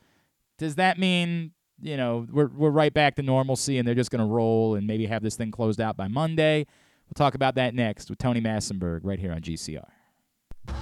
[0.59, 4.23] Does that mean, you know, we're, we're right back to normalcy and they're just going
[4.23, 6.67] to roll and maybe have this thing closed out by Monday?
[7.07, 9.89] We'll talk about that next with Tony Massenburg right here on GCR.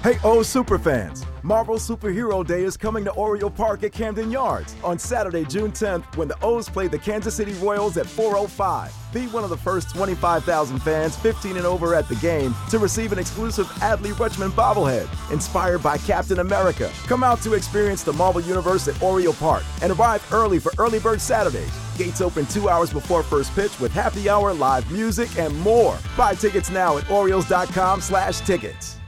[0.03, 1.27] Hey, O superfans!
[1.43, 6.17] Marvel Superhero Day is coming to Oriole Park at Camden Yards on Saturday, June 10th,
[6.17, 8.91] when the O's play the Kansas City Royals at 4:05.
[9.13, 13.11] Be one of the first 25,000 fans, 15 and over, at the game to receive
[13.11, 16.89] an exclusive Adley Rutschman bobblehead inspired by Captain America.
[17.05, 20.97] Come out to experience the Marvel Universe at Oriole Park and arrive early for Early
[20.97, 21.71] Bird Saturdays.
[21.95, 25.99] Gates open two hours before first pitch with happy hour, live music, and more.
[26.17, 29.00] Buy tickets now at Orioles.com/tickets.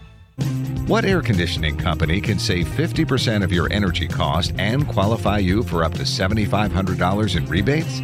[0.87, 5.81] What air conditioning company can save 50% of your energy cost and qualify you for
[5.81, 8.01] up to $7,500 in rebates?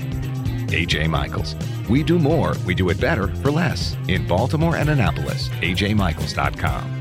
[0.71, 1.55] AJ Michaels.
[1.89, 3.97] We do more, we do it better for less.
[4.07, 6.98] In Baltimore and Annapolis, ajmichaels.com.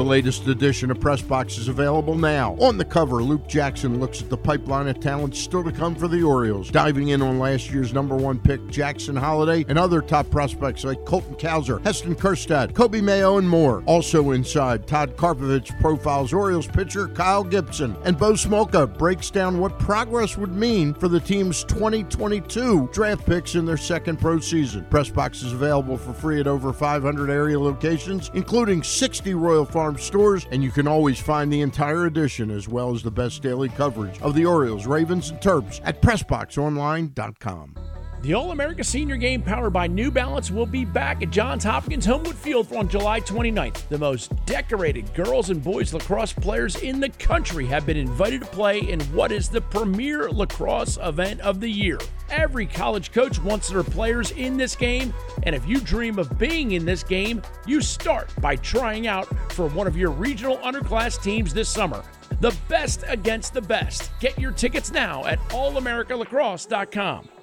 [0.00, 2.56] The latest edition of Press Box is available now.
[2.58, 6.08] On the cover, Luke Jackson looks at the pipeline of talent still to come for
[6.08, 10.30] the Orioles, diving in on last year's number one pick, Jackson Holliday, and other top
[10.30, 13.82] prospects like Colton Cowser, Heston Kjerstad, Coby Mayo, and more.
[13.84, 19.78] Also inside, Todd Karpovich profiles Orioles pitcher Kyle Gibson, and Bo Smolka breaks down what
[19.78, 24.86] progress would mean for the team's 2022 draft picks in their second pro season.
[24.86, 29.89] Press Box is available for free at over 500 area locations, including 60 Royal Farm
[29.98, 33.68] stores, and you can always find the entire edition as well as the best daily
[33.68, 37.74] coverage of the Orioles, Ravens, and Terps at PressBoxOnline.com.
[38.22, 42.04] The All America Senior Game powered by New Balance will be back at Johns Hopkins
[42.04, 43.88] Homewood Field on July 29th.
[43.88, 48.46] The most decorated girls and boys lacrosse players in the country have been invited to
[48.48, 51.98] play in what is the premier lacrosse event of the year.
[52.28, 55.14] Every college coach wants their players in this game,
[55.44, 59.68] and if you dream of being in this game, you start by trying out for
[59.68, 62.04] one of your regional underclass teams this summer.
[62.42, 64.10] The best against the best.
[64.20, 67.39] Get your tickets now at allamericanlacrosse.com.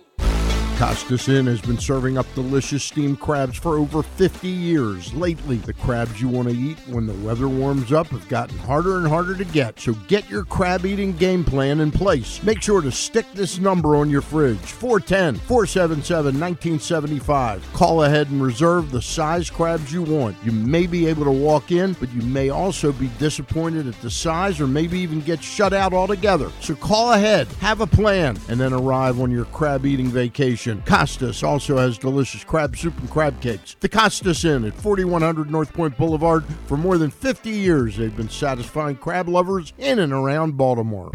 [0.77, 5.11] Costas Inn has been serving up delicious steamed crabs for over 50 years.
[5.15, 8.97] Lately, the crabs you want to eat when the weather warms up have gotten harder
[8.97, 9.79] and harder to get.
[9.79, 12.43] So get your crab eating game plan in place.
[12.43, 17.73] Make sure to stick this number on your fridge 410 477 1975.
[17.73, 20.37] Call ahead and reserve the size crabs you want.
[20.43, 24.11] You may be able to walk in, but you may also be disappointed at the
[24.11, 26.51] size or maybe even get shut out altogether.
[26.61, 30.66] So call ahead, have a plan, and then arrive on your crab eating vacation.
[30.85, 33.75] Costas also has delicious crab soup and crab cakes.
[33.79, 36.43] The Costas Inn at 4100 North Point Boulevard.
[36.67, 41.11] For more than 50 years, they've been satisfying crab lovers in and around Baltimore.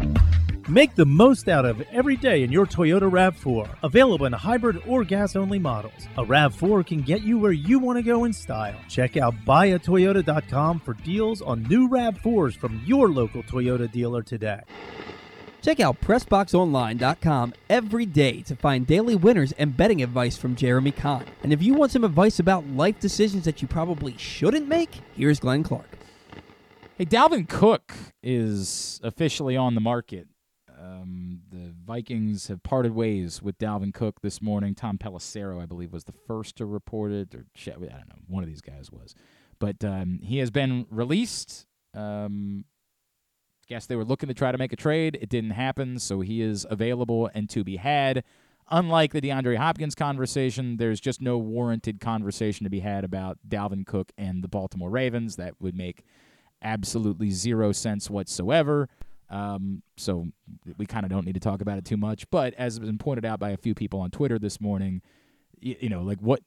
[0.69, 3.67] Make the most out of every day in your Toyota RAV4.
[3.83, 6.07] Available in hybrid or gas only models.
[6.17, 8.79] A RAV4 can get you where you want to go in style.
[8.87, 14.61] Check out buyatoyota.com for deals on new RAV4s from your local Toyota dealer today.
[15.63, 21.23] Check out PressBoxOnline.com every day to find daily winners and betting advice from Jeremy Kahn.
[21.41, 25.39] And if you want some advice about life decisions that you probably shouldn't make, here's
[25.39, 25.87] Glenn Clark.
[26.97, 30.27] Hey, Dalvin Cook is officially on the market.
[30.77, 34.75] Um, the Vikings have parted ways with Dalvin Cook this morning.
[34.75, 38.43] Tom Pelissero, I believe, was the first to report it, or I don't know, one
[38.43, 39.15] of these guys was.
[39.59, 41.67] But um, he has been released.
[41.93, 42.65] Um,
[43.73, 45.17] guess they were looking to try to make a trade.
[45.19, 48.23] It didn't happen, so he is available and to be had.
[48.69, 53.85] Unlike the DeAndre Hopkins conversation, there's just no warranted conversation to be had about Dalvin
[53.85, 55.37] Cook and the Baltimore Ravens.
[55.37, 56.03] That would make
[56.61, 58.89] absolutely zero sense whatsoever.
[59.27, 60.27] Um, so
[60.77, 62.29] we kind of don't need to talk about it too much.
[62.29, 65.01] But as has been pointed out by a few people on Twitter this morning,
[65.59, 66.41] you, you know, like what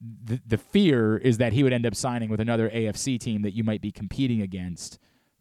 [0.00, 3.54] the, the fear is that he would end up signing with another AFC team that
[3.54, 4.98] you might be competing against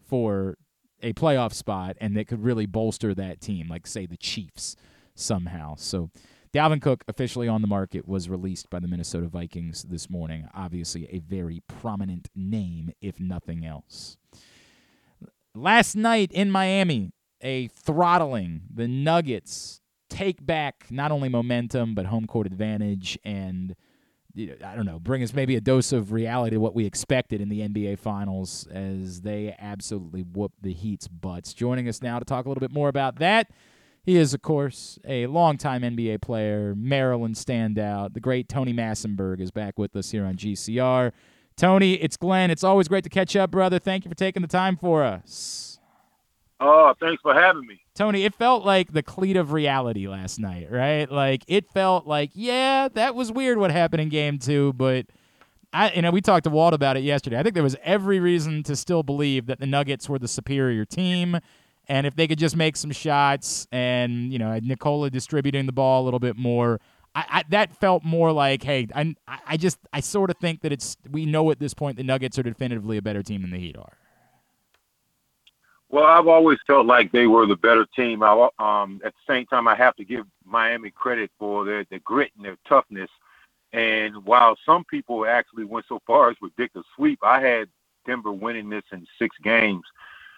[0.10, 0.58] for
[1.02, 4.76] a playoff spot and that could really bolster that team, like say the Chiefs
[5.16, 5.76] somehow.
[5.78, 6.10] So
[6.54, 10.48] Dalvin Cook officially on the market was released by the Minnesota Vikings this morning.
[10.54, 14.18] Obviously, a very prominent name, if nothing else.
[15.54, 17.12] Last night in Miami,
[17.42, 18.62] a throttling.
[18.74, 23.76] The Nuggets take back not only momentum, but home court advantage and
[24.64, 27.50] I don't know, bring us maybe a dose of reality to what we expected in
[27.50, 31.54] the NBA Finals as they absolutely whooped the Heat's butts.
[31.54, 33.52] Joining us now to talk a little bit more about that,
[34.04, 38.14] he is, of course, a longtime NBA player, Maryland standout.
[38.14, 41.12] The great Tony Massenburg is back with us here on GCR.
[41.58, 42.50] Tony, it's Glenn.
[42.50, 43.80] It's always great to catch up, brother.
[43.80, 45.80] Thank you for taking the time for us.
[46.62, 47.82] Oh, thanks for having me.
[48.00, 51.12] Tony, it felt like the cleat of reality last night, right?
[51.12, 55.08] Like it felt like, yeah, that was weird what happened in game two, but
[55.74, 57.38] I you know, we talked to Walt about it yesterday.
[57.38, 60.86] I think there was every reason to still believe that the Nuggets were the superior
[60.86, 61.40] team.
[61.90, 66.02] And if they could just make some shots and, you know, Nikola distributing the ball
[66.02, 66.80] a little bit more,
[67.14, 70.72] I, I, that felt more like, hey, I, I just, I sort of think that
[70.72, 73.60] it's, we know at this point the Nuggets are definitively a better team than the
[73.60, 73.98] Heat are.
[75.90, 78.22] Well, I've always felt like they were the better team.
[78.24, 82.00] I, um, at the same time, I have to give Miami credit for their, their
[82.00, 83.10] grit and their toughness.
[83.74, 87.70] And while some people actually went so far as predict a sweep, I had
[88.06, 89.84] Denver winning this in six games.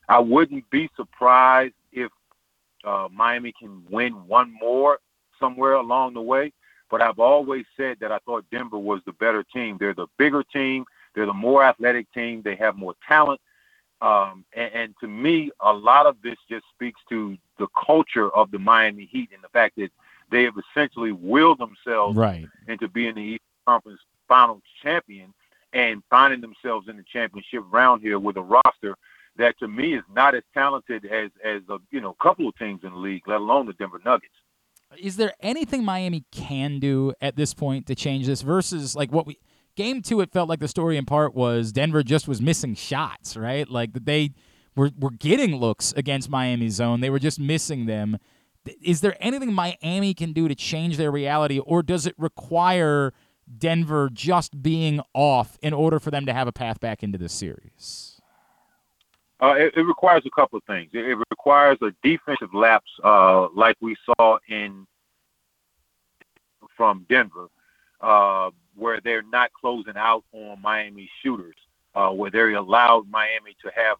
[0.09, 2.11] I wouldn't be surprised if
[2.83, 4.99] uh, Miami can win one more
[5.39, 6.53] somewhere along the way.
[6.89, 9.77] But I've always said that I thought Denver was the better team.
[9.79, 10.85] They're the bigger team.
[11.15, 12.41] They're the more athletic team.
[12.43, 13.39] They have more talent.
[14.01, 18.49] Um, and, and, to me, a lot of this just speaks to the culture of
[18.49, 19.91] the Miami Heat and the fact that
[20.31, 22.47] they have essentially willed themselves right.
[22.67, 25.33] into being the East Conference Finals champion
[25.73, 28.95] and finding themselves in the championship round here with a roster
[29.37, 32.81] that to me is not as talented as as a you know couple of teams
[32.83, 34.33] in the league, let alone the Denver Nuggets.
[34.99, 39.25] Is there anything Miami can do at this point to change this versus like what
[39.25, 39.37] we
[39.75, 40.21] game two?
[40.21, 43.67] It felt like the story in part was Denver just was missing shots, right?
[43.69, 44.31] Like they
[44.75, 48.17] were were getting looks against Miami's zone, they were just missing them.
[48.83, 53.11] Is there anything Miami can do to change their reality, or does it require
[53.57, 57.33] Denver just being off in order for them to have a path back into this
[57.33, 58.21] series?
[59.41, 60.91] Uh, it, it, requires a couple of things.
[60.93, 64.85] It, it requires a defensive lapse, uh, like we saw in
[66.77, 67.47] from Denver,
[68.01, 71.55] uh, where they're not closing out on Miami shooters,
[71.95, 73.97] uh, where they allowed Miami to have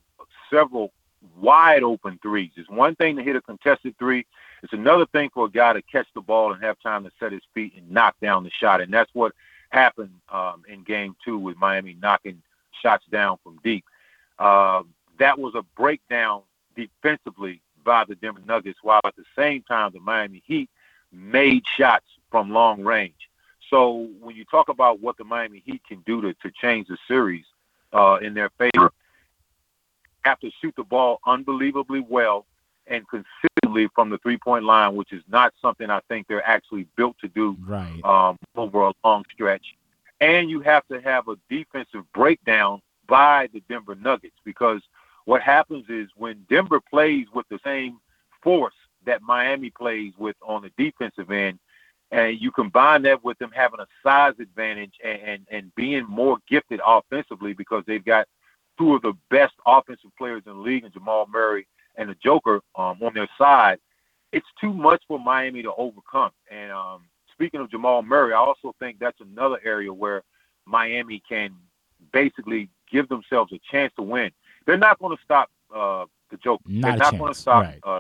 [0.50, 0.92] several
[1.40, 2.52] wide open threes.
[2.56, 4.26] It's one thing to hit a contested three.
[4.64, 7.32] It's another thing for a guy to catch the ball and have time to set
[7.32, 8.82] his feet and knock down the shot.
[8.82, 9.34] And that's what
[9.70, 12.42] happened um, in game two with Miami knocking
[12.82, 13.86] shots down from deep.
[14.38, 14.84] Uh,
[15.20, 16.42] that was a breakdown
[16.76, 20.70] defensively by the Denver Nuggets, while at the same time the Miami Heat
[21.12, 23.30] made shots from long range.
[23.72, 26.98] So when you talk about what the Miami Heat can do to, to change the
[27.08, 27.46] series
[27.94, 28.92] uh, in their favor,
[30.24, 32.46] have to shoot the ball unbelievably well
[32.86, 36.86] and consistently from the three point line, which is not something I think they're actually
[36.98, 38.04] built to do right.
[38.04, 39.66] um, over a long stretch.
[40.20, 44.82] And you have to have a defensive breakdown by the Denver Nuggets because
[45.26, 48.00] what happens is when Denver plays with the same
[48.44, 48.76] force
[49.06, 51.58] that Miami plays with on the defensive end,
[52.12, 56.38] and you combine that with them having a size advantage and, and, and being more
[56.50, 58.28] gifted offensively because they've got
[58.78, 62.62] two of the best offensive players in the league, and Jamal Murray and the Joker
[62.76, 63.80] um, on their side,
[64.32, 66.32] it's too much for Miami to overcome.
[66.50, 70.24] And um, speaking of Jamal Murray, I also think that's another area where
[70.66, 71.54] Miami can
[72.12, 74.32] basically give themselves a chance to win.
[74.66, 76.64] They're not going to stop uh, the Joker.
[76.68, 77.64] Not they're not going to stop.
[77.64, 77.80] right.
[77.84, 78.00] Uh,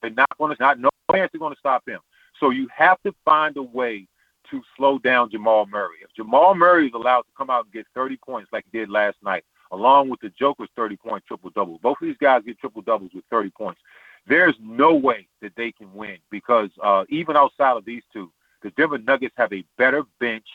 [0.00, 2.00] they're not going to not no chance they're going to stop him.
[2.40, 4.06] So you have to find a way
[4.50, 5.96] to slow down Jamal Murray.
[6.02, 8.90] If Jamal Murray is allowed to come out and get 30 points like he did
[8.90, 12.58] last night, along with the Joker's 30 point triple double, both of these guys get
[12.58, 13.80] triple doubles with 30 points.
[14.26, 18.30] There's no way that they can win because uh, even outside of these two,
[18.62, 20.46] the Denver Nuggets have a better bench,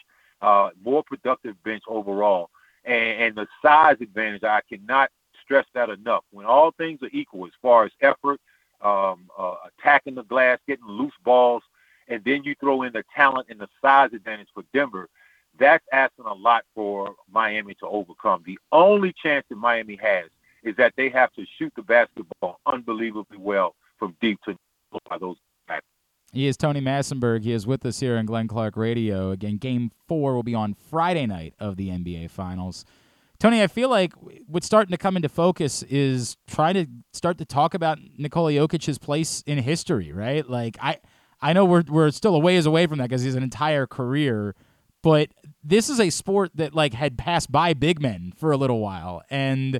[0.42, 2.50] uh, more productive bench overall,
[2.86, 4.44] and, and the size advantage.
[4.44, 5.12] I cannot
[5.44, 6.24] stress that enough.
[6.32, 8.40] When all things are equal as far as effort,
[8.82, 11.64] um, uh, attacking the glass, getting loose balls,
[12.08, 15.08] and then you throw in the talent and the size advantage for Denver,
[15.58, 18.44] that's asking a lot for Miami to overcome.
[18.46, 20.26] The only chance that Miami has
[20.64, 24.58] is that they have to shoot the basketball unbelievably well from deep to
[25.10, 25.38] by those.
[26.32, 27.42] He is Tony Massenburg.
[27.42, 29.32] He is with us here on Glenn Clark Radio.
[29.32, 32.86] Again, game four will be on Friday night of the NBA Finals.
[33.40, 34.14] Tony, I feel like
[34.48, 38.98] what's starting to come into focus is trying to start to talk about Nikola Jokic's
[38.98, 40.48] place in history, right?
[40.50, 40.98] Like I
[41.42, 44.56] I know we're we're still a ways away from that because he's an entire career,
[45.02, 45.30] but
[45.64, 49.22] this is a sport that like had passed by big men for a little while,
[49.30, 49.80] and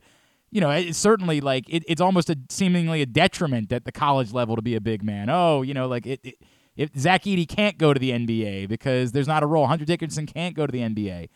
[0.52, 4.32] you know it's certainly like it, it's almost a seemingly a detriment at the college
[4.32, 5.30] level to be a big man.
[5.30, 6.22] Oh, you know, like it.
[6.24, 6.36] it
[6.78, 10.26] if Zach Edey can't go to the NBA because there's not a role, Hunter Dickinson
[10.26, 11.28] can't go to the NBA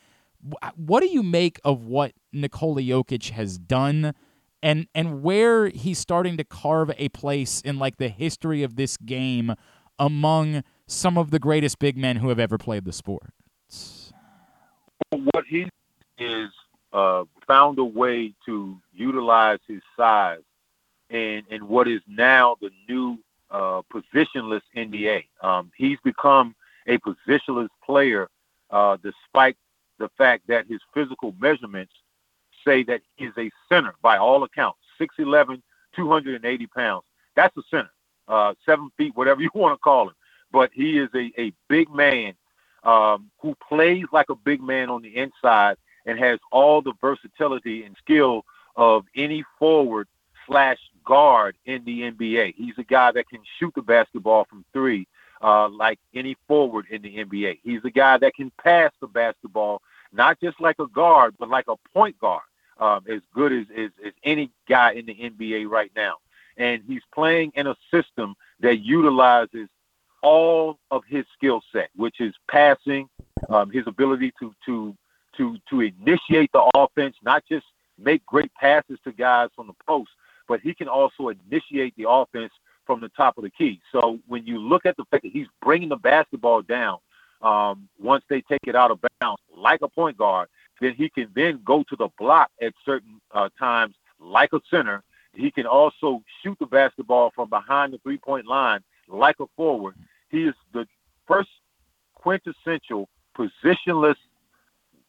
[0.76, 4.14] what do you make of what Nikola Jokic has done
[4.62, 8.98] and and where he's starting to carve a place in like the history of this
[8.98, 9.54] game
[10.00, 13.34] among some of the greatest big men who have ever played the sport?
[15.10, 15.70] What he
[16.18, 16.50] is
[16.92, 20.42] uh, found a way to utilize his size
[21.10, 23.18] in in what is now the new
[23.52, 25.26] uh, positionless NBA.
[25.42, 26.56] Um, he's become
[26.88, 28.28] a positionless player
[28.70, 29.56] uh, despite
[30.04, 31.94] the fact that his physical measurements
[32.66, 35.62] say that he is a center by all accounts 6'11,
[35.96, 37.04] 280 pounds.
[37.36, 37.92] That's a center,
[38.28, 40.16] uh, seven feet, whatever you want to call him.
[40.52, 42.34] But he is a, a big man
[42.84, 47.86] um, who plays like a big man on the inside and has all the versatility
[47.86, 48.44] and skill
[48.76, 50.08] of any forward
[50.46, 52.56] slash guard in the NBA.
[52.58, 55.08] He's a guy that can shoot the basketball from three
[55.44, 57.60] uh, like any forward in the NBA.
[57.64, 59.82] He's a guy that can pass the basketball,
[60.14, 62.44] not just like a guard, but like a point guard,
[62.80, 66.16] um, as good as, as, as any guy in the NBA right now.
[66.58, 69.68] And he's playing in a system that utilizes
[70.22, 73.10] all of his skill set, which is passing,
[73.50, 74.96] um, his ability to to
[75.38, 77.66] to to initiate the offense, not just
[77.98, 80.12] make great passes to guys from the post,
[80.48, 82.52] but he can also initiate the offense
[82.86, 83.82] from the top of the key.
[83.92, 87.00] So when you look at the fact that he's bringing the basketball down
[87.44, 90.48] um, once they take it out of bounds, like a point guard,
[90.82, 95.04] then he can then go to the block at certain uh, times, like a center.
[95.34, 99.96] He can also shoot the basketball from behind the three point line, like a forward.
[100.30, 100.88] He is the
[101.28, 101.50] first
[102.16, 104.16] quintessential positionless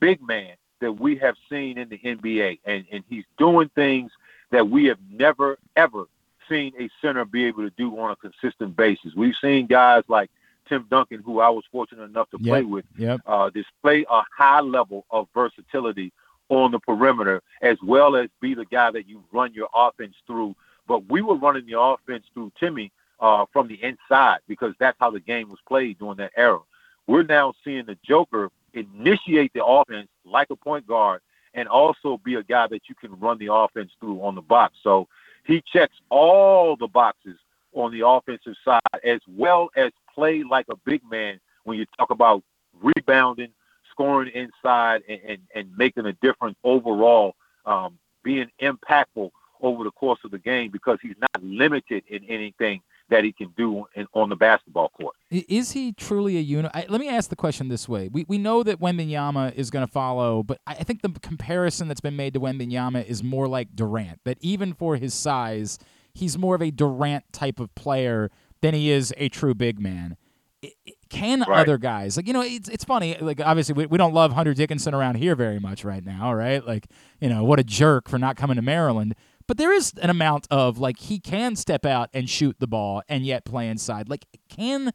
[0.01, 2.59] big man that we have seen in the NBA.
[2.65, 4.11] And, and he's doing things
[4.51, 6.05] that we have never, ever
[6.49, 9.15] seen a center be able to do on a consistent basis.
[9.17, 10.31] We've seen guys like
[10.69, 13.21] Tim Duncan, who I was fortunate enough to play with, yep.
[13.27, 16.13] uh, display a high level of versatility
[16.49, 20.55] on the perimeter, as well as be the guy that you run your offense through.
[20.87, 25.11] But we were running the offense through Timmy uh, from the inside because that's how
[25.11, 26.61] the game was played during that era.
[27.07, 31.21] We're now seeing the Joker initiate the offense like a point guard
[31.55, 34.77] and also be a guy that you can run the offense through on the box.
[34.83, 35.09] So
[35.47, 37.39] he checks all the boxes
[37.75, 42.11] on the offensive side as well as play like a big man when you talk
[42.11, 42.43] about
[42.81, 43.51] rebounding,
[43.91, 47.35] scoring inside, and, and, and making a difference overall,
[47.67, 49.31] um, being impactful
[49.61, 53.53] over the course of the game because he's not limited in anything that he can
[53.57, 55.15] do in, on the basketball court.
[55.31, 56.73] Is he truly a unit?
[56.75, 59.91] Let me ask the question this way: We we know that Wembanyama is going to
[59.91, 63.75] follow, but I I think the comparison that's been made to Wembanyama is more like
[63.75, 64.21] Durant.
[64.25, 65.79] That even for his size,
[66.15, 68.31] he's more of a Durant type of player
[68.63, 70.17] than he is a true big man.
[70.65, 71.61] I- I- Can Right.
[71.61, 72.41] other guys like you know?
[72.41, 73.17] It's it's funny.
[73.21, 76.67] Like obviously we, we don't love Hunter Dickinson around here very much right now, right?
[76.67, 76.87] Like
[77.21, 79.15] you know what a jerk for not coming to Maryland.
[79.47, 83.03] But there is an amount of like he can step out and shoot the ball
[83.09, 84.09] and yet play inside.
[84.09, 84.91] Like can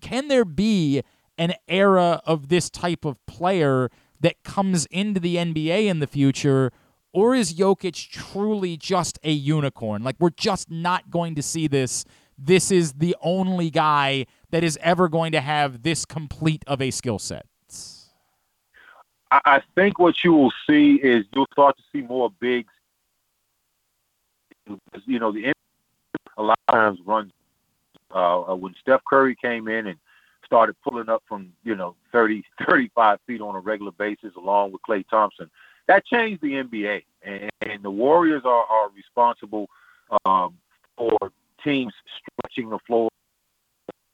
[0.00, 1.02] can there be
[1.38, 3.88] an era of this type of player
[4.20, 6.72] that comes into the NBA in the future?
[7.14, 10.02] Or is Jokic truly just a unicorn?
[10.02, 12.04] Like, we're just not going to see this.
[12.36, 16.90] This is the only guy that is ever going to have this complete of a
[16.90, 17.46] skill set.
[19.30, 22.72] I, think what you will see is you'll start to see more bigs.
[25.06, 25.52] You know, the
[26.36, 27.32] a lot of times runs
[28.12, 29.98] uh, uh, when Steph Curry came in and
[30.44, 34.82] started pulling up from you know 30, 35 feet on a regular basis, along with
[34.82, 35.50] Klay Thompson.
[35.86, 39.68] That changed the NBA, and, and the Warriors are, are responsible
[40.24, 40.56] um,
[40.96, 41.18] for
[41.62, 43.10] teams stretching the floor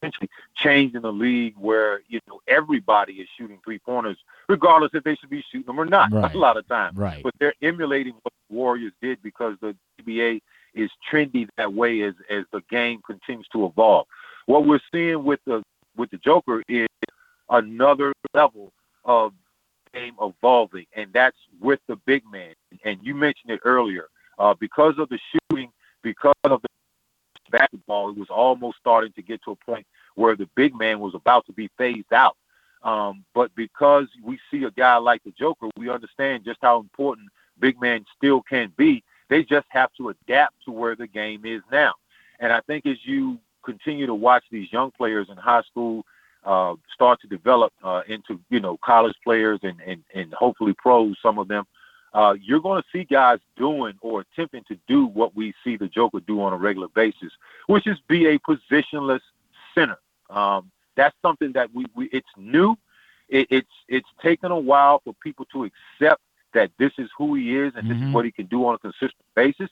[0.02, 4.16] essentially changing the league where you know everybody is shooting three pointers,
[4.48, 6.12] regardless if they should be shooting them or not.
[6.12, 6.34] Right.
[6.34, 7.22] A lot of times, Right.
[7.22, 10.40] But they're emulating what the Warriors did because the NBA
[10.74, 14.06] is trendy that way as as the game continues to evolve.
[14.47, 15.62] What we're seeing with the
[15.97, 16.88] with the Joker is
[17.48, 18.72] another level
[19.05, 19.32] of
[19.92, 22.54] game evolving, and that's with the big man.
[22.84, 24.08] And you mentioned it earlier,
[24.38, 25.18] uh, because of the
[25.50, 25.70] shooting,
[26.02, 26.68] because of the
[27.50, 31.14] basketball, it was almost starting to get to a point where the big man was
[31.14, 32.36] about to be phased out.
[32.82, 37.28] Um, but because we see a guy like the Joker, we understand just how important
[37.58, 39.04] big man still can be.
[39.28, 41.94] They just have to adapt to where the game is now.
[42.40, 46.04] And I think as you continue to watch these young players in high school
[46.44, 51.16] uh, start to develop uh, into you know college players and and and hopefully pros,
[51.22, 51.66] some of them,
[52.12, 55.86] uh, you're going to see guys doing or attempting to do what we see the
[55.86, 57.32] Joker do on a regular basis,
[57.66, 59.20] which is be a positionless
[59.74, 59.98] center.
[60.28, 62.76] Um, that's something that we, we it's new.
[63.28, 66.22] It, it's it's taken a while for people to accept
[66.52, 68.78] that this is who he is and this is what he can do on a
[68.78, 69.70] consistent basis.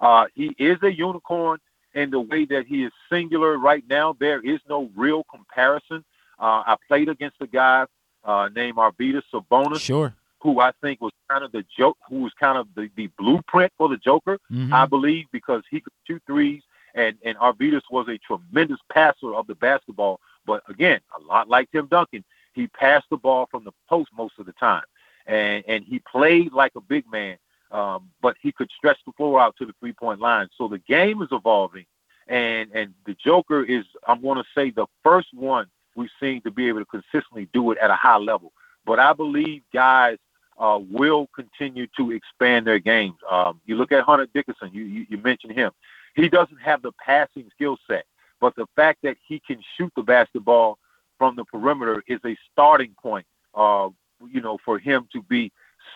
[0.00, 1.58] Uh, he is a unicorn
[1.94, 4.16] in the way that he is singular right now.
[4.18, 6.04] There is no real comparison.
[6.40, 7.86] Uh, I played against a guy
[8.24, 10.14] uh, named Arvydas Sabonis, Sure.
[10.40, 13.72] who I think was kind of the joke, who was kind of the, the blueprint
[13.76, 14.72] for the Joker, Mhm.
[14.72, 16.62] I believe, because he could shoot threes,
[16.94, 20.20] and and Arvydas was a tremendous passer of the basketball.
[20.46, 24.38] But again, a lot like Tim Duncan, he passed the ball from the post most
[24.38, 24.84] of the time,
[25.26, 27.36] and and he played like a big man,
[27.70, 30.48] um, but he could stretch the floor out to the three point line.
[30.56, 31.86] So the game is evolving,
[32.26, 36.50] and and the Joker is I'm going to say the first one we've seen to
[36.50, 38.52] be able to consistently do it at a high level.
[38.86, 40.18] But I believe guys
[40.58, 43.16] uh, will continue to expand their games.
[43.30, 44.70] Um, you look at Hunter Dickinson.
[44.72, 45.72] You, you you mentioned him.
[46.14, 48.04] He doesn't have the passing skill set,
[48.40, 50.78] but the fact that he can shoot the basketball
[51.18, 53.26] from the perimeter is a starting point.
[53.54, 53.88] Uh,
[54.30, 55.50] you know, for him to be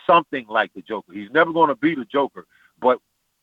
[0.07, 1.13] something like the Joker.
[1.13, 2.47] He's never going to be the Joker,
[2.81, 2.99] but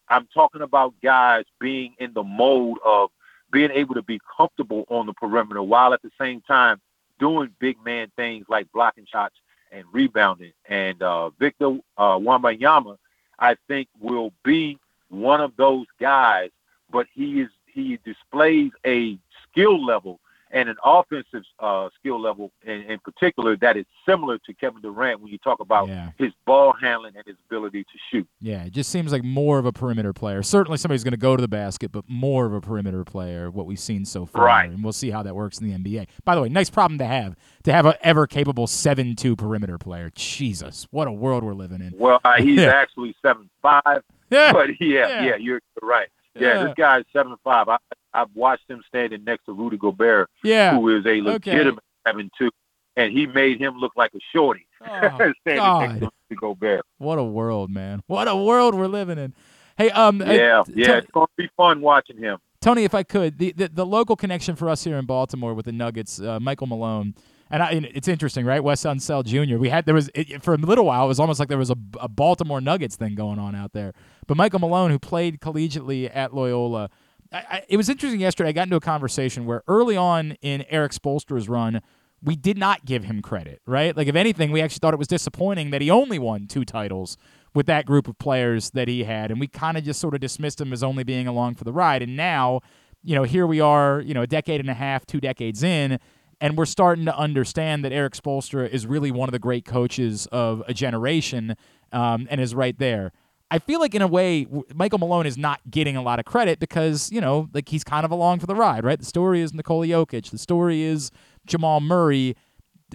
[0.09, 3.11] I'm talking about guys being in the mode of
[3.51, 6.79] being able to be comfortable on the perimeter while at the same time
[7.19, 9.35] doing big man things like blocking shots
[9.71, 10.53] and rebounding.
[10.67, 12.97] And uh, Victor uh, Wembanyama,
[13.39, 14.77] I think, will be
[15.09, 16.49] one of those guys,
[16.89, 20.19] but he is he displays a skill level
[20.53, 25.21] and an offensive uh, skill level in, in particular that is similar to Kevin Durant
[25.21, 28.27] when you talk about his ball handling and his ability to shoot.
[28.39, 30.43] Yeah, it just seems like more of a perimeter player.
[30.43, 33.65] Certainly somebody's going to go to the basket, but more of a perimeter player, what
[33.65, 34.45] we've seen so far.
[34.45, 34.69] Right.
[34.69, 36.07] And we'll see how that works in the NBA.
[36.25, 39.77] By the way, nice problem to have, to have an ever capable 7 2 perimeter
[39.77, 40.11] player.
[40.15, 41.93] Jesus, what a world we're living in.
[41.97, 42.67] Well, uh, he's Yeah.
[42.69, 44.03] actually seven five.
[44.29, 44.53] Yeah.
[44.53, 45.23] But yeah, Yeah.
[45.25, 46.07] yeah, you're right.
[46.35, 46.63] Yeah, Yeah.
[46.65, 47.67] this guy's seven five.
[47.69, 47.77] I
[48.13, 50.75] I've watched him standing next to Rudy Gobert, Yeah.
[50.75, 51.51] who is a Okay.
[51.53, 52.49] legitimate seven two,
[52.97, 56.85] and he made him look like a shorty standing next to Rudy Gobert.
[56.97, 58.01] What a world, man.
[58.07, 59.33] What a world we're living in.
[59.77, 62.38] Hey, um, Yeah, t- yeah, Tony- it's gonna be fun watching him.
[62.59, 65.65] Tony, if I could, the, the the local connection for us here in Baltimore with
[65.65, 67.15] the Nuggets, uh, Michael Malone,
[67.49, 68.63] and, I, and it's interesting, right?
[68.63, 69.57] Wes Unseld Jr.
[69.57, 71.71] We had there was it, for a little while, it was almost like there was
[71.71, 73.93] a, a Baltimore Nuggets thing going on out there.
[74.27, 76.89] But Michael Malone, who played collegiately at Loyola,
[77.31, 78.49] I, I, it was interesting yesterday.
[78.49, 81.81] I got into a conversation where early on in Erik Spoelstra's run,
[82.23, 83.95] we did not give him credit, right?
[83.95, 87.17] Like if anything, we actually thought it was disappointing that he only won two titles
[87.53, 90.21] with that group of players that he had, and we kind of just sort of
[90.21, 92.01] dismissed him as only being along for the ride.
[92.01, 92.61] And now
[93.03, 95.99] you know, here we are, you know, a decade and a half, two decades in,
[96.39, 100.27] and we're starting to understand that Erik Spoelstra is really one of the great coaches
[100.31, 101.55] of a generation
[101.91, 103.11] um, and is right there.
[103.51, 106.59] I feel like in a way Michael Malone is not getting a lot of credit
[106.59, 108.97] because you know like he's kind of along for the ride, right?
[108.97, 111.11] The story is Nikola Jokic, the story is
[111.45, 112.37] Jamal Murray.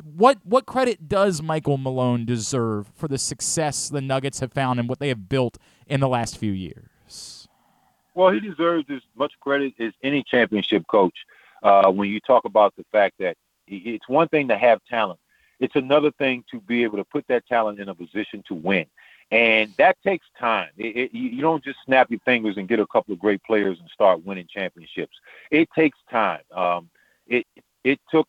[0.02, 4.88] What what credit does Michael Malone deserve for the success the Nuggets have found and
[4.88, 7.46] what they have built in the last few years?
[8.14, 11.18] Well, he deserves as much credit as any championship coach.
[11.62, 15.20] Uh, when you talk about the fact that it's one thing to have talent,
[15.60, 18.86] it's another thing to be able to put that talent in a position to win
[19.30, 20.68] and that takes time.
[20.76, 23.78] It, it, you don't just snap your fingers and get a couple of great players
[23.80, 25.16] and start winning championships.
[25.50, 26.42] It takes time.
[26.54, 26.88] Um,
[27.26, 27.46] it
[27.82, 28.28] it took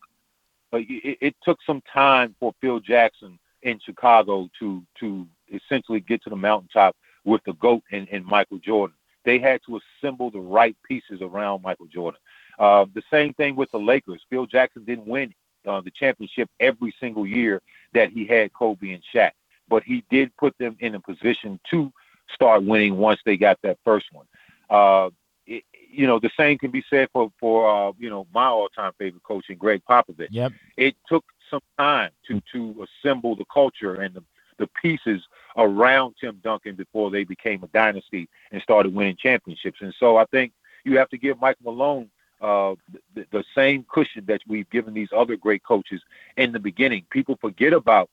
[0.74, 6.24] uh, it, it, took some time for Phil Jackson in Chicago to to essentially get
[6.24, 8.96] to the mountaintop with the goat and, and Michael Jordan.
[9.24, 12.20] They had to assemble the right pieces around Michael Jordan.
[12.58, 14.22] Uh, the same thing with the Lakers.
[14.30, 15.34] Phil Jackson didn't win
[15.68, 17.62] uh, the championship every single year
[17.94, 19.32] that he had Kobe and Shaq
[19.70, 21.92] but he did put them in a position to
[22.34, 24.26] start winning once they got that first one.
[24.70, 25.10] Uh,
[25.46, 28.92] it, you know, the same can be said for for uh, you know my all-time
[28.98, 30.28] favorite coach, and Gregg Popovich.
[30.32, 30.52] Yep.
[30.76, 34.24] It took some time to to assemble the culture and the
[34.58, 35.22] the pieces
[35.56, 39.80] around Tim Duncan before they became a dynasty and started winning championships.
[39.82, 40.52] And so I think
[40.84, 42.10] you have to give Mike Malone
[42.42, 42.76] uh,
[43.16, 46.02] the, the, same cushion that we've given these other great coaches
[46.38, 47.04] in the beginning.
[47.10, 48.10] People forget about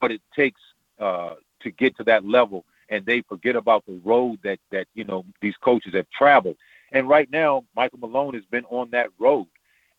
[0.00, 0.60] what it takes
[0.98, 5.04] uh, to get to that level, and they forget about the road that that you
[5.04, 6.56] know these coaches have traveled.
[6.92, 9.48] And right now, Michael Malone has been on that road,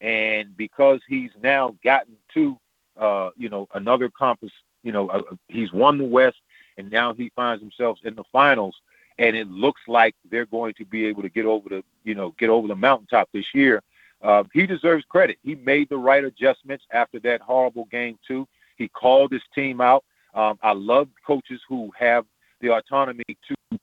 [0.02, 2.58] and because he's now gotten to
[2.98, 4.54] uh, you know another conference,
[4.84, 6.38] you know uh, he's won the West,
[6.78, 8.76] and now he finds himself in the finals.
[9.20, 12.36] And it looks like they're going to be able to get over the, you know,
[12.38, 13.82] get over the mountaintop this year.
[14.22, 15.38] Uh, he deserves credit.
[15.44, 18.48] He made the right adjustments after that horrible game too.
[18.76, 20.04] He called his team out.
[20.34, 22.26] Um, I love coaches who have
[22.62, 23.80] the autonomy to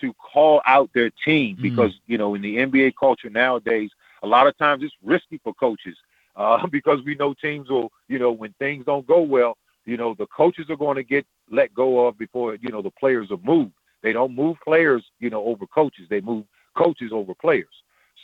[0.00, 1.62] to call out their team mm.
[1.62, 3.90] because you know in the NBA culture nowadays,
[4.22, 5.96] a lot of times it's risky for coaches
[6.36, 10.14] uh, because we know teams will you know when things don't go well, you know
[10.14, 13.40] the coaches are going to get let go of before you know the players are
[13.42, 13.72] moved.
[14.02, 16.44] They don't move players you know over coaches; they move
[16.74, 17.68] coaches over players.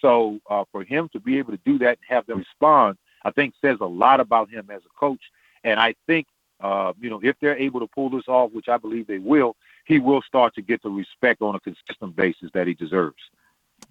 [0.01, 3.30] So uh, for him to be able to do that and have them respond, I
[3.30, 5.20] think says a lot about him as a coach.
[5.64, 6.26] And I think
[6.61, 9.57] uh, you know, if they're able to pull this off, which I believe they will,
[9.85, 13.16] he will start to get the respect on a consistent basis that he deserves.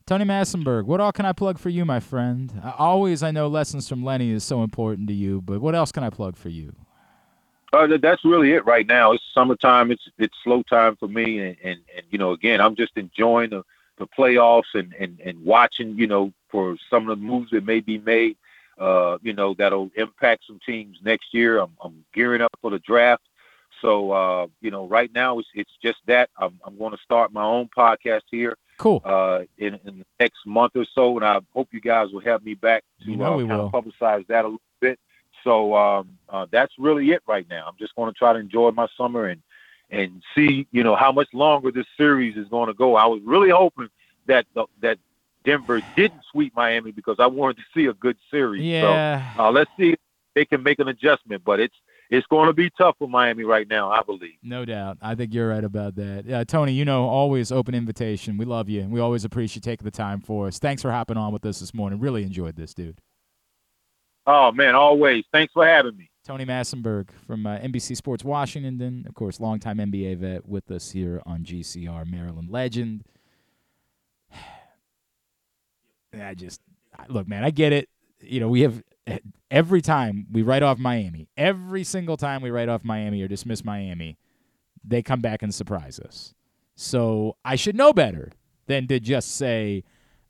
[0.06, 2.62] Tony Massenburg, what all can I plug for you, my friend?
[2.64, 5.92] I, always, I know lessons from Lenny is so important to you, but what else
[5.92, 6.76] can I plug for you?
[7.74, 9.12] Uh, that's really it right now.
[9.12, 9.92] It's summertime.
[9.92, 13.50] It's it's slow time for me, and, and, and you know, again, I'm just enjoying
[13.50, 13.64] the,
[13.98, 17.80] the playoffs and, and, and watching, you know, for some of the moves that may
[17.82, 18.38] be made
[18.78, 21.60] uh, you know, that'll impact some teams next year.
[21.60, 23.24] I'm, I'm gearing up for the draft.
[23.82, 27.32] So, uh, you know, right now it's, it's just that I'm, I'm going to start
[27.34, 28.58] my own podcast here.
[28.78, 29.02] Cool.
[29.06, 32.44] Uh, in, in the next month or so, and I hope you guys will have
[32.44, 35.00] me back to you know uh, kind of publicize that a little bit.
[35.44, 37.66] So um, uh, that's really it right now.
[37.68, 39.42] I'm just going to try to enjoy my summer and
[39.92, 42.96] and see, you know, how much longer this series is going to go.
[42.96, 43.90] I was really hoping
[44.26, 44.98] that the, that
[45.46, 48.64] Denver didn't sweep Miami because I wanted to see a good series.
[48.64, 49.36] Yeah.
[49.36, 50.00] So uh, let's see if
[50.34, 51.76] they can make an adjustment, but it's
[52.10, 54.36] it's going to be tough for Miami right now, I believe.
[54.44, 54.98] No doubt.
[55.02, 56.26] I think you're right about that.
[56.26, 58.38] Yeah, Tony, you know, always open invitation.
[58.38, 60.60] We love you, and we always appreciate taking the time for us.
[60.60, 62.00] Thanks for hopping on with us this morning.
[62.00, 63.00] Really enjoyed this, dude.
[64.28, 65.24] Oh man, always.
[65.32, 66.10] Thanks for having me.
[66.26, 71.22] Tony Massenburg from uh, NBC Sports Washington, of course, longtime NBA vet with us here
[71.26, 73.04] on GCR, Maryland legend.
[76.22, 76.62] I just
[77.10, 77.44] look, man.
[77.44, 77.90] I get it.
[78.22, 78.82] You know, we have
[79.52, 83.64] every time we write off Miami, every single time we write off Miami or dismiss
[83.64, 84.18] Miami,
[84.84, 86.34] they come back and surprise us.
[86.76, 88.32] So I should know better
[88.68, 89.84] than to just say,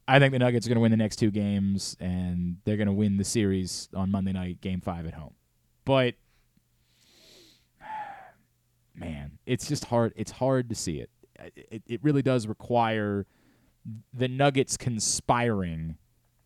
[0.08, 2.88] I think the Nuggets are going to win the next two games and they're going
[2.88, 5.34] to win the series on Monday night, game five at home.
[5.86, 6.16] But
[8.96, 10.14] man, it's just hard.
[10.16, 11.10] It's hard to see it.
[11.56, 13.26] It, it really does require
[14.14, 15.98] the Nuggets conspiring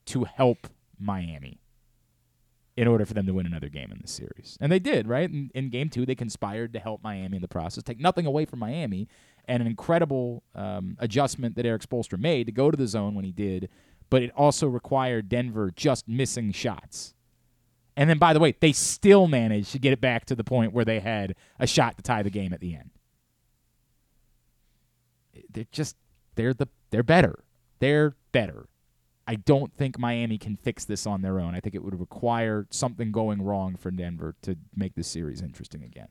[0.05, 0.67] to help
[0.99, 1.61] Miami
[2.75, 4.57] in order for them to win another game in the series.
[4.61, 5.29] And they did, right?
[5.29, 8.45] In, in, game two, they conspired to help Miami in the process, take nothing away
[8.45, 9.09] from Miami,
[9.45, 13.25] and an incredible um, adjustment that Erik Spoelstra made to go to the zone when
[13.25, 13.67] he did.
[14.09, 17.13] But it also required Denver just missing shots.
[17.97, 20.71] And then, by the way, they still managed to get it back to the point
[20.71, 22.91] where they had a shot to tie the game at the end.
[25.51, 25.97] They're just,
[26.39, 27.43] they're the they're better.
[27.79, 28.69] They're better.
[29.27, 31.53] I don't think Miami can fix this on their own.
[31.53, 35.83] I think it would require something going wrong for Denver to make this series interesting
[35.83, 36.07] again.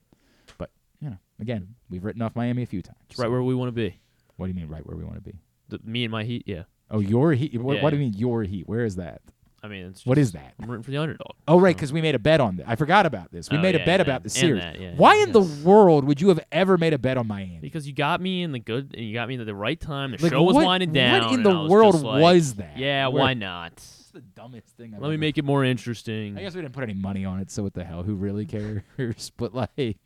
[0.59, 2.99] But you know, again, we've written off Miami a few times.
[3.11, 3.99] It's right where we want to be.
[4.37, 5.41] What do you mean, right where we want to be?
[5.69, 6.65] The, me and my Heat, yeah.
[6.91, 7.61] Oh, your heat.
[7.61, 8.69] What, Yeah, what do you mean your heat?
[8.69, 9.21] Where is that?
[9.63, 10.55] I mean, it's What is that?
[10.61, 11.33] I'm rooting for the underdog.
[11.49, 12.69] Oh, right, because we made a bet on that.
[12.69, 13.51] I forgot about this.
[13.51, 14.63] We Oh, made a bet and about that- the and series.
[14.63, 17.27] that, yeah, Why yeah, in the world would you have ever made a bet on
[17.27, 17.59] Miami?
[17.61, 20.13] Because you got me in the good, and you got me at the right time.
[20.13, 21.23] The Like, show was what- winding down.
[21.23, 22.79] what in and the was world just like, was that?
[22.79, 23.73] Yeah, Where- why not?
[23.73, 24.95] It's the dumbest thing.
[24.95, 26.39] I've Let me ever- make it more interesting.
[26.39, 28.05] I guess we didn't put any money on it, so what the hell?
[28.05, 28.83] Who really cares?
[29.37, 29.97] but like,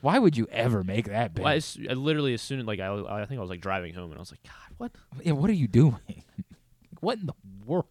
[0.00, 1.44] why would you ever make that bet?
[1.44, 1.52] Well,
[1.90, 4.18] I literally, as soon as like I, I think I was like driving home, and
[4.18, 4.92] I was like, God, what?
[5.24, 5.96] Yeah, what are you doing?
[7.00, 7.34] what in the
[7.66, 7.86] world?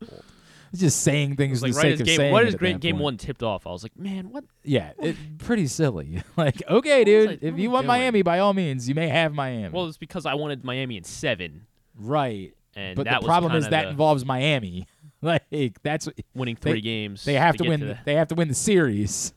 [0.73, 3.03] Just saying things like the right sake of game, saying what it great game point.
[3.03, 4.45] one tipped off, I was like, man, what?
[4.63, 6.23] Yeah, it, pretty silly.
[6.37, 7.99] like, okay, dude, I- if you want doing?
[7.99, 9.69] Miami, by all means, you may have Miami.
[9.69, 11.67] Well, it's because I wanted Miami in seven,
[11.99, 12.53] right.
[12.75, 14.87] and but the problem is that involves Miami.
[15.21, 17.25] like that's winning they- three games.
[17.25, 17.81] They have to, win.
[17.81, 19.33] To the, they have to win the series.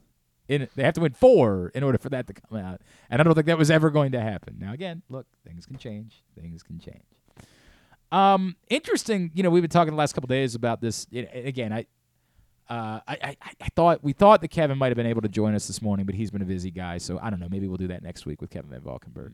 [0.47, 3.25] In they have to win four in order for that to come out, and I
[3.25, 4.57] don't think that was ever going to happen.
[4.59, 6.23] Now, again, look, things can change.
[6.39, 7.03] Things can change.
[8.15, 9.33] Um, interesting.
[9.35, 11.07] You know, we've been talking the last couple days about this.
[11.11, 11.87] It, again, I,
[12.73, 15.55] uh, I, I, I thought we thought that Kevin might have been able to join
[15.55, 17.49] us this morning, but he's been a busy guy, so I don't know.
[17.51, 19.33] Maybe we'll do that next week with Kevin Van Valkenburg.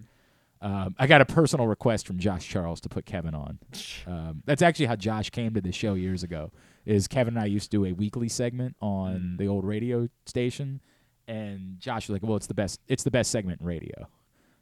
[0.62, 3.58] Um, I got a personal request from Josh Charles to put Kevin on.
[4.06, 6.50] Um, that's actually how Josh came to the show years ago.
[6.86, 10.80] Is Kevin and I used to do a weekly segment on the old radio station,
[11.28, 12.80] and Josh was like, "Well, it's the best.
[12.88, 14.08] It's the best segment in radio."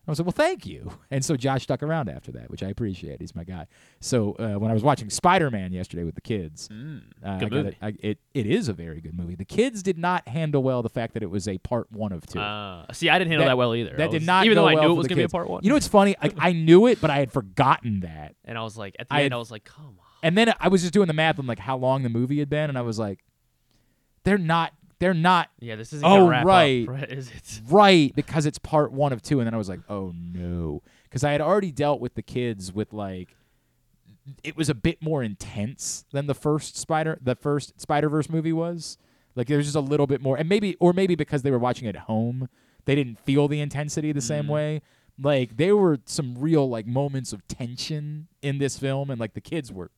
[0.09, 2.69] I was like, "Well, thank you." And so Josh stuck around after that, which I
[2.69, 3.21] appreciate.
[3.21, 3.67] He's my guy.
[4.01, 6.69] So uh, when I was watching Spider Man yesterday with the kids,
[7.25, 7.69] uh, good movie.
[7.71, 9.35] it, I, it it is a very good movie.
[9.35, 12.27] The kids did not handle well the fact that it was a part one of
[12.27, 12.41] two.
[12.41, 13.95] Uh, see, I didn't handle that, well either.
[13.97, 15.49] That I did not even though I well knew it was gonna be a part
[15.49, 15.63] one.
[15.63, 16.15] You know what's funny?
[16.21, 18.35] I, I knew it, but I had forgotten that.
[18.45, 20.07] and I was like, at the I- end, I was like, come on.
[20.23, 22.51] And then I was just doing the math on like how long the movie had
[22.51, 23.21] been, and I was like,
[24.25, 24.73] they're not.
[25.01, 25.51] They're not.
[25.61, 26.45] Yeah, this isn't Oh right,
[26.89, 27.61] right, is it?
[27.69, 31.25] right, because it's part one of two, and then I was like, oh no, because
[31.25, 33.35] I had already dealt with the kids with like.
[34.45, 38.53] It was a bit more intense than the first Spider, the first Spider Verse movie
[38.53, 38.99] was.
[39.35, 41.59] Like there was just a little bit more, and maybe, or maybe because they were
[41.59, 42.49] watching at home,
[42.85, 44.51] they didn't feel the intensity the same mm.
[44.51, 44.83] way.
[45.19, 49.41] Like there were some real like moments of tension in this film, and like the
[49.41, 49.91] kids were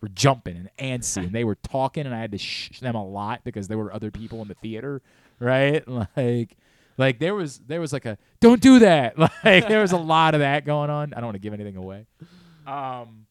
[0.00, 3.04] were jumping and antsy, and they were talking, and I had to shh them a
[3.04, 5.02] lot because there were other people in the theater,
[5.40, 5.84] right?
[6.16, 6.56] Like,
[6.96, 9.16] like there was there was like a don't do that.
[9.44, 11.14] Like there was a lot of that going on.
[11.14, 12.06] I don't want to give anything away.
[12.66, 13.26] Um,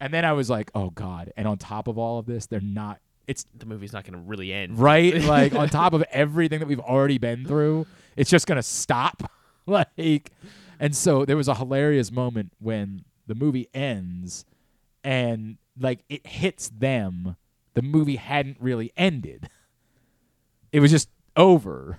[0.00, 1.32] and then I was like, oh god.
[1.36, 3.00] And on top of all of this, they're not.
[3.26, 5.20] It's The movie's not gonna really end, right?
[5.22, 7.86] like on top of everything that we've already been through,
[8.16, 9.30] it's just gonna stop.
[9.66, 10.30] like,
[10.80, 14.46] and so there was a hilarious moment when the movie ends,
[15.04, 17.36] and like it hits them.
[17.74, 19.48] The movie hadn't really ended.
[20.72, 21.98] It was just over,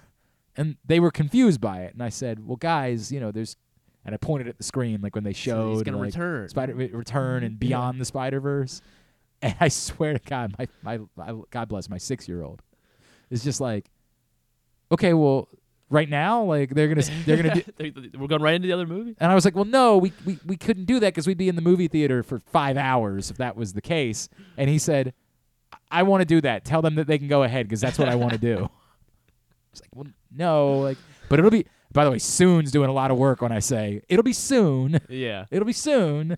[0.56, 1.94] and they were confused by it.
[1.94, 3.56] And I said, "Well, guys, you know, there's."
[4.06, 6.50] And I pointed at the screen, like when they showed he's gonna like, return.
[6.50, 8.82] Spider Return and Beyond the Spider Verse.
[9.42, 12.62] And I swear to God, my, my, my God bless my six year old,
[13.30, 13.90] is just like,
[14.92, 15.48] okay, well,
[15.90, 18.12] right now, like they're gonna they're gonna do.
[18.20, 19.16] We're going right into the other movie.
[19.20, 21.50] And I was like, well, no, we we, we couldn't do that because we'd be
[21.50, 24.30] in the movie theater for five hours if that was the case.
[24.58, 25.14] And he said,
[25.92, 26.66] I want to do that.
[26.66, 28.70] Tell them that they can go ahead because that's what I want to do.
[29.72, 30.98] It's like, well, no, like,
[31.30, 31.66] but it'll be.
[31.94, 35.00] By the way, soon's doing a lot of work when I say it'll be soon.
[35.10, 35.46] Yeah.
[35.52, 36.38] It'll be soon.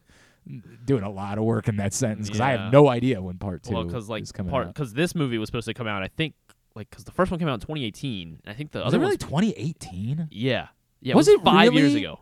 [0.86, 3.64] Doing a lot of work in that sentence because I have no idea when part
[3.64, 6.04] two Well, because like is coming part because this movie was supposed to come out.
[6.04, 6.34] I think
[6.76, 8.40] like because the first one came out in 2018.
[8.44, 10.28] and I think the Was other it really 2018?
[10.32, 10.68] Yeah,
[11.02, 11.16] yeah.
[11.16, 12.22] Was it, it was five years ago?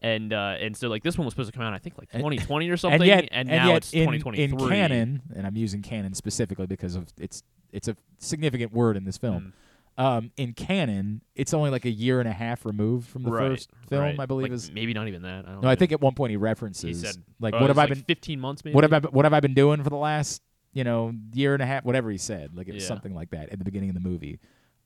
[0.00, 1.72] And uh, and so like this one was supposed to come out.
[1.72, 3.00] I think like And- 2020 or something.
[3.00, 4.44] And yet, and and now yet it's in, 2023.
[4.44, 7.42] in canon, and I'm using canon specifically because of it's
[7.72, 9.52] it's a significant word in this film.
[9.96, 13.48] Um, in canon, it's only like a year and a half removed from the Right,
[13.48, 14.20] first film, right.
[14.20, 15.44] I believe Like, is maybe not even that.
[15.44, 17.66] I don't no, I think at one point he references he said, like, uh, what
[17.68, 18.76] have was I been 15 months maybe.
[18.76, 18.92] What have?
[18.92, 20.40] I what have I been doing for the last
[20.72, 21.84] you know year and a half?
[21.84, 22.88] Whatever he said, like it was Yeah.
[22.88, 24.38] something like that at the beginning of the movie.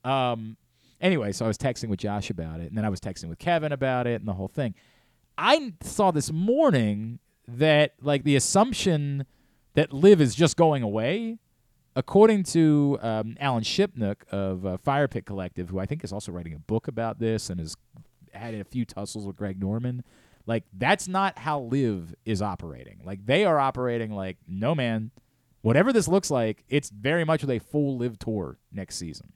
[0.05, 0.57] Um,
[1.01, 3.39] anyway, so I was texting with Josh about it, and then I was texting with
[3.39, 4.75] Kevin about it, and the whole thing.
[5.39, 7.19] I saw this morning
[7.49, 9.27] that like the assumption
[9.75, 11.39] that Liv is just going away,
[11.97, 16.33] according to um, Alan Shipnuck of uh, Fire Pit Collective, who I think is also
[16.33, 17.75] writing a book about this and has
[18.33, 20.05] had a few tussles with Greg Norman.
[20.47, 23.01] Like that's not how Liv is operating.
[23.05, 25.11] Like they are operating like no man,
[25.63, 29.33] whatever this looks like, it's very much with a full Liv tour next season.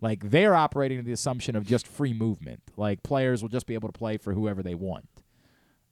[0.00, 2.62] Like they are operating the assumption of just free movement.
[2.76, 5.08] Like players will just be able to play for whoever they want.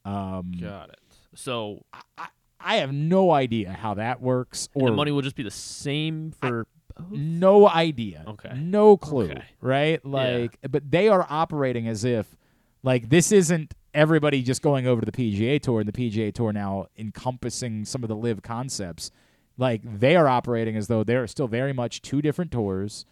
[0.04, 1.00] Um, Got it.
[1.34, 1.84] So
[2.18, 2.26] I
[2.64, 5.50] i have no idea how that works, And or the money will just be the
[5.50, 6.66] same for.
[7.10, 8.24] no idea.
[8.28, 8.52] Okay.
[8.54, 9.30] No clue.
[9.30, 9.44] Okay.
[9.60, 10.04] Right?
[10.04, 12.36] Like, but they are operating as if,
[12.82, 16.52] like, this isn't everybody just going over to the PGA Tour and the PGA Tour
[16.52, 19.10] now encompassing some of the Liv concepts.
[19.59, 23.07] Like, they are operating as though they're still very much two different tours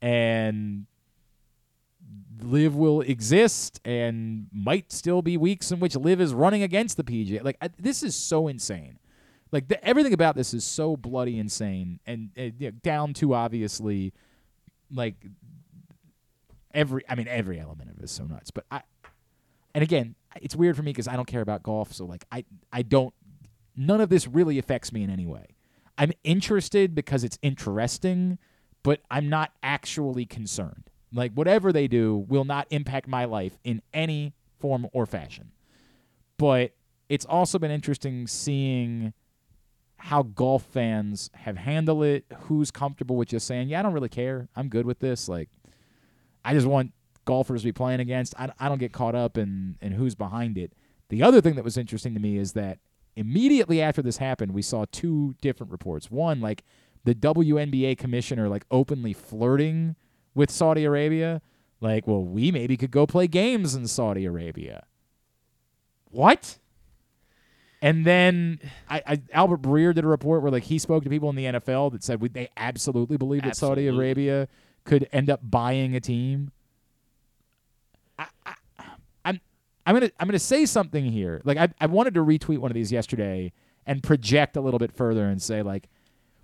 [0.00, 0.86] and
[2.42, 7.04] Liv will exist and might still be weeks in which Liv is running against the
[7.04, 7.44] PGA.
[7.44, 8.98] Like, I, this is so insane.
[9.52, 13.34] Like the, everything about this is so bloody insane, and uh, you know, down to
[13.34, 14.12] obviously,
[14.92, 15.16] like
[16.72, 17.02] every.
[17.08, 18.52] I mean, every element of it is so nuts.
[18.52, 18.82] But I,
[19.74, 22.44] and again, it's weird for me because I don't care about golf, so like I,
[22.72, 23.12] I don't.
[23.76, 25.46] None of this really affects me in any way.
[26.00, 28.38] I'm interested because it's interesting,
[28.82, 30.84] but I'm not actually concerned.
[31.12, 35.52] Like whatever they do will not impact my life in any form or fashion.
[36.38, 36.72] But
[37.10, 39.12] it's also been interesting seeing
[39.98, 44.08] how golf fans have handled it, who's comfortable with just saying, "Yeah, I don't really
[44.08, 44.48] care.
[44.56, 45.50] I'm good with this." Like
[46.42, 46.92] I just want
[47.26, 48.34] golfers to be playing against.
[48.40, 50.72] I, I don't get caught up in in who's behind it.
[51.10, 52.78] The other thing that was interesting to me is that
[53.20, 56.10] immediately after this happened, we saw two different reports.
[56.10, 56.64] One, like
[57.04, 59.94] the WNBA commissioner like openly flirting
[60.34, 61.42] with Saudi Arabia,
[61.80, 64.84] like, well, we maybe could go play games in Saudi Arabia.
[66.10, 66.58] What?
[67.82, 71.30] And then I, I, Albert Breer did a report where like he spoke to people
[71.30, 74.48] in the NFL that said they absolutely believe that Saudi Arabia
[74.84, 76.52] could end up buying a team.
[78.18, 78.54] I, I,
[79.86, 81.40] I'm gonna I'm gonna say something here.
[81.44, 83.52] Like I I wanted to retweet one of these yesterday
[83.86, 85.88] and project a little bit further and say like,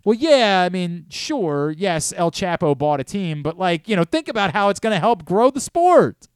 [0.04, 4.04] well, yeah, I mean, sure, yes, El Chapo bought a team, but like you know,
[4.04, 6.28] think about how it's gonna help grow the sport.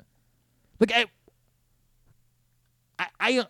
[0.78, 1.06] Like I
[2.98, 3.44] I I, uh,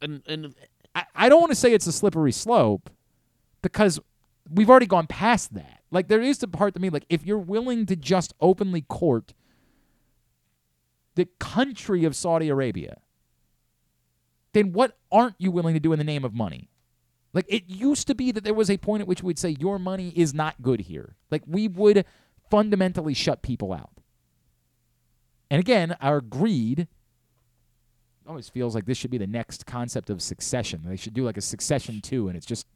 [0.00, 0.54] And and
[0.94, 2.90] I, I don't want to say it's a slippery slope
[3.62, 3.98] because
[4.52, 5.80] we've already gone past that.
[5.90, 9.32] Like there is the part to me like if you're willing to just openly court
[11.14, 12.98] the country of Saudi Arabia,
[14.52, 16.70] then what aren't you willing to do in the name of money?
[17.32, 19.78] Like it used to be that there was a point at which we'd say your
[19.78, 21.16] money is not good here.
[21.30, 22.04] Like we would
[22.50, 23.90] fundamentally shut people out.
[25.50, 26.88] And again, our greed
[28.26, 30.82] always feels like this should be the next concept of succession.
[30.86, 32.66] They should do like a succession too, and it's just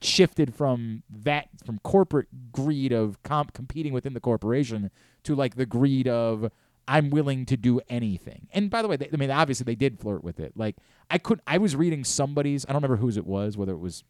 [0.00, 4.90] shifted from that from corporate greed of comp- competing within the corporation
[5.22, 6.50] to like the greed of
[6.86, 8.48] I'm willing to do anything.
[8.52, 10.52] And by the way, they, I mean obviously they did flirt with it.
[10.56, 10.76] Like
[11.10, 14.04] I could I was reading somebody's I don't remember whose it was, whether it was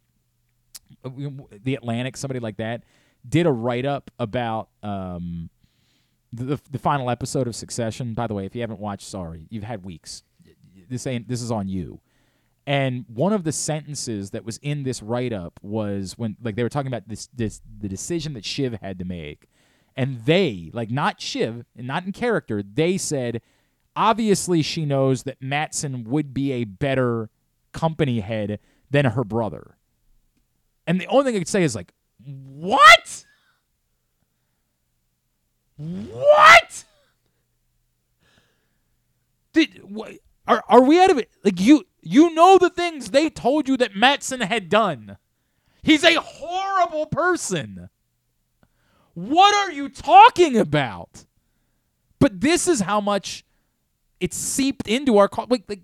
[1.05, 1.11] uh,
[1.63, 2.83] the Atlantic, somebody like that,
[3.29, 5.51] did a write up about um,
[6.33, 8.15] the the final episode of Succession.
[8.15, 10.23] By the way, if you haven't watched, sorry, you've had weeks.
[10.89, 12.01] This ain't this is on you.
[12.67, 16.63] And one of the sentences that was in this write up was when like they
[16.63, 19.47] were talking about this this the decision that Shiv had to make.
[19.97, 23.41] And they, like not Shiv, and not in character, they said
[23.97, 27.31] obviously she knows that Matsson would be a better
[27.73, 28.59] company head
[28.91, 29.77] than her brother.
[30.87, 31.93] And the only thing I could say is like,
[32.25, 33.25] what?
[35.77, 36.85] What?
[39.53, 39.83] Did
[40.47, 41.31] are are we out of it?
[41.45, 45.17] Like you you know the things they told you that Matsson had done.
[45.83, 47.89] He's a horrible person.
[49.15, 51.25] What are you talking about?
[52.19, 53.45] But this is how much
[54.21, 55.83] it's seeped into our cul- like, like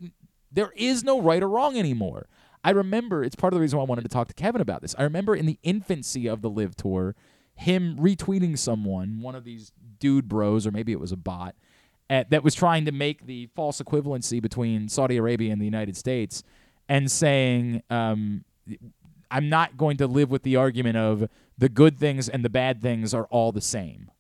[0.52, 2.26] there is no right or wrong anymore.
[2.62, 4.82] I remember it's part of the reason why I wanted to talk to Kevin about
[4.82, 4.94] this.
[4.98, 7.14] I remember in the infancy of the Liv Tour,
[7.54, 11.54] him retweeting someone, one of these dude bros, or maybe it was a bot,
[12.08, 15.96] at, that was trying to make the false equivalency between Saudi Arabia and the United
[15.96, 16.42] States,
[16.88, 18.44] and saying, um,
[19.30, 21.28] "I'm not going to live with the argument of
[21.60, 24.10] the good things and the bad things are all the same."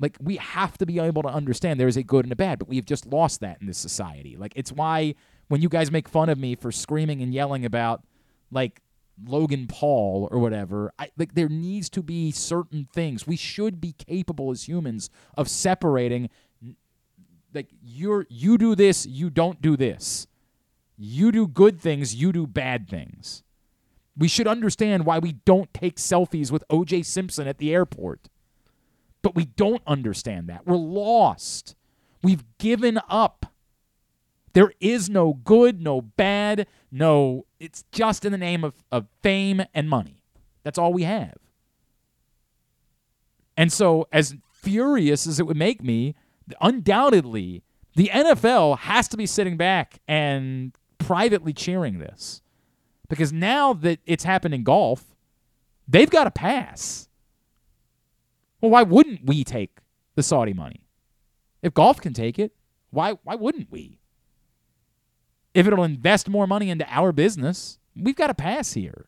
[0.00, 2.58] Like we have to be able to understand there is a good and a bad,
[2.58, 4.36] but we've just lost that in this society.
[4.36, 5.14] Like it's why
[5.48, 8.02] when you guys make fun of me for screaming and yelling about
[8.50, 8.80] like
[9.22, 13.26] Logan Paul or whatever, I, like there needs to be certain things.
[13.26, 16.30] We should be capable as humans of separating
[17.52, 20.26] like you're you do this, you don't do this.
[20.96, 23.42] You do good things, you do bad things.
[24.16, 28.28] We should understand why we don't take selfies with OJ Simpson at the airport.
[29.22, 30.66] But we don't understand that.
[30.66, 31.74] We're lost.
[32.22, 33.46] We've given up.
[34.52, 37.46] There is no good, no bad, no.
[37.60, 40.22] It's just in the name of, of fame and money.
[40.64, 41.36] That's all we have.
[43.56, 46.14] And so, as furious as it would make me,
[46.60, 47.62] undoubtedly,
[47.94, 52.42] the NFL has to be sitting back and privately cheering this.
[53.10, 55.04] Because now that it's happened in golf,
[55.86, 57.08] they've got to pass.
[58.60, 59.80] Well, why wouldn't we take
[60.14, 60.86] the Saudi money?
[61.60, 62.52] If golf can take it,
[62.90, 63.98] why why wouldn't we?
[65.52, 69.06] If it'll invest more money into our business, we've got to pass here.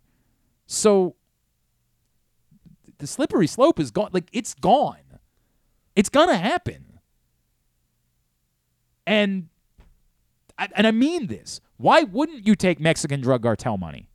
[0.66, 1.14] So
[2.98, 4.10] the slippery slope is gone.
[4.12, 5.20] Like it's gone.
[5.94, 6.98] It's gonna happen.
[9.06, 9.48] And
[10.74, 11.60] and I mean this.
[11.76, 14.08] Why wouldn't you take Mexican drug cartel money?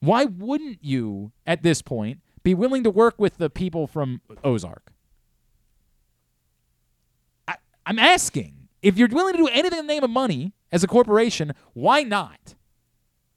[0.00, 4.92] Why wouldn't you, at this point, be willing to work with the people from Ozark?
[7.48, 8.68] I, I'm asking.
[8.82, 12.02] If you're willing to do anything in the name of money as a corporation, why
[12.02, 12.54] not?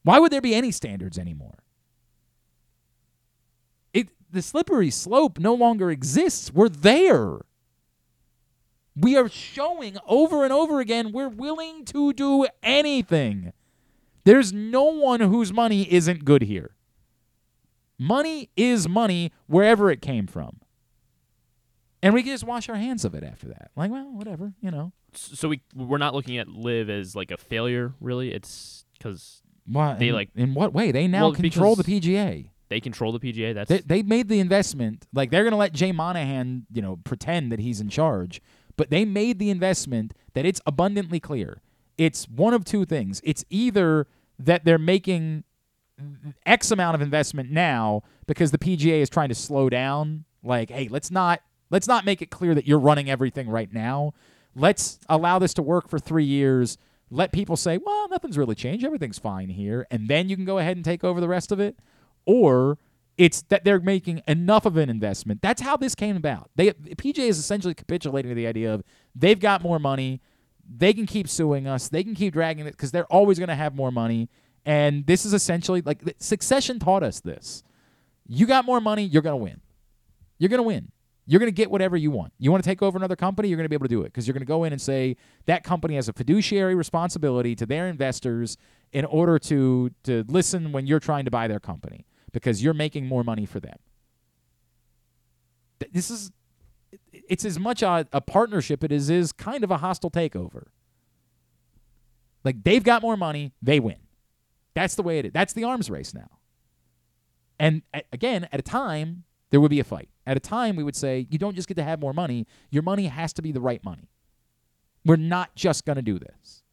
[0.04, 1.60] Why would there be any standards anymore?
[3.94, 6.52] It the slippery slope no longer exists.
[6.52, 7.40] We're there.
[9.00, 13.54] We are showing over and over again we're willing to do anything.
[14.24, 16.72] There's no one whose money isn't good here.
[18.00, 20.60] Money is money wherever it came from.
[22.04, 23.72] And we can just wash our hands of it after that.
[23.76, 24.92] Like, well, whatever, you know.
[25.14, 28.32] So we we're not looking at Liv as like a failure, really.
[28.34, 30.92] It's because they in, like in what way?
[30.92, 32.50] They now Well, control the PGA.
[32.70, 33.54] they control the PGA.
[33.56, 35.08] That's They, they made the investment.
[35.14, 38.42] Like they're going to let Jay Monahan, you know, pretend that he's in charge.
[38.78, 41.62] But they made the investment that it's abundantly clear.
[41.98, 43.20] It's one of two things.
[43.24, 44.08] It's either
[44.40, 45.44] that they're making
[46.46, 50.26] X amount of investment now because the PGA is trying to slow down.
[50.44, 54.14] Like, hey, let's not let's not make it clear that you're running everything right now.
[54.56, 56.78] Let's allow this to work for three years.
[57.10, 58.86] Let people say, well, nothing's really changed.
[58.86, 59.88] Everything's fine here.
[59.90, 61.78] And then you can go ahead and take over the rest of it.
[62.26, 62.78] Or
[63.18, 65.42] it's that they're making enough of an investment.
[65.42, 66.52] That's how this came about.
[66.56, 68.84] They PGA is essentially capitulating to the idea of
[69.16, 70.22] they've got more money,
[70.70, 73.56] they can keep suing us, they can keep dragging it because they're always going to
[73.56, 74.30] have more money.
[74.66, 77.64] And this is essentially like Succession taught us this.
[78.28, 79.62] You got more money, you're going to win.
[80.38, 80.92] You're going to win.
[81.26, 82.34] You're going to get whatever you want.
[82.38, 84.06] You want to take over another company, you're going to be able to do it
[84.06, 87.66] because you're going to go in and say that company has a fiduciary responsibility to
[87.66, 88.58] their investors
[88.94, 93.06] in order to to listen when you're trying to buy their company because you're making
[93.06, 93.78] more money for them.
[95.92, 96.32] This is
[97.12, 100.68] it's as much a, a partnership it is is kind of a hostile takeover.
[102.44, 103.98] Like they've got more money, they win.
[104.74, 105.32] That's the way it is.
[105.34, 106.30] That's the arms race now.
[107.60, 110.10] And a- again, at a time, there would be a fight.
[110.26, 112.84] At a time, we would say, you don't just get to have more money, your
[112.84, 114.10] money has to be the right money.
[115.06, 116.64] We're not just going to do this.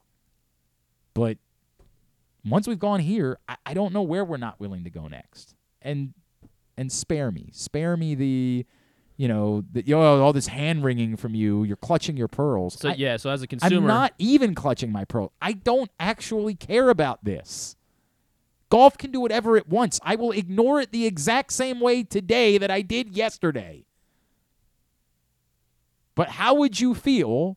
[1.14, 1.39] But
[2.47, 5.55] once we've gone here, I, I don't know where we're not willing to go next.
[5.83, 6.15] And
[6.77, 7.51] and spare me.
[7.53, 8.66] Spare me the,
[9.16, 11.62] you know, the, you know, all this hand wringing from you.
[11.65, 12.79] You're clutching your pearls.
[12.81, 13.16] so I- yeah.
[13.16, 15.33] So as a consumer, I'm not even clutching my pearl.
[15.41, 17.77] I don't actually care about this.
[18.71, 20.01] Golf can do whatever it wants.
[20.03, 23.85] I will ignore it the exact same way today that I did yesterday.
[26.16, 27.57] But how would you feel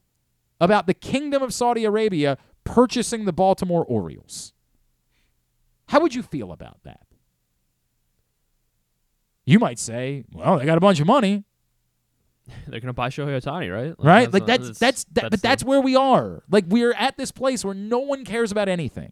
[0.60, 4.54] about the Kingdom of Saudi Arabia purchasing the Baltimore Orioles?
[5.88, 7.02] How would you feel about that?
[9.46, 11.46] You might say, well, they got a bunch of money,
[12.68, 13.96] they're gonna buy Shohei Ohtani, right?
[14.00, 14.32] right?
[14.32, 16.44] Like that's that's that's, that, but that's where we are.
[16.50, 19.12] Like we're at this place where no one cares about anything.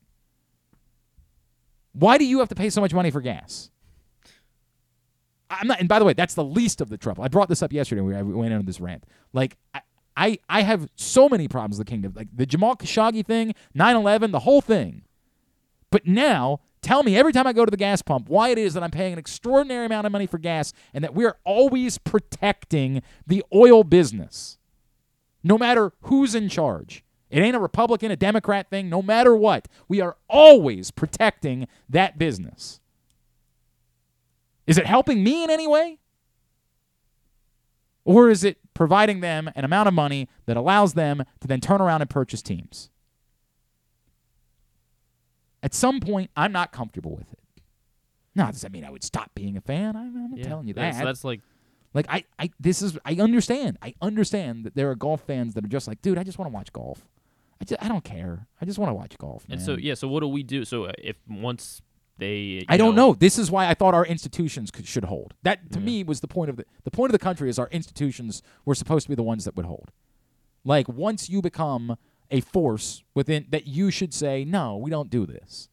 [1.93, 3.71] Why do you have to pay so much money for gas?
[5.49, 5.79] I'm not.
[5.79, 7.23] And by the way, that's the least of the trouble.
[7.23, 8.01] I brought this up yesterday.
[8.01, 9.05] when We we went into this rant.
[9.31, 9.81] Like I,
[10.17, 12.13] I, I have so many problems with the kingdom.
[12.15, 15.03] Like the Jamal Khashoggi thing, 9/11, the whole thing.
[15.91, 18.73] But now, tell me every time I go to the gas pump why it is
[18.73, 23.01] that I'm paying an extraordinary amount of money for gas and that we're always protecting
[23.25, 24.57] the oil business.
[25.43, 27.03] No matter who's in charge.
[27.29, 28.89] It ain't a Republican, a Democrat thing.
[28.89, 32.79] No matter what, we are always protecting that business.
[34.67, 35.99] Is it helping me in any way?
[38.03, 41.81] Or is it providing them an amount of money that allows them to then turn
[41.81, 42.89] around and purchase teams?
[45.65, 47.39] At some point, I'm not comfortable with it.
[48.35, 49.95] Now, does that mean I would stop being a fan?
[49.95, 51.03] I'm, I'm not Yeah, telling you that.
[51.03, 51.41] that's like
[51.95, 53.79] like I, I, this is I understand.
[53.81, 56.51] I understand that there are golf fans that are just like, dude, I just want
[56.51, 57.07] to watch golf.
[57.59, 58.47] I just, I don't care.
[58.61, 59.43] I just want to watch golf.
[59.49, 60.65] And so yeah, so what do we do?
[60.65, 61.81] So uh, if once
[62.19, 63.13] they, I don't know, know.
[63.15, 65.33] This is why I thought our institutions could, should hold.
[65.41, 67.69] That to me was the point of the the point of the country is our
[67.71, 69.89] institutions were supposed to be the ones that would hold.
[70.63, 71.97] Like once you become
[72.31, 75.69] a force within that you should say no, we don't do this.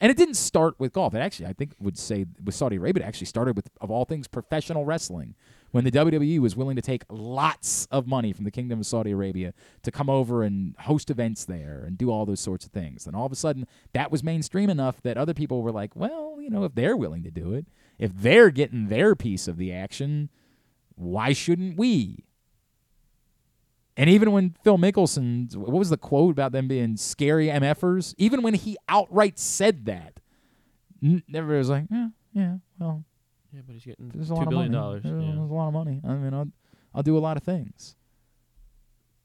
[0.00, 1.14] And it didn't start with golf.
[1.14, 4.04] It actually, I think, would say with Saudi Arabia, it actually started with, of all
[4.04, 5.34] things, professional wrestling,
[5.72, 9.10] when the WWE was willing to take lots of money from the Kingdom of Saudi
[9.10, 9.52] Arabia
[9.82, 13.06] to come over and host events there and do all those sorts of things.
[13.06, 16.36] And all of a sudden, that was mainstream enough that other people were like, well,
[16.40, 17.66] you know, if they're willing to do it,
[17.98, 20.30] if they're getting their piece of the action,
[20.94, 22.24] why shouldn't we?
[23.98, 28.14] And even when Phil Mickelson, what was the quote about them being scary MFers?
[28.16, 30.20] Even when he outright said that,
[31.02, 33.04] n- everybody was like, yeah, yeah, well,
[33.52, 34.80] Yeah, but he's getting there's a two lot of billion money.
[34.82, 35.02] dollars.
[35.02, 35.32] There's, Yeah.
[35.34, 36.00] there's a lot of money.
[36.06, 36.48] I mean, I'll,
[36.94, 37.96] I'll do a lot of things.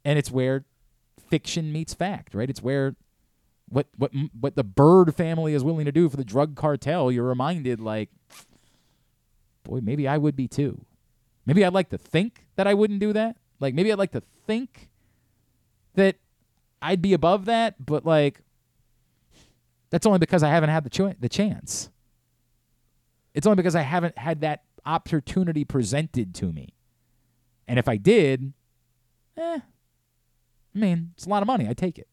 [0.04, 0.66] And it's where
[1.30, 2.50] fiction meets fact, right?
[2.50, 2.96] It's where
[3.70, 7.12] what what what the Byrde family is willing to do for the drug cartel.
[7.12, 8.10] You're reminded, like,
[9.64, 10.86] boy, maybe I would be too.
[11.46, 13.38] Maybe I'd like to think that I wouldn't do that.
[13.64, 14.90] Like, maybe I'd like to think
[15.96, 16.18] that
[16.82, 18.42] I'd be above that, but like,
[19.90, 21.90] that's only because I haven't had the cho- the chance.
[23.34, 26.76] It's only because I haven't had that opportunity presented to me.
[27.68, 28.52] And if I did,
[29.38, 29.60] eh,
[30.76, 31.68] I mean, it's a lot of money.
[31.70, 32.08] I take it.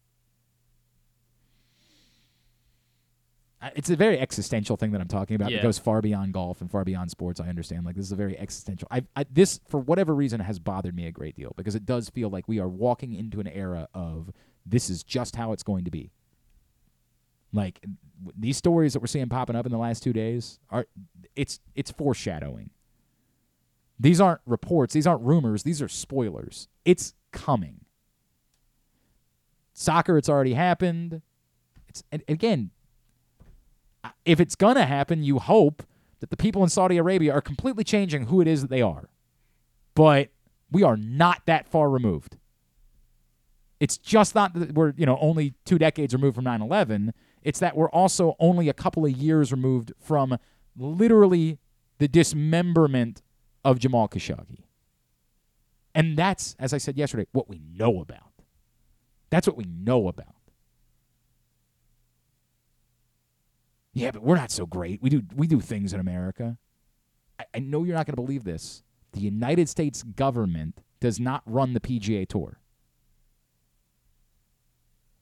[3.77, 5.51] It's a very existential thing that I'm talking about.
[5.59, 7.41] It goes far beyond golf and far beyond sports.
[7.41, 7.85] I understand.
[7.85, 8.89] Like this is a very existential.
[8.91, 12.09] I, I this for whatever reason has bothered me a great deal because it does
[12.09, 14.31] feel like we are walking into an era of
[14.65, 16.11] this is just how it's going to be.
[17.53, 17.85] Like
[18.39, 20.87] these stories that we're seeing popping up in the last two days are
[21.37, 22.71] it's it's foreshadowing.
[23.99, 26.69] These aren't reports, these aren't rumors, these are spoilers.
[26.87, 27.81] It's coming.
[29.75, 31.21] Soccer, it's already happened.
[31.89, 32.71] It's and again,
[34.25, 35.83] if it's gonna happen, you hope
[36.21, 39.09] that the people in Saudi Arabia are completely changing who it is that they are.
[39.95, 40.29] But
[40.71, 42.37] we are not that far removed.
[43.81, 47.13] It's just not that we're, you know, only two decades removed from 9 11.
[47.43, 50.39] It's that we're also only a couple of years removed from
[50.77, 51.59] literally
[51.99, 53.23] the dismemberment
[53.65, 54.65] of Jamal Khashoggi.
[55.95, 58.33] And that's, as I said yesterday, what we know about.
[59.31, 60.35] That's what we know about.
[64.01, 65.03] Yeah, but we're not so great.
[65.03, 66.57] We do we do things in America.
[67.39, 68.83] I, I know you're not going to believe this.
[69.13, 72.61] The United States government does not run the PGA Tour.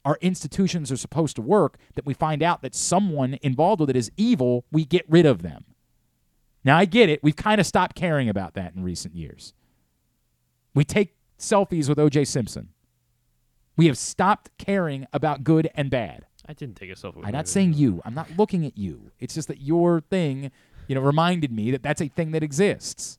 [0.04, 3.96] Our institutions are supposed to work that we find out that someone involved with it
[3.96, 5.64] is evil, we get rid of them.
[6.62, 7.20] Now I get it.
[7.20, 9.54] We've kind of stopped caring about that in recent years.
[10.72, 12.68] We take selfies with OJ Simpson.
[13.76, 16.27] We have stopped caring about good and bad.
[16.48, 17.16] I didn't take a selfie.
[17.16, 18.02] with I'm not saying uh, you.
[18.06, 19.12] I'm not looking at you.
[19.20, 20.50] It's just that your thing,
[20.86, 23.18] you know, reminded me that that's a thing that exists.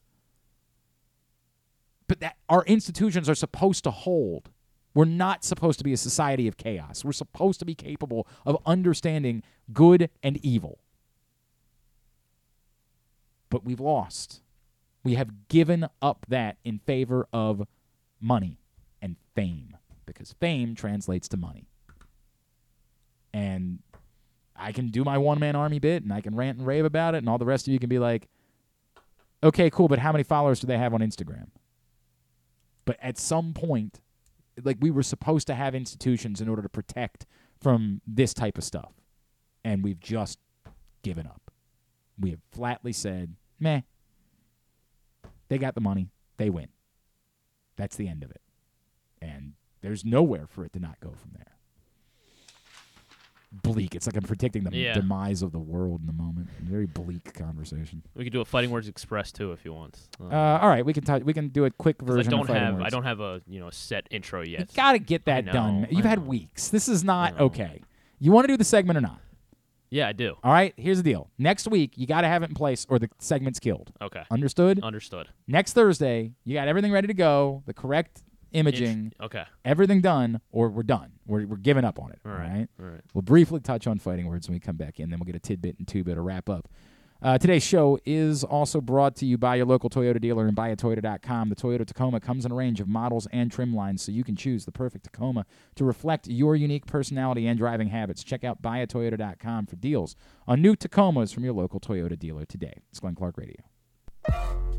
[2.07, 4.49] But that our institutions are supposed to hold.
[4.95, 7.06] We're not supposed to be a society of chaos.
[7.06, 10.80] We're supposed to be capable of understanding good and evil.
[13.51, 14.41] But we've lost.
[15.03, 17.68] We have given up that in favor of
[18.19, 18.57] money
[19.01, 19.77] and fame
[20.07, 21.68] because fame translates to money
[23.34, 23.80] and
[24.56, 27.15] I can do my one man army bit and I can rant and rave about
[27.15, 28.27] it, and all the rest of you can be like,
[29.43, 31.47] okay, cool, but how many followers do they have on Instagram?
[32.85, 34.01] But at some point,
[34.64, 37.26] like we were supposed to have institutions in order to protect
[37.61, 38.93] from this type of stuff,
[39.64, 40.39] and we've just
[41.03, 41.51] given up.
[42.19, 43.81] We have flatly said, meh,
[45.47, 46.68] they got the money, they win.
[47.77, 48.41] That's the end of it.
[49.22, 51.59] And there's nowhere for it to not go from there
[53.51, 53.95] bleak.
[53.95, 54.93] It's like I'm predicting the Yeah.
[54.93, 56.49] demise of the world in the moment.
[56.61, 58.03] Very bleak conversation.
[58.15, 59.99] We could do a Fighting Words Express too if you want.
[60.19, 62.31] Uh, all right, we can t- we can do a quick 'Cause I version.
[62.31, 64.61] don't have I don't have a you know set intro yet.
[64.61, 65.88] You gotta get that know, done.
[65.89, 66.69] You've had weeks.
[66.69, 67.81] This is not okay.
[68.19, 69.19] You want to do the segment or not?
[69.91, 70.35] Yeah, I do.
[70.43, 70.71] All right.
[70.77, 71.31] Here's the deal.
[71.39, 73.91] Next week, you got to have it in place, or the segment's killed.
[73.99, 74.21] Okay.
[74.30, 74.80] Understood.
[74.84, 75.30] Understood.
[75.47, 77.63] Next Thursday, you got everything ready to go.
[77.65, 78.21] The correct
[78.51, 79.13] imaging.
[79.21, 79.43] okay.
[79.65, 81.11] Everything done, or we're done.
[81.26, 82.19] We're we're giving up on it.
[82.26, 82.67] All right.
[82.80, 83.01] all right.
[83.13, 85.09] We'll briefly touch on fighting words when we come back in.
[85.09, 86.67] Then we'll get a tidbit and two bit to wrap up.
[87.21, 91.49] Uh, today's show is also brought to you by your local Toyota dealer and buyatoyota.com.
[91.49, 94.38] The Toyota Tacoma comes in a range of models and trim lines, so you can
[94.38, 95.45] choose the perfect Tacoma
[95.76, 98.23] to reflect your unique personality and driving habits.
[98.23, 100.15] Check out buyatoyota.com for deals
[100.47, 102.84] on new Tacomas from your local Toyota dealer today.
[102.89, 104.78] It's Glenn Clark Radio.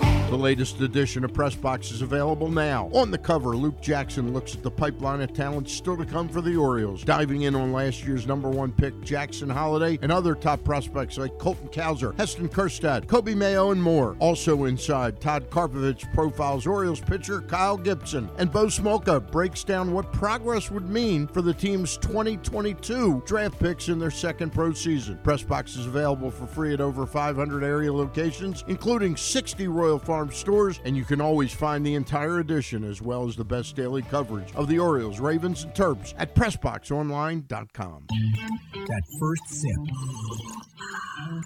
[0.31, 2.89] The latest edition of Press Box is available now.
[2.93, 6.39] On the cover, Luke Jackson looks at the pipeline of talent still to come for
[6.39, 10.63] the Orioles, diving in on last year's number one pick, Jackson Holliday, and other top
[10.63, 14.15] prospects like Colton Cowser, Heston Kjerstad, Coby Mayo, and more.
[14.19, 20.13] Also inside, Todd Karpovich profiles Orioles pitcher Kyle Gibson, and Bo Smolka breaks down what
[20.13, 25.19] progress would mean for the team's 2022 draft picks in their second pro season.
[25.23, 30.20] Press Box is available for free at over 500 area locations, including 60 Royal Farm
[30.29, 34.01] stores, and you can always find the entire edition as well as the best daily
[34.03, 38.05] coverage of the Orioles, Ravens, and Terps at PressBoxOnline.com.
[38.07, 39.77] That first sip.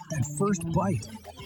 [0.10, 1.35] That first bite.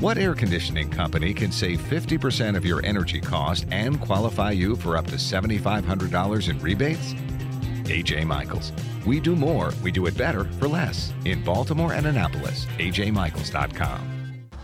[0.00, 4.96] What air conditioning company can save 50% of your energy cost and qualify you for
[4.96, 7.14] up to $7,500 in rebates?
[7.84, 8.72] AJ Michaels.
[9.06, 11.12] We do more, we do it better for less.
[11.24, 14.17] In Baltimore and Annapolis, ajmichaels.com.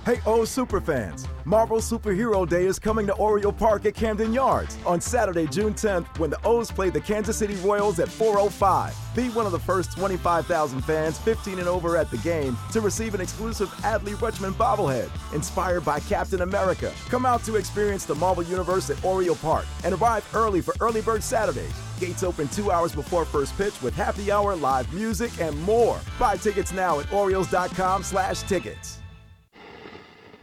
[0.05, 1.27] Hey, O superfans!
[1.47, 6.19] Marvel Superhero Day is coming to Oriole Park at Camden Yards on Saturday, June 10th,
[6.19, 8.95] when the O's play the Kansas City Royals at 4:05.
[9.17, 13.15] Be one of the first 25,000 fans, 15 and over, at the game to receive
[13.15, 16.93] an exclusive Adley Rutschman bobblehead inspired by Captain America.
[17.09, 21.01] Come out to experience the Marvel Universe at Oriole Park and arrive early for Early
[21.01, 21.73] Bird Saturdays.
[21.99, 25.99] Gates open two hours before first pitch with happy hour, live music, and more.
[26.19, 28.99] Buy tickets now at Orioles.com/tickets.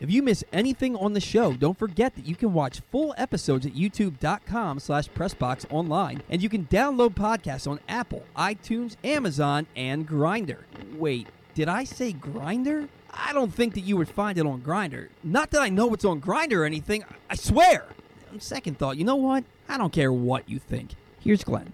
[0.02, 3.68] If you miss anything on the show, don't forget that you can watch full episodes
[3.68, 10.62] at youtube.com slash pressboxonline, and you can download podcasts on Apple, iTunes, Amazon, and Grindr.
[10.96, 12.90] Wait, did I say Grindr?
[13.12, 15.10] I don't think that you would find it on Grindr.
[15.24, 17.86] Not that I know it's on Grindr or anything, I swear.
[18.32, 19.44] On second thought, you know what?
[19.70, 20.96] I don't care what you think.
[21.20, 21.74] Here's Glenn.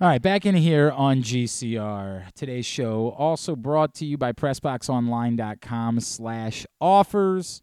[0.00, 2.32] All right, back in here on GCR.
[2.34, 7.62] Today's show also brought to you by PressBoxOnline.com slash offers.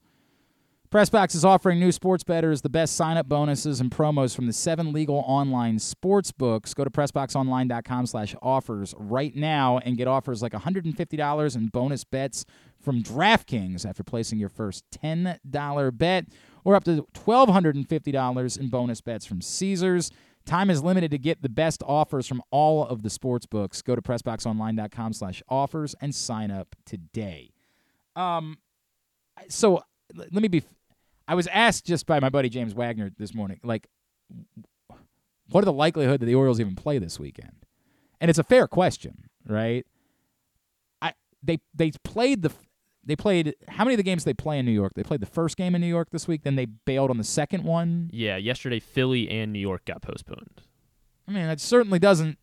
[0.91, 4.91] PressBox is offering new sports bettors the best sign-up bonuses and promos from the seven
[4.91, 6.74] legal online sports books.
[6.74, 12.44] Go to PressBoxOnline.com slash offers right now and get offers like $150 in bonus bets
[12.82, 16.26] from DraftKings after placing your first $10 bet
[16.66, 20.12] or up to $1,250 in bonus bets from Caesars.
[20.45, 23.81] Time is limited to get the best offers from all of the sports books.
[23.81, 27.51] Go to PressBoxOnline.com slash offers and sign up today.
[28.15, 28.59] Um,
[29.49, 29.84] so
[30.15, 30.63] let me be
[31.27, 33.88] I was asked just by my buddy James Wagner this morning, like,
[35.49, 37.65] what are the likelihood that the Orioles even play this weekend?
[38.22, 39.85] And it's a fair question, right?
[41.01, 41.13] I
[41.43, 42.51] they they played the
[43.06, 44.94] they played how many of the games they play in New York?
[44.95, 47.23] They played the first game in New York this week, then they bailed on the
[47.23, 48.10] second one.
[48.14, 50.61] Yeah, yesterday Philly and New York got postponed.
[51.27, 52.38] I mean, it certainly doesn't.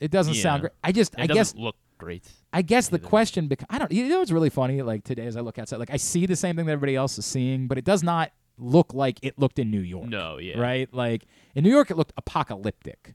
[0.00, 0.42] It doesn't Yeah.
[0.42, 0.72] sound great.
[0.82, 2.30] I just, It I doesn't guess, look great.
[2.52, 4.80] I guess the question, because I don't, you know, what's really funny.
[4.82, 7.18] Like today, as I look outside, like I see the same thing that everybody else
[7.18, 10.08] is seeing, but it does not look like it looked in New York.
[10.08, 10.58] No, yeah.
[10.58, 10.92] right.
[10.92, 13.14] Like in New York, it looked apocalyptic.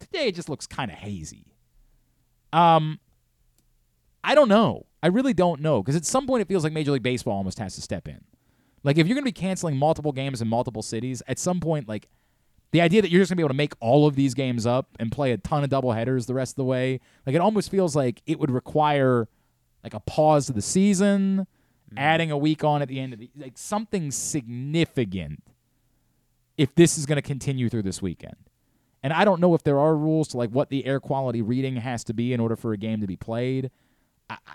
[0.00, 1.46] Today, it just looks kind of hazy.
[2.52, 2.98] Um,
[4.24, 4.86] I don't know.
[5.02, 7.58] I really don't know because at some point it feels like Major League Baseball almost
[7.58, 8.20] has to step in.
[8.84, 11.88] Like if you're going to be canceling multiple games in multiple cities, at some point,
[11.88, 12.08] like
[12.72, 14.66] the idea that you're just going to be able to make all of these games
[14.66, 17.40] up and play a ton of double headers the rest of the way, like it
[17.40, 19.28] almost feels like it would require
[19.84, 21.46] like a pause to the season,
[21.90, 21.98] mm-hmm.
[21.98, 25.42] adding a week on at the end of the like something significant
[26.56, 28.36] if this is going to continue through this weekend.
[29.02, 31.76] And I don't know if there are rules to like what the air quality reading
[31.76, 33.70] has to be in order for a game to be played.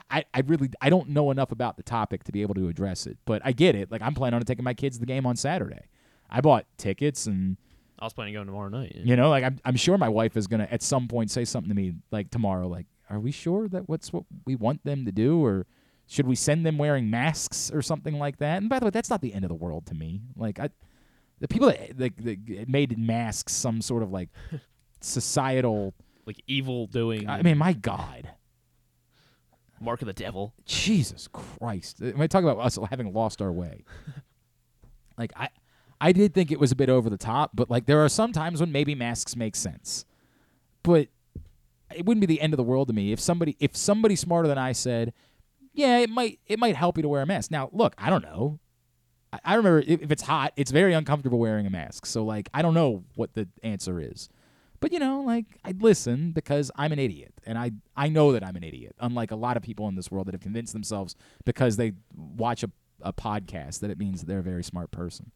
[0.09, 3.07] I, I, really I don't know enough about the topic to be able to address
[3.07, 3.91] it, but I get it.
[3.91, 5.87] Like I'm planning on taking my kids to the game on Saturday.
[6.29, 7.57] I bought tickets and
[7.99, 8.93] I was planning on going tomorrow night.
[8.95, 9.03] yeah.
[9.03, 11.69] you know, like I'm I'm sure my wife is gonna at some point say something
[11.69, 15.11] to me like tomorrow, like, are we sure that what's what we want them to
[15.11, 15.65] do, or
[16.07, 18.57] should we send them wearing masks or something like that?
[18.57, 20.21] And by the way, that's not the end of the world to me.
[20.35, 20.69] Like I,
[21.39, 24.29] the people that, that, that made masks some sort of like
[25.01, 25.93] societal,
[26.25, 27.27] like evil doing.
[27.27, 28.29] I mean, my God.
[29.79, 30.53] Mark of the devil.
[30.65, 31.99] Jesus Christ!
[31.99, 33.83] When I talk about us having lost our way,
[35.17, 35.49] like I,
[35.99, 38.31] I did think it was a bit over the top, but like there are some
[38.31, 40.05] times when maybe masks make sense,
[40.83, 41.07] but
[41.95, 44.47] it wouldn't be the end of the world to me if somebody if somebody smarter
[44.47, 45.13] than I said,
[45.73, 47.51] yeah, it might it might help you to wear a mask.
[47.51, 48.59] Now, look, I don't know.
[49.33, 52.05] I, I remember if, if it's hot, it's very uncomfortable wearing a mask.
[52.05, 54.29] So like I don't know what the answer is,
[54.79, 58.43] But you know, like I'd listen because I'm an idiot, and I I know that
[58.43, 58.95] I'm an idiot.
[58.99, 62.63] Unlike a lot of people in this world that have convinced themselves because they watch
[62.63, 62.69] a,
[63.01, 65.31] a podcast that it means that they're a very smart person.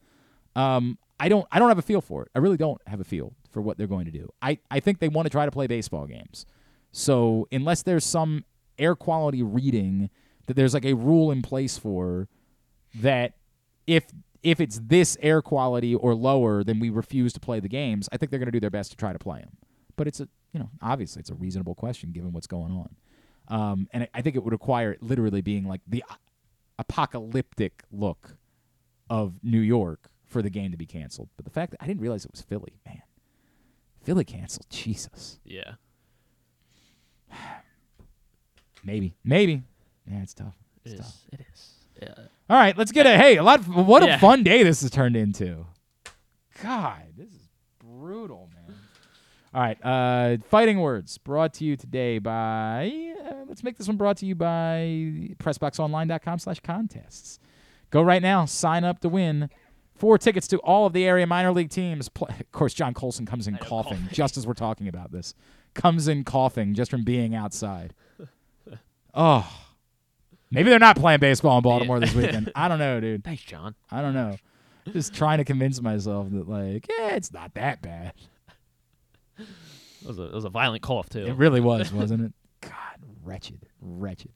[0.55, 2.29] Um, I don't I don't have a feel for it.
[2.35, 4.29] I really don't have a feel for what they're going to do.
[4.41, 6.45] I I think they want to try to play baseball games.
[6.91, 8.43] So unless there's some
[8.77, 10.09] air quality reading
[10.47, 12.27] that there's like a rule in place for
[12.95, 13.33] that
[13.87, 14.05] if
[14.43, 18.09] if it's this air quality or lower, then we refuse to play the games.
[18.11, 19.57] I think they're going to do their best to try to play them.
[19.95, 22.95] But it's a you know obviously it's a reasonable question given what's going on,
[23.47, 26.03] um, and I, think it would require it literally being like the
[26.79, 28.37] apocalyptic look
[29.09, 31.29] of New York for the game to be canceled.
[31.35, 33.01] But the fact that I didn't realize it was Philly, man,
[34.01, 35.73] Philly canceled, Jesus, Yeah.
[38.83, 39.63] maybe, maybe,
[40.09, 40.55] yeah, it's tough.
[40.83, 41.05] It It's is.
[41.05, 41.17] tough.
[41.33, 41.70] It is.
[42.01, 42.13] Yeah.
[42.49, 43.37] All right, let's get a hey.
[43.37, 43.61] A lot.
[43.67, 44.17] What a Yeah.
[44.19, 45.65] fun day this has turned into.
[46.61, 47.47] God, this is
[47.79, 48.75] brutal, man.
[49.53, 53.13] All right, uh, fighting words brought to you today by.
[53.25, 57.39] Uh, let's make this one brought to you by PressBoxOnline.com/contests.
[57.89, 59.49] Go right now, sign up to win
[59.95, 62.09] four tickets to all of the area minor league teams.
[62.09, 65.33] Pl- of course, John Colson comes in coughing just as we're talking about this.
[65.73, 67.93] Comes in coughing just from being outside.
[69.13, 69.45] Oh.
[70.51, 72.51] Maybe they're not playing baseball in Baltimore this weekend.
[72.55, 73.23] I don't know, dude.
[73.23, 73.75] Thanks, John.
[73.89, 74.35] I don't know.
[74.91, 78.13] Just trying to convince myself that like, yeah, it's not that bad.
[79.37, 81.25] It was a, it was a violent cough too.
[81.25, 82.33] It really was, wasn't it?
[82.61, 82.71] God,
[83.23, 84.31] wretched, wretched.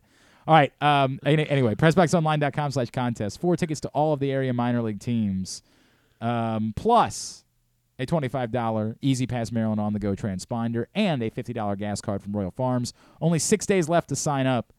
[0.47, 0.71] All right.
[0.81, 1.19] Um.
[1.25, 3.41] Any, anyway, pressboxonline.com slash contest.
[3.41, 5.63] Four tickets to all of the area minor league teams,
[6.21, 7.43] um, plus
[7.97, 12.21] a twenty-five dollar E-ZPass Maryland on the go transponder and a fifty dollar gas card
[12.21, 12.93] from Royal Farms.
[13.19, 14.71] Only six days left to sign up.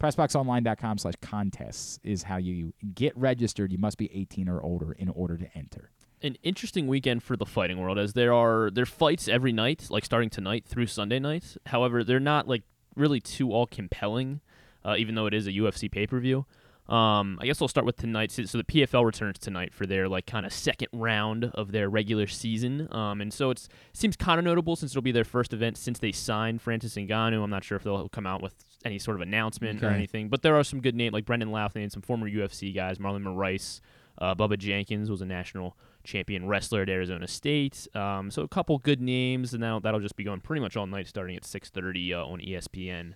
[0.00, 3.72] Pressboxonline.com slash contests is how you get registered.
[3.72, 5.90] You must be 18 or older in order to enter.
[6.22, 9.86] an interesting weekend for the fighting world as there are there are fights every night,
[9.88, 11.56] like starting tonight through Sunday night.
[11.66, 12.62] However, they're not like
[12.96, 14.40] really too all compelling,
[14.84, 16.44] uh, even though it is a UFC pay per view.
[16.88, 18.30] Um, I guess I'll start with tonight.
[18.32, 22.26] So the PFL returns tonight for their like kind of second round of their regular
[22.26, 22.88] season.
[22.92, 25.98] Um, and so it seems kind of notable since it'll be their first event since
[25.98, 27.42] they signed Francis Ngannou.
[27.44, 28.54] I'm not sure if they'll come out with
[28.84, 31.82] any sort of announcement or anything, but there are some good names like Brendan Loughnane
[31.82, 33.80] and some former UFC guys, Marlon Moraes.
[34.20, 37.86] Uh, Bubba Jenkins was a national champion wrestler at Arizona State.
[37.94, 40.86] Um, so a couple good names, and now that'll just be going pretty much all
[40.86, 43.14] night, starting at 6:30 uh, on ESPN.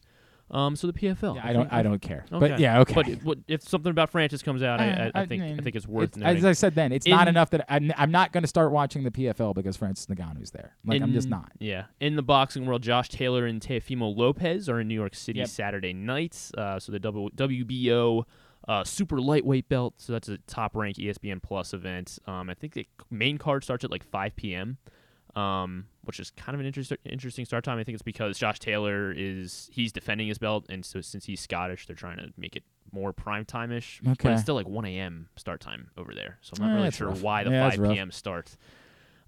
[0.53, 1.37] Um, so the PFL.
[1.37, 2.27] Yeah, I don't- I don't care.
[2.31, 2.95] But yeah, okay.
[2.95, 5.47] But it- what, if something about Francis comes out, I, I, I Uh, think I
[5.47, 6.17] mean, think it's worth.
[6.19, 6.45] it's- as.
[6.45, 9.11] I said then, it's not enough that I'm, I'm not going to start watching the
[9.11, 10.77] PFL because Francis Ngannou's there.
[10.85, 11.53] Like I'm just not.
[11.59, 11.85] Yeah.
[12.01, 15.49] In the boxing world, Josh Taylor and Teofimo Lopez are in New York City Yep.
[15.49, 16.53] Saturday nights.
[16.57, 18.25] Uh, so the w- WBO
[18.69, 19.95] uh, super lightweight belt.
[19.97, 22.19] So that's a top ranked E ESPN Plus event.
[22.27, 24.77] Um, I think the main card starts at like 5 p.m.
[25.35, 27.79] Um, which is kind of an interest- interesting start time.
[27.79, 31.41] I think it's because Josh Taylor is he's defending his belt, and so since he's
[31.41, 34.01] Scottish, they're trying to make it more prime time ish.
[34.05, 35.29] But it's still like 1 a.m.
[35.37, 37.23] start time over there, so I'm not Eh, really sure rough.
[37.23, 38.11] why the Yeah, 5 p.m.
[38.11, 38.55] start.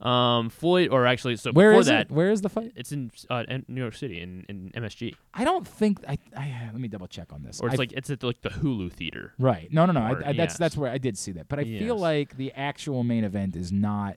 [0.01, 2.11] Um, Floyd, or actually, so Where before is that, it?
[2.11, 2.73] Where is the fight?
[2.77, 6.69] It's in uh, New York City in, in MSG, I don't think I, I.
[6.73, 7.61] Let me double check on this.
[7.61, 9.33] or it's I- like it's at like the Hulu theater.
[9.39, 9.73] right.
[9.73, 10.01] No, no, no.
[10.01, 10.59] Or- I, that's yes.
[10.59, 13.73] that's where I did see that, but I feel like the actual main event is
[13.73, 14.17] not.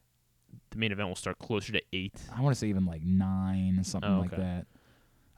[0.72, 2.14] The main event will start closer to eight.
[2.35, 4.65] I want to say even like nine, something Oh, like that.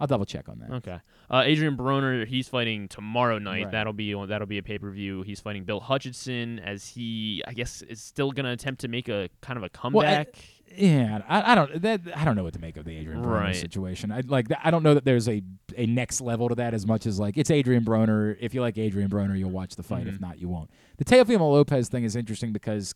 [0.01, 0.71] I'll double check on that.
[0.75, 0.97] Okay.
[1.29, 3.65] Uh, Adrien Broner, he's fighting tomorrow night.
[3.65, 3.71] Right.
[3.73, 5.23] That'll be that'll be a pay per view.
[5.23, 9.29] He's fighting Bill Hutchinson as he, I guess, is still gonna attempt to make a
[9.41, 10.35] kind of a Well, I- comeback.
[10.77, 13.41] Yeah, I, I don't that I don't know what to make of the Adrien Broner
[13.41, 13.55] Right.
[13.55, 14.11] situation.
[14.11, 15.41] I like I don't know that there's a
[15.75, 18.37] a next level to that as much as like it's Adrien Broner.
[18.39, 20.07] If you like Adrien Broner, you'll watch the fight.
[20.07, 20.21] If Mhm.
[20.21, 20.69] not, you won't.
[20.97, 22.93] The Teofimo Lopez thing is interesting because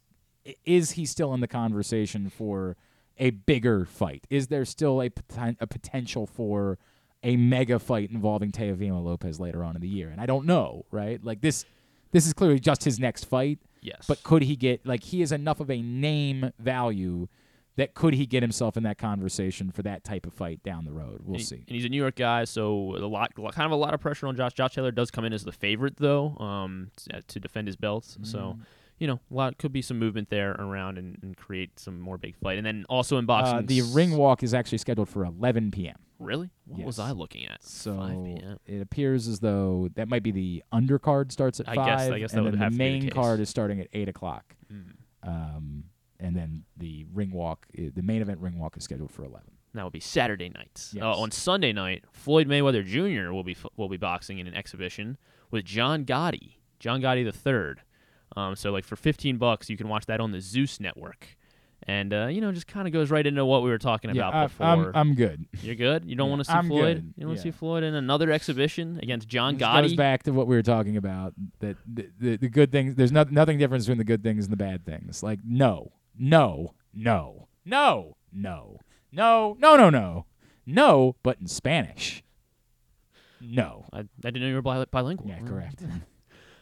[0.66, 2.76] is he still in the conversation for
[3.18, 4.26] a bigger fight?
[4.30, 6.78] Is there still a poten- a potential for
[7.24, 10.10] a mega fight involving Teofimo Lopez later on in the year?
[10.10, 11.24] And I don't know, right?
[11.24, 11.66] Like this
[12.12, 13.60] this is clearly just his next fight.
[13.82, 14.06] Yes.
[14.08, 17.28] But could he get like he is enough of a name value
[17.76, 20.92] that could he get himself in that conversation for that type of fight down the
[20.92, 21.22] road?
[21.24, 21.56] We'll and, see.
[21.56, 24.28] And he's a New York guy, so a lot, kind of a lot of pressure
[24.28, 24.54] on Josh.
[24.54, 26.92] Josh Taylor does come in as the favorite though, um,
[27.28, 28.06] to defend his belt.
[28.24, 28.60] So, Mm.
[29.00, 32.18] You know, a lot could be some movement there around and, and create some more
[32.18, 32.58] big fight.
[32.58, 35.96] And then also in boxing, Uh, the ring walk is actually scheduled for 11 p.m.
[36.20, 36.52] Really?
[36.66, 37.64] What was I looking at?
[37.64, 41.86] So 5 it appears as though that might be the undercard starts at I five,
[41.86, 43.80] guess- I guess that and would then have the to the main card is starting
[43.82, 44.56] at eight o'clock.
[44.72, 44.94] Mm.
[45.24, 45.84] Um,
[46.20, 49.42] and then the ring walk, the main event ring walk is scheduled for 11.
[49.74, 50.90] That will be Saturday night.
[50.94, 51.02] Yes.
[51.04, 53.34] Uh, on Sunday night, Floyd Mayweather Jr.
[53.34, 55.18] will be will be boxing in an exhibition
[55.50, 57.82] with John Gotti, John Gotti the third.
[58.36, 61.38] Um, so like for 15 bucks, you can watch that on the Zeus network.
[61.86, 64.28] and uh, you know just kind of goes right into what we were talking Yeah,
[64.30, 64.66] about I- before.
[64.66, 65.46] I'm, I'm good.
[65.62, 66.06] You're good.
[66.06, 66.96] You don't Yeah, want to see I'm Floyd.
[66.98, 67.14] good.
[67.18, 67.52] You want to Yeah.
[67.54, 69.98] see Floyd in another exhibition against John This goes Gotti.
[69.98, 71.34] back to what we were talking about.
[71.60, 72.96] That the, the, the good things.
[72.96, 75.22] There's not, nothing different between the good things and the bad things.
[75.22, 78.80] Like no, no, no, no, no,
[79.12, 80.26] no, no, no, no,
[80.66, 81.16] no.
[81.22, 82.24] But in Spanish,
[83.42, 83.86] no.
[83.92, 85.28] I, I didn't know you were bilingual.
[85.28, 85.84] Yeah, correct.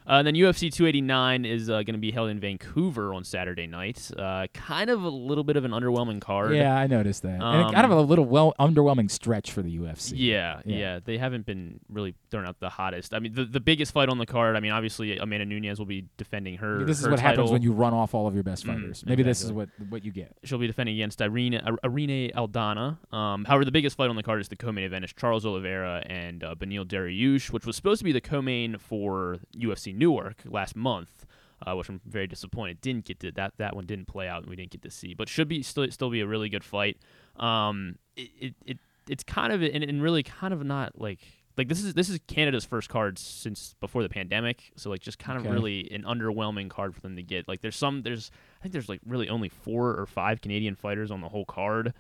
[0.08, 3.68] Uh, and then UFC 289 is uh, going to be held in Vancouver on Saturday
[3.68, 4.10] night.
[4.18, 6.54] Uh, kind of a little bit of an underwhelming card.
[6.56, 7.42] Yeah, I noticed that.
[7.42, 10.14] and kind of Um, a little well underwhelming stretch for the UFC.
[10.16, 10.78] Yeah, Yeah.
[10.78, 13.14] yeah, They haven't been really throwing out the hottest.
[13.14, 14.56] I mean, the, the biggest fight on the card.
[14.56, 16.84] I mean, obviously Amanda Nunes will be defending her.
[16.84, 19.04] This is her what happens when you run off all of your best Mm, fighters.
[19.06, 20.36] Maybe this is what what you get.
[20.44, 22.98] She'll be defending against Irene Irene Aldana.
[23.14, 26.04] Um, however, the biggest fight on the card is the co-main event is Charles Oliveira
[26.08, 30.76] and uh, Beneil Dariush, which was supposed to be the co-main for UFC Newark last
[30.76, 31.26] month.
[31.64, 34.50] Uh, which I'm very disappointed didn't get to that that one didn't play out and
[34.50, 36.98] we didn't get to see, but should be still still be a really good fight.
[37.36, 38.78] Um, it, it, it
[39.08, 41.20] it's kind of and, and really kind of not like
[41.58, 45.20] like this is this is Canada's first card since before the pandemic, so like just
[45.20, 45.54] kind of Okay.
[45.54, 47.48] really an underwhelming card for them to get.
[47.48, 51.12] Like there's some there's I think there's like really only four or five Canadian fighters
[51.12, 51.94] on the whole card.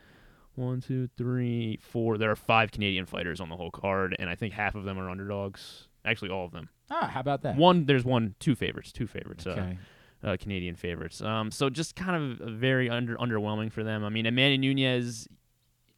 [0.55, 2.17] One, two, three, four.
[2.17, 4.97] There are five Canadian fighters on the whole card, and I think half of them
[4.97, 5.87] are underdogs.
[6.05, 6.69] Actually, all of them.
[6.89, 7.55] Ah, how about that?
[7.55, 9.45] One, there's one, two favorites, two favorites.
[9.47, 9.77] Okay.
[10.23, 11.21] Uh, uh, Canadian favorites.
[11.21, 14.03] Um, so just kind of very under underwhelming for them.
[14.03, 15.27] I mean, Amanda Nunes.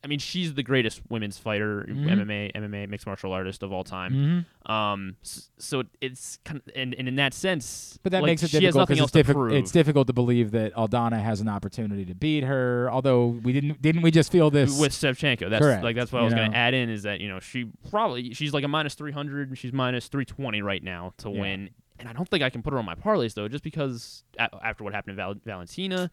[0.03, 2.09] I mean, she's the greatest women's fighter, Mhm.
[2.09, 4.45] MMA, MMA mixed martial artist of all time.
[4.65, 4.69] Mhm.
[4.69, 8.51] Um, so it's kind of, and, and in that sense, But that like, makes it
[8.51, 12.43] difficult because it's, diffi- it's difficult to believe that Aldana has an opportunity to beat
[12.43, 12.89] her.
[12.91, 15.49] Although we didn't, didn't we just feel this with Shevchenko.
[15.49, 17.39] That's Correct, like that's what I was going to add in is that you know
[17.39, 21.13] she probably she's like a minus three hundred and she's minus three twenty right now
[21.19, 21.39] to Yeah.
[21.41, 21.69] win.
[21.99, 24.49] And I don't think I can put her on my parlays though, just because a-
[24.65, 26.11] after what happened to Val- Valentina,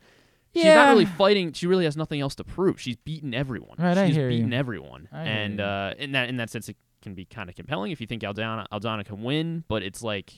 [0.54, 0.74] she's Yeah.
[0.76, 1.52] not really fighting.
[1.52, 2.80] She really has nothing else to prove.
[2.80, 3.76] She's beaten everyone.
[3.78, 4.38] Right, I she's hear you.
[4.38, 7.56] beaten everyone, I and uh, in that in that sense, it can be kind of
[7.56, 9.64] compelling if you think Aldana Aldana can win.
[9.68, 10.32] But it's like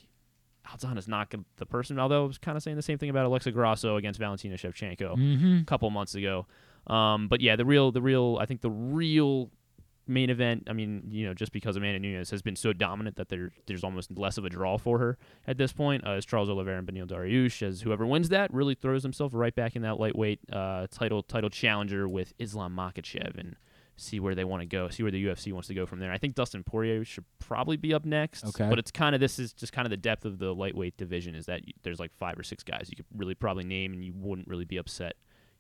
[0.69, 1.99] Aldana's not the person.
[1.99, 5.17] Although I was kind of saying the same thing about Alexa Grasso against Valentina Shevchenko
[5.17, 5.63] Mhm.
[5.63, 6.47] a couple months ago.
[6.87, 9.51] Um, but yeah, the real, the real, I think the real
[10.07, 10.65] main event.
[10.69, 13.85] I mean, you know, just because Amanda Nunes has been so dominant that there, there's
[13.85, 16.07] almost less of a draw for her at this point.
[16.07, 19.55] Uh, is Charles Oliveira and Beneil Dariush, as whoever wins that really throws himself right
[19.55, 23.57] back in that lightweight uh, title title challenger with Islam Makhachev and
[23.97, 26.11] see where they want to go, see where the UFC wants to go from there.
[26.11, 28.45] I think Dustin Poirier should probably be up next.
[28.45, 28.69] Okay.
[28.69, 31.35] But it's kind of this is just kind of the depth of the lightweight division
[31.35, 34.13] is that there's like five or six guys you could really probably name and you
[34.15, 35.15] wouldn't really be upset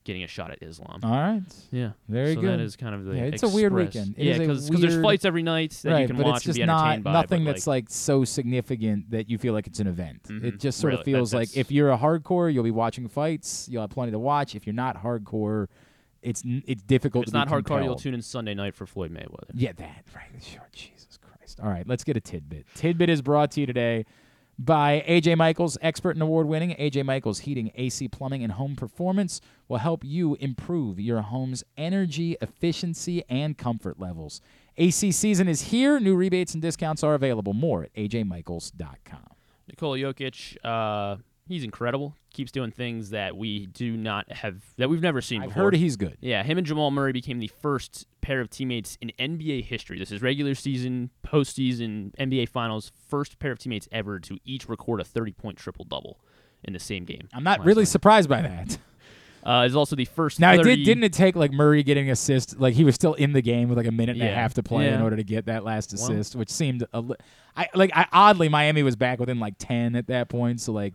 [0.05, 1.01] getting a shot at Islam.
[1.03, 1.43] All right.
[1.70, 1.93] Yeah.
[2.09, 2.59] Very so good.
[2.59, 4.15] that is kind of the Yeah, it's a weird weekend.
[4.19, 6.59] It yeah, because there's fights every night that right, you can but watch it's just
[6.59, 7.12] and be not entertained by.
[7.12, 10.24] nothing that's like so significant that you feel like it's an event.
[10.24, 10.45] Mhm.
[10.45, 13.09] It just sort Really, of that- feels like if you're a hardcore, you'll be watching
[13.09, 13.69] fights.
[13.70, 14.55] You'll have plenty to watch.
[14.55, 15.69] If you're not hardcore,
[16.23, 17.23] it's n- it's difficult.
[17.24, 19.51] if it's not hardcore, you'll tune in Sunday night for Floyd Mayweather.
[19.55, 20.27] Yeah, that right.
[20.43, 21.61] Sure, Jesus Christ.
[21.61, 22.66] All right, let's get a tidbit.
[22.74, 24.05] Tidbit is brought to you today
[24.65, 26.71] by AJ Michaels, expert and award winning.
[26.77, 32.37] AJ Michaels Heating, AC Plumbing, and Home Performance will help you improve your home's energy
[32.41, 34.41] efficiency and comfort levels.
[34.77, 35.99] AC season is here.
[35.99, 37.53] New rebates and discounts are available.
[37.53, 39.27] More at ajmichaels.com.
[39.69, 41.17] Nikola Jokic, uh,
[41.49, 42.15] he's incredible.
[42.33, 45.65] Keeps doing things that we do not have that we've never seen I've before.
[45.65, 46.17] heard he's good.
[46.21, 49.99] Yeah, him and Jamal Murray became the first pair of teammates in NBA history.
[49.99, 55.01] This is regular season, postseason, NBA Finals, first pair of teammates ever to each record
[55.01, 56.19] a 30-point triple-double
[56.65, 57.29] in the same game.
[57.35, 57.89] I'm not really night.
[57.89, 58.79] surprised by that.
[59.45, 60.39] Uh, is also the first.
[60.39, 62.61] Now, it did didn't it take like Murray getting assist?
[62.61, 64.63] Like he was still in the game with like a minute and a half to
[64.63, 67.17] play in order to get that last Well- assist, which seemed a li-
[67.57, 70.95] I like I, oddly Miami was back within like ten at that point, so like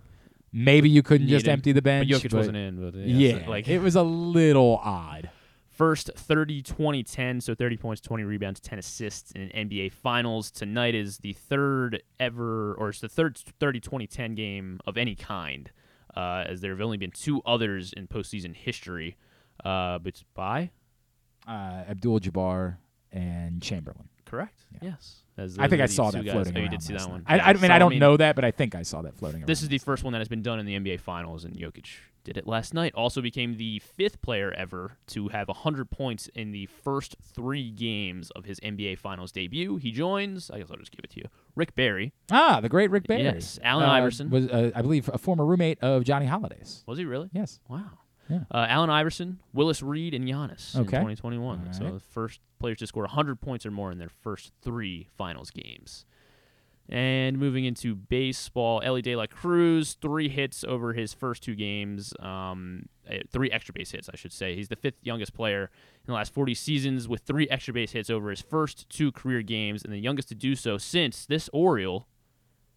[0.51, 2.09] maybe you couldn't Yeah, just empty the bench.
[2.09, 2.81] But Jokic wasn't in.
[2.81, 5.29] But Yeah, yeah, so, like it was a little odd.
[5.69, 10.49] First 30 20 10, so 30 points, 20 rebounds, 10 assists in NBA Finals.
[10.49, 15.13] Tonight is the third ever, or it's the third 30 20 10 game of any
[15.13, 15.71] kind,
[16.15, 19.17] uh, as there have only been two others in postseason history.
[19.63, 20.71] Uh, but by?
[21.47, 22.77] Uh, Abdul Jabbar
[23.11, 24.09] and Chamberlain.
[24.25, 24.65] Correct.
[24.81, 25.23] Yes.
[25.37, 26.33] As I think I saw that guys.
[26.33, 27.23] floating Oh, you did see that one.
[27.27, 29.41] I, I mean, so, I don't know that, but I think I saw that floating
[29.41, 29.47] around.
[29.47, 31.85] This is the first one that has been done in the NBA Finals, and Jokic
[32.23, 32.93] did it last night.
[32.95, 38.31] Also became the fifth player ever to have 100 points in the first three games
[38.31, 39.77] of his NBA Finals debut.
[39.77, 42.13] He joins, I guess I'll just give it to you, Rick Barry.
[42.31, 43.23] Ah, the great Rick Barry.
[43.23, 44.29] Yes, Allen Uh, Iverson.
[44.29, 46.83] was, uh, I believe, a former roommate of Johnny Holliday's.
[46.87, 47.29] Was he really?
[47.31, 47.59] Yes.
[47.69, 47.99] Wow.
[48.29, 48.39] Yeah.
[48.51, 51.59] Uh, Allen Iverson, Willis Reed, and Giannis in 2021.
[51.67, 55.07] All So the first players to score 100 points or more in their first three
[55.17, 56.05] finals games.
[56.89, 62.13] And moving into baseball, Elly De La Cruz, three hits over his first two games.
[62.21, 62.87] Um,
[63.29, 64.55] three extra base hits, I should say.
[64.55, 68.09] He's the fifth youngest player in the last 40 seasons with three extra base hits
[68.09, 72.07] over his first two career games, and the youngest to do so since this Oriole.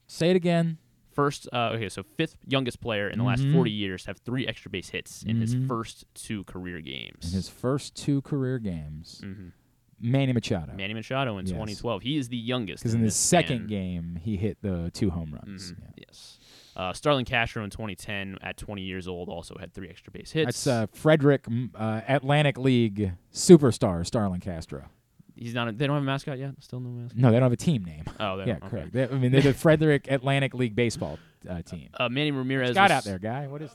[0.09, 0.79] Say it again.
[1.13, 3.53] First, uh, okay, so fifth youngest player in the last Mhm.
[3.53, 5.67] 40 years have three extra base hits in his Mhm.
[5.67, 7.25] first two career games.
[7.33, 9.53] In his first two career games, Mhm.
[10.03, 10.73] Manny Machado.
[10.75, 11.53] Manny Machado in Yes.
[11.53, 12.03] 2012.
[12.03, 12.83] He is the youngest.
[12.83, 13.67] Because in his this second span.
[13.67, 15.73] game, he hit the two home runs.
[15.73, 16.05] Mhm, Yeah.
[16.09, 16.39] Yes.
[16.77, 20.47] Uh, Starlin Castro in 2010, at 20 years old, also had three extra base hits.
[20.47, 24.89] That's uh, Frederick uh, Atlantic League superstar Starlin Castro.
[25.41, 25.67] He's not.
[25.69, 26.53] A, they don't have a mascot yet.
[26.61, 27.19] Still no mascot.
[27.19, 28.05] No, they don't have a team name.
[28.21, 28.69] Oh, they yeah, don't, okay.
[28.69, 28.93] correct.
[28.93, 31.19] They- I mean, they're the Frederick Atlantic League baseball
[31.49, 31.89] uh, team.
[31.95, 32.73] Uh, Manny Ramirez.
[32.73, 33.47] Scott out there, guy.
[33.49, 33.71] What is?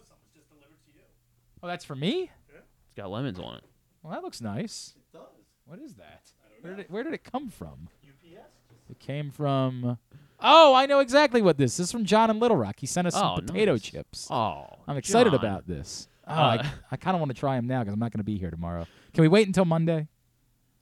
[1.63, 2.29] Oh, that's for me.
[2.53, 3.63] It's got lemons on it.
[4.03, 4.93] Well, that looks nice.
[4.95, 5.21] It does.
[5.65, 6.21] What is that?
[6.61, 7.89] Where did it, where did it come from?
[8.07, 8.47] UPS.
[8.89, 9.97] It came from.
[10.39, 11.77] Oh, I know exactly what this.
[11.77, 12.75] This is from John in Little Rock.
[12.79, 13.81] He sent us some Oh, potato nice.
[13.81, 14.27] chips.
[14.29, 15.39] Oh, I'm excited John.
[15.39, 16.07] about this.
[16.27, 18.19] Oh, Uh, I, I kind of want to try them now because I'm not going
[18.19, 18.85] to be here tomorrow.
[19.13, 20.07] Can we wait until Monday?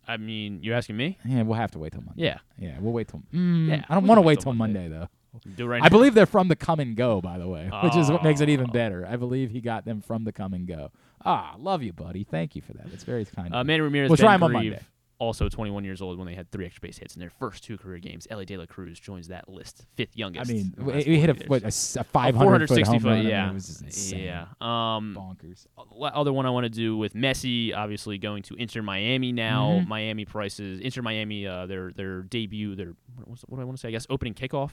[0.07, 1.17] I mean, you're asking me?
[1.25, 2.23] Yeah, we'll have to wait till Monday.
[2.23, 2.37] Yeah.
[2.57, 3.21] Yeah, we'll wait till.
[3.33, 5.07] Mm, Yeah, I don't want to wait till Monday, though.
[5.55, 5.89] Do right I now.
[5.89, 8.49] believe they're from the Come and Go, by the way, which is what makes it
[8.49, 8.73] even Oh.
[8.73, 9.07] better.
[9.09, 10.91] I believe he got them from the Come and Go.
[11.25, 12.23] Ah, love you, buddy.
[12.23, 12.91] Thank you for that.
[12.91, 13.53] That's very kind.
[13.53, 13.67] Uh, of you.
[13.67, 14.09] Manny Ramirez.
[14.09, 14.85] We'll Ben try him on Grieve, Monday.
[15.19, 17.77] Also 21 years old when they had three extra base hits in their first two
[17.77, 18.27] career games.
[18.29, 20.49] Elly De La Cruz joins that list, fifth youngest.
[20.49, 23.13] I mean, we- hit a 40 what, a a 500 foot 460 home run.
[23.13, 24.19] I mean, Yeah, it was insane.
[24.23, 24.45] yeah.
[24.59, 25.65] Um, Bonkers.
[26.01, 29.79] Other one I want to do with Messi, obviously going to Inter Miami now.
[29.83, 29.87] Mhm.
[29.87, 30.79] Miami prices.
[30.81, 33.87] Inter Miami, uh, their their debut, their what, what do I want to say?
[33.87, 34.71] I guess opening kickoff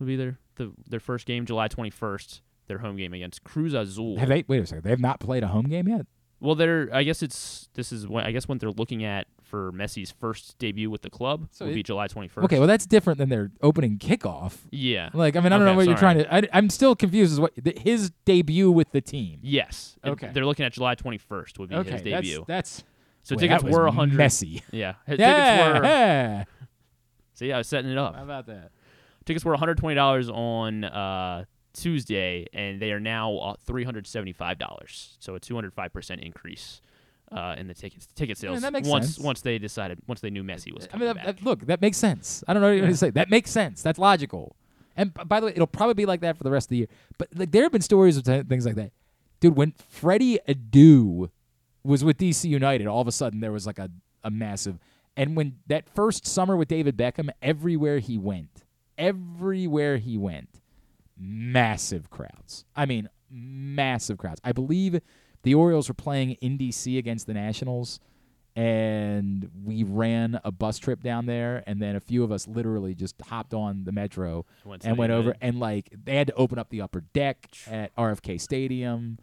[0.00, 2.40] would be their the, their first game, July 21st.
[2.66, 4.16] Their home game against Cruz Azul.
[4.16, 4.42] Have they?
[4.48, 4.84] Wait a second.
[4.84, 6.06] They have not played a home game yet.
[6.40, 6.88] Well, they're.
[6.92, 7.68] I guess it's.
[7.74, 8.08] This is.
[8.08, 11.64] What, I guess what they're looking at for Messi's first debut with the club So
[11.64, 12.44] would it- be July 21st.
[12.44, 14.56] Okay, well that's different than their opening kickoff.
[14.72, 15.10] Yeah.
[15.14, 16.34] Like I mean, I don't Okay, know what you're trying to.
[16.34, 19.38] I, I'm still confused as what th- his debut with the team.
[19.42, 19.96] Yes.
[20.02, 20.30] And Okay.
[20.34, 22.44] They're looking at July 21st would be Okay, his debut.
[22.48, 22.82] that's-
[23.22, 24.16] so Wait, tickets that was were 100.
[24.18, 24.62] messy.
[24.72, 24.94] Yeah.
[25.06, 25.84] His Yeah, Tickets were.
[25.86, 26.44] yeah.
[27.34, 28.16] See, I was setting it up.
[28.16, 28.70] How about that?
[29.24, 35.16] Tickets were 120 dollars on uh, Tuesday, and they are now uh, 375 dollars.
[35.20, 36.80] So a 205 percent increase.
[37.34, 38.62] Uh, in the tickets, ticket sales.
[38.70, 39.18] makes once sense.
[39.18, 41.24] once they decided, once they knew Messi was I mean, back.
[41.26, 42.44] that, that- look, that makes sense.
[42.46, 43.10] I don't know what to say.
[43.10, 43.82] That makes sense.
[43.82, 44.56] That's logical.
[44.96, 46.76] And b- by the way, it'll probably be like that for the rest of the
[46.76, 46.86] year.
[47.18, 48.92] But like, there have been stories of t- things like that,
[49.40, 49.56] dude.
[49.56, 51.30] When Freddie Adu
[51.82, 53.90] was with DC United, all of a sudden there was like a,
[54.22, 54.78] a massive.
[55.16, 58.62] And when that first summer with David Beckham, everywhere he went,
[58.96, 60.60] everywhere he went,
[61.18, 62.64] massive crowds.
[62.74, 64.40] I mean, massive crowds.
[64.44, 65.00] I believe
[65.44, 68.00] the Orioles were playing in DC against the Nationals,
[68.56, 72.94] and we ran a bus trip down there, and then a few of us literally
[72.94, 76.58] just hopped on the metro Went and went over, and like they had to open
[76.58, 79.18] up the upper deck at RFK Stadium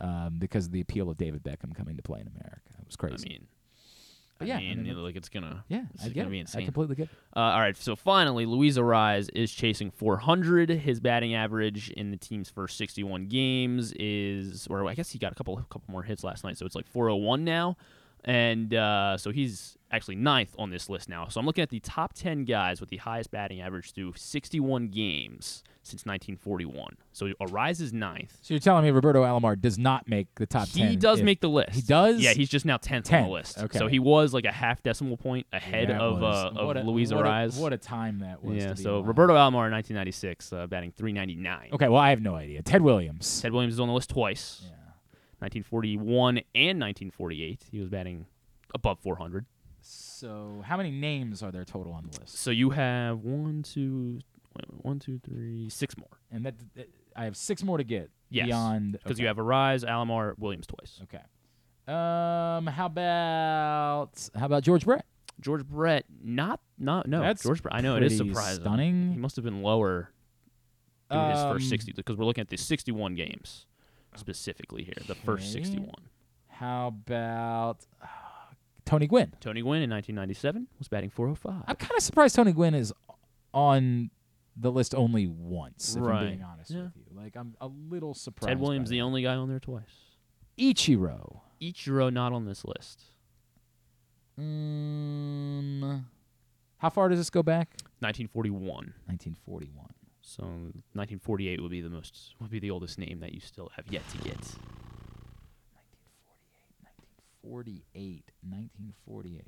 [0.00, 2.60] um, because of the appeal of David Beckham coming to play in America.
[2.80, 3.26] It was crazy.
[3.26, 3.46] I mean,
[4.38, 5.64] But yeah, I mean, mean, you know, like it's gonna.
[5.68, 6.30] Yeah, it's I get gonna it.
[6.32, 6.64] be I insane.
[6.66, 7.10] completely get it.
[7.34, 10.68] Uh, all right, so finally, Luis Arraez is chasing 400.
[10.70, 15.32] His batting average in the team's first 61 games is, or I guess he got
[15.32, 17.76] a couple, couple more hits last night, so it's like 401 now,
[18.24, 21.28] and uh, so he's actually ninth on this list now.
[21.28, 24.88] So I'm looking at the top 10 guys with the highest batting average through 61
[24.88, 26.96] games since 1941.
[27.12, 28.38] So Arraez is ninth.
[28.42, 30.98] So you're telling me Roberto Alomar does not make the top He ten?
[30.98, 31.70] does if- make the list.
[31.74, 32.20] He does.
[32.20, 33.58] Yeah, he's just now 10th, on the list.
[33.58, 33.78] okay.
[33.78, 36.82] So he was like a half decimal point ahead That of uh, of what a-
[36.82, 38.68] Luis what a- what a time that was Yeah.
[38.70, 39.08] to be So alive.
[39.08, 41.70] Roberto Alomar in 1996, uh, batting 399.
[41.72, 42.62] Okay, well I have no idea.
[42.62, 43.40] Ted Williams.
[43.40, 44.62] Ted Williams is on the list twice.
[44.64, 44.70] Yeah.
[45.40, 47.66] 1941 and 1948.
[47.70, 48.26] He was batting
[48.74, 49.46] above 400.
[49.80, 52.36] So how many names are there total on the list?
[52.38, 54.20] So you have one, two,
[54.56, 56.18] wait, one, two, three, six more.
[56.30, 58.46] And that, that- I have six more to get Yes.
[58.46, 59.22] beyond because okay.
[59.22, 61.00] you have Arraez, Alomar, Williams twice.
[61.04, 61.22] Okay.
[61.88, 65.06] Um, how about how about George Brett?
[65.40, 67.20] George Brett, not not no.
[67.20, 67.74] That's George Brett.
[67.74, 68.62] I know it is surprising.
[68.62, 69.12] stunning.
[69.12, 70.10] He must have been lower
[71.10, 73.66] through his Um, first 60 because we're looking at the 61 games
[74.16, 74.94] specifically here.
[75.06, 75.88] The first 61.
[76.48, 78.06] How about uh,
[78.84, 79.34] Tony Gwynn?
[79.40, 81.62] Tony Gwynn in 1997 was batting 405.
[81.68, 82.92] I'm kind of surprised Tony Gwynn is
[83.54, 84.10] on
[84.56, 85.90] the list only once.
[85.96, 86.26] If I'm Right.
[86.28, 86.84] being honest Yeah.
[86.84, 88.48] with you, like I'm a little surprised.
[88.48, 90.16] Ted Williams, the only guy on there twice.
[90.58, 91.40] Ichiro.
[91.60, 93.04] Ichiro not on this list.
[94.38, 96.04] Mm,
[96.78, 97.76] how far does this go back?
[98.00, 98.94] 1941.
[99.06, 99.86] 1941.
[100.20, 103.86] So 1948 would be the most would be the oldest name that you still have
[103.90, 104.36] yet to get.
[107.42, 108.32] 1948.
[108.42, 108.42] 1948.
[108.42, 109.46] 1948.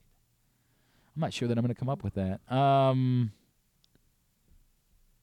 [1.16, 2.40] I'm not sure that I'm going to come up with that.
[2.52, 3.32] Um,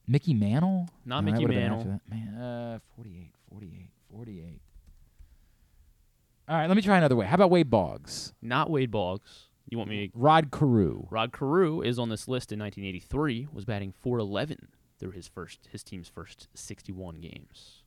[0.08, 0.88] Mickey Mantle?
[1.04, 2.00] Not No, Mickey Mantle.
[2.08, 4.60] Man, uh, 48, 48, 48.
[6.48, 7.26] All right, let me try another way.
[7.26, 8.32] How about Wade Boggs?
[8.40, 9.48] Not Wade Boggs.
[9.68, 10.12] You want me?
[10.14, 11.08] Rod Carew.
[11.10, 13.48] Rod Carew is on this list in 1983.
[13.52, 14.68] Was batting 411
[14.98, 17.82] through his first his team's first 61 games.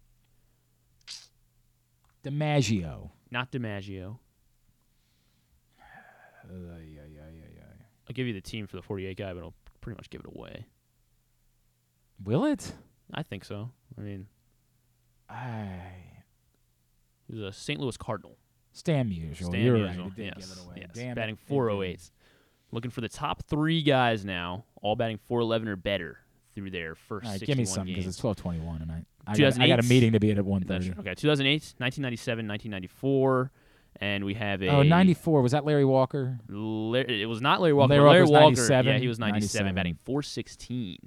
[2.23, 3.11] DiMaggio.
[3.31, 4.17] Not DiMaggio.
[6.51, 7.61] Yeah, yeah, yeah, yeah.
[8.09, 10.27] I'll give you the team for the 48 guy, but I'll pretty much give it
[10.27, 10.65] away.
[12.23, 12.73] Will it?
[13.13, 13.71] I think so.
[13.97, 14.27] I mean,
[15.29, 15.67] I
[17.27, 17.79] he was a St.
[17.79, 18.37] Louis Cardinal.
[18.71, 19.35] Stan Musial.
[19.45, 20.17] Stan You're Musial, right.
[20.19, 20.75] It yes, give it away.
[20.81, 20.89] yes.
[20.93, 22.11] Damn batting It 408.
[22.71, 26.19] Looking for the top three guys now, all batting 411 or better
[26.53, 29.35] through their first All right, 61 give me some because it's 12:21 and I I
[29.37, 30.93] got, I got a meeting to be at at That's 1:30.
[30.93, 31.01] true.
[31.01, 33.51] Okay, 2008, 1997, 1994,
[34.01, 36.39] and we have a Oh, 94 was that Larry Walker?
[36.49, 37.93] It was not Larry Walker.
[37.93, 38.93] Larry Larry Walker, 97?
[38.93, 39.75] yeah, he was 97, 97.
[39.75, 40.97] batting 416.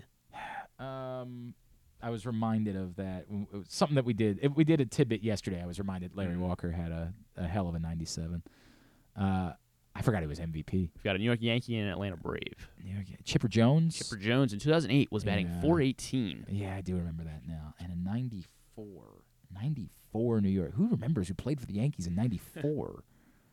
[0.83, 1.55] Um,
[2.03, 3.27] I was reminded of that.
[3.31, 4.41] it was Something that we did.
[4.43, 5.63] If we did a tidbit yesterday.
[5.63, 6.41] I was reminded Larry Mm-hmm.
[6.43, 8.43] Walker had a, a hell of a 97.
[9.19, 9.53] Uh,
[9.95, 10.73] I forgot he was MVP.
[10.73, 12.69] We've got a New York Yankee and an Atlanta Brave.
[12.83, 13.97] New York- Chipper Jones.
[13.99, 15.61] Chipper Jones in 2008 was batting Yeah.
[15.61, 16.47] 418.
[16.49, 17.75] Yeah, I do remember that now.
[17.79, 19.05] And in 94,
[19.55, 20.73] 94 New York.
[20.75, 23.05] Who remembers who played for the Yankees in 94?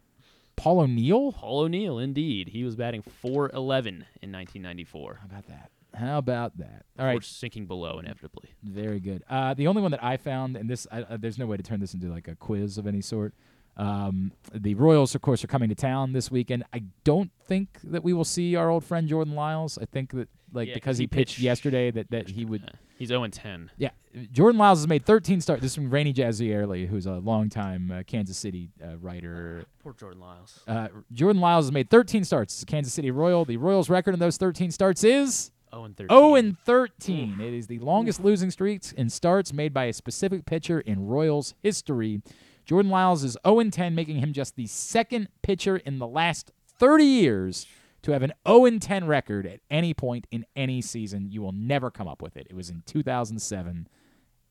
[0.55, 1.33] Paul O'Neill?
[1.33, 2.49] Paul O'Neill, indeed.
[2.49, 5.19] He was batting 411 in 1994.
[5.21, 5.71] How about that?
[5.93, 6.85] How about that?
[6.97, 7.13] All right.
[7.13, 7.23] Before right.
[7.23, 8.49] sinking below inevitably.
[8.63, 9.23] Very good.
[9.29, 11.63] Uh, the only one that I found, and this, I, uh, there's no way to
[11.63, 13.33] turn this into like a quiz of any sort.
[13.77, 16.65] Um, the Royals, of course, are coming to town this weekend.
[16.73, 19.77] I don't think that we will see our old friend Jordan Lyles.
[19.81, 22.43] I think that, like, Yeah, because 'cause he, he pitched, pitched yesterday, that, that he
[22.43, 22.69] would.
[22.97, 23.71] He's 0 and 10.
[23.77, 23.91] Yeah,
[24.33, 25.61] Jordan Lyles has made 13 starts.
[25.61, 29.63] This is from Rany Jazayerli, who's a longtime uh, Kansas City uh, writer.
[29.83, 30.59] Poor Jordan Lyles.
[30.67, 33.45] Uh, Jordan Lyles has made 13 starts as Kansas City Royal.
[33.45, 36.09] The Royals' record in those 13 starts is 0 and 13.
[36.09, 37.41] 0 and 13.
[37.41, 41.53] It is the longest losing streaks in starts made by a specific pitcher in Royals
[41.61, 42.21] history.
[42.65, 46.51] Jordan Lyles is 0 and 10, making him just the second pitcher in the last
[46.79, 47.67] 30 years
[48.01, 51.31] to have an 0 and 10 record at any point in any season.
[51.31, 52.47] You will never come up with it.
[52.49, 53.87] It was in 2007.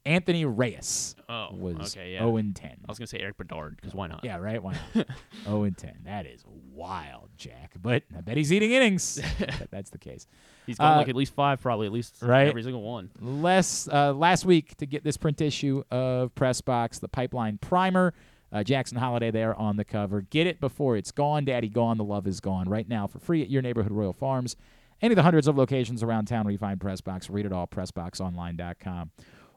[0.09, 2.21] Anthony Reyes Oh, was okay, yeah.
[2.21, 2.71] 0 and 10.
[2.71, 4.25] I was going to say Erik Bedard, because why not?
[4.25, 4.63] Yeah, right.
[4.63, 5.07] Why not?
[5.45, 5.99] 0 and 10.
[6.05, 7.75] That is wild, Jack.
[7.81, 9.21] But I bet he's eating innings.
[9.71, 10.27] that's the case.
[10.67, 12.49] He's going Uh, like at least five, probably at least right.
[12.49, 13.11] every single one.
[13.21, 18.15] Less uh, last week to get this print issue of Press Box, the Pipeline Primer.
[18.51, 20.23] Uh, Jackson Holliday there on the cover.
[20.23, 21.45] Get it before it's gone.
[21.45, 21.99] Daddy gone.
[21.99, 22.67] The love is gone.
[22.67, 24.57] Right now for free at your neighborhood Royal Farms.
[25.03, 27.29] Any of the hundreds of locations around town where you find Press Box.
[27.29, 27.67] Read it all.
[27.67, 29.11] PressBoxOnline.com.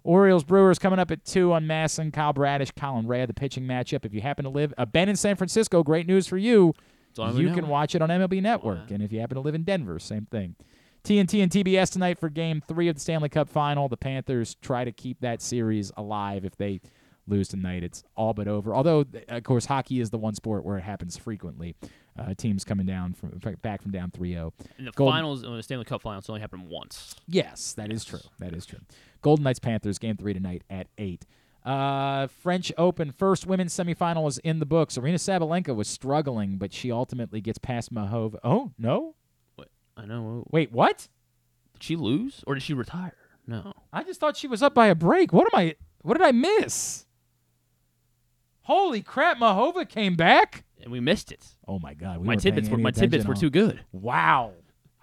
[0.03, 2.11] Orioles Brewers coming up at two on MASN.
[2.11, 4.05] Kyle Bradish, Colin Rea, the pitching matchup.
[4.05, 6.73] If you happen to live, uh, Ben in San Francisco, great news for you.
[7.41, 8.89] You can watch it on MLB Network.
[8.91, 10.55] And if you happen to live in Denver, same thing.
[11.03, 13.89] TNT and TBS tonight for game three of the Stanley Cup final.
[13.89, 16.45] The Panthers try to keep that series alive.
[16.45, 16.79] If they
[17.31, 18.75] lose tonight, it's all but over.
[18.75, 21.75] Although, of course, hockey is the one sport where it happens frequently.
[22.19, 24.51] Uh, teams coming down from back from down 3-0.
[24.77, 27.15] And the Golden- finals, uh, the Stanley Cup finals only happened once.
[27.27, 28.19] Yes, that is true.
[28.39, 28.79] That is true.
[29.21, 31.25] Golden Knights Panthers game three tonight at eight.
[31.63, 34.97] Uh, French Open first women's semifinal is in the books.
[34.97, 38.39] Aryna Sabalenka was struggling, but she ultimately gets past Muchova.
[38.43, 39.15] Oh no!
[39.95, 40.43] I know.
[40.49, 41.07] Wait, what?
[41.73, 43.15] Did she lose or did she retire?
[43.45, 43.73] No.
[43.93, 45.31] I just thought she was up by a break.
[45.31, 45.75] What am I?
[46.01, 47.05] What did I miss?
[48.63, 49.37] Holy crap!
[49.37, 50.63] Muchova came back.
[50.81, 51.45] And we missed it.
[51.67, 52.19] Oh my god!
[52.19, 53.83] We my tidbits were my tidbits were on- too good.
[53.91, 54.53] Wow.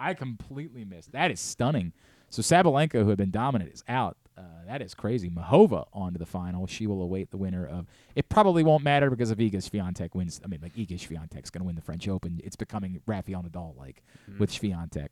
[0.01, 1.13] I completely missed.
[1.13, 1.93] That is stunning.
[2.31, 4.17] So Sabalenka, who had been dominant, is out.
[4.37, 5.29] Uh, that is crazy.
[5.29, 6.69] Muchova on to the final.
[6.69, 7.87] She will await the winner of.
[8.15, 11.61] It probably won't matter because if Iga Swiatek wins, I mean, like Iga Swiatek's going
[11.63, 12.41] to win the French Open.
[12.45, 14.05] It's becoming Rafael Nadal like
[14.39, 15.09] with Swiatek.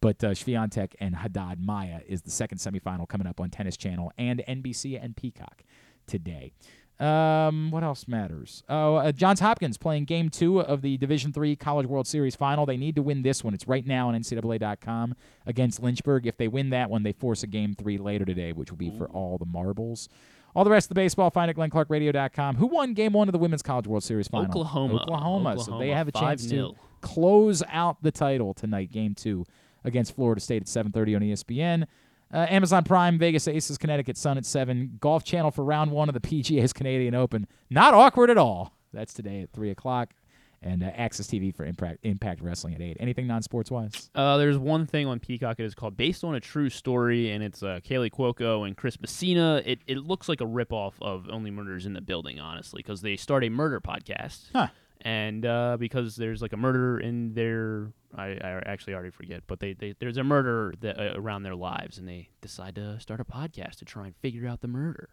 [0.00, 4.10] But uh, Swiatek and Haddad Maia is the second semifinal coming up on Tennis Channel
[4.16, 5.62] and NBC and Peacock
[6.06, 6.52] today.
[7.00, 8.62] Um, what else matters?
[8.68, 12.66] Oh, uh, Johns Hopkins playing Game Two of the Division Three College World Series Final.
[12.66, 13.54] They need to win this one.
[13.54, 15.14] It's right now on NCAA.com
[15.46, 16.26] against Lynchburg.
[16.26, 18.90] If they win that one, they force a Game Three later today, which will be
[18.90, 20.10] for all the marbles.
[20.54, 22.56] All the rest of the baseball, find at GlennClarkRadio.com.
[22.56, 24.48] Who won Game One of the Women's College World Series Final?
[24.50, 24.96] Oklahoma.
[25.02, 25.58] Oklahoma.
[25.60, 26.76] So they have a chance to 5-0.
[27.00, 28.90] close out the title tonight.
[28.90, 29.46] Game Two
[29.84, 31.86] against Florida State at 7:30 on ESPN.
[32.32, 34.98] Uh, Amazon Prime, Vegas Aces, Connecticut Sun at 7.
[35.00, 37.46] Golf Channel for round one of the PGA's Canadian Open.
[37.70, 38.72] Not awkward at all.
[38.92, 40.14] That's today at 3 o'clock.
[40.62, 42.98] And uh, Access TV for Impact, Impact Wrestling at 8.
[43.00, 44.10] Anything non sports wise?
[44.14, 45.58] Uh, there's one thing on Peacock.
[45.58, 49.00] It is called Based on a True Story, and it's uh, Kaley Cuoco and Chris
[49.00, 49.62] Messina.
[49.64, 53.16] It, it looks like a ripoff of Only Murders in the Building, honestly, because they
[53.16, 54.50] start a murder podcast.
[54.54, 54.68] Huh.
[55.02, 59.58] And uh, because there's like a murder in their, I, I actually already forget, but
[59.60, 63.18] they, they there's a murder that, uh, around their lives, and they decide to start
[63.20, 65.08] a podcast to try and figure out the murder.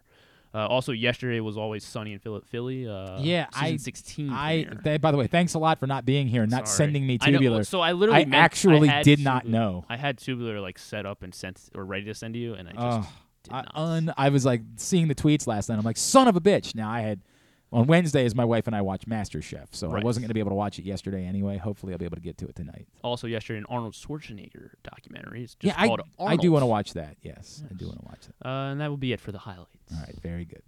[0.54, 2.42] Uh, also, yesterday was always sunny in Philly.
[2.46, 4.30] Philly uh, yeah, I 16.
[4.30, 6.78] I they, by the way, thanks a lot for not being here and not Sorry.
[6.88, 7.64] sending me I tubular.
[7.64, 9.86] so I literally I meant- actually had did not know.
[9.90, 12.68] I had tubular like set up and sent or ready to send to you, and
[12.70, 13.12] I just Oh,
[13.44, 15.78] did I, un, I was like seeing the tweets last night.
[15.78, 16.76] I'm like, son of a bitch.
[16.76, 17.20] Now I had
[17.72, 20.52] on Wednesdays, my wife and I watch MasterChef, so I wasn't going to be able
[20.52, 21.58] to watch it yesterday anyway.
[21.58, 22.88] Hopefully, I'll be able to get to it tonight.
[23.04, 25.44] Also, yesterday, an Arnold Schwarzenegger documentary.
[25.44, 27.18] It's yeah, just I, I do want to watch that.
[27.22, 28.48] Yes, I do want to watch that.
[28.48, 29.70] Uh, and that will be it for the highlights.
[29.92, 30.62] All right, very good.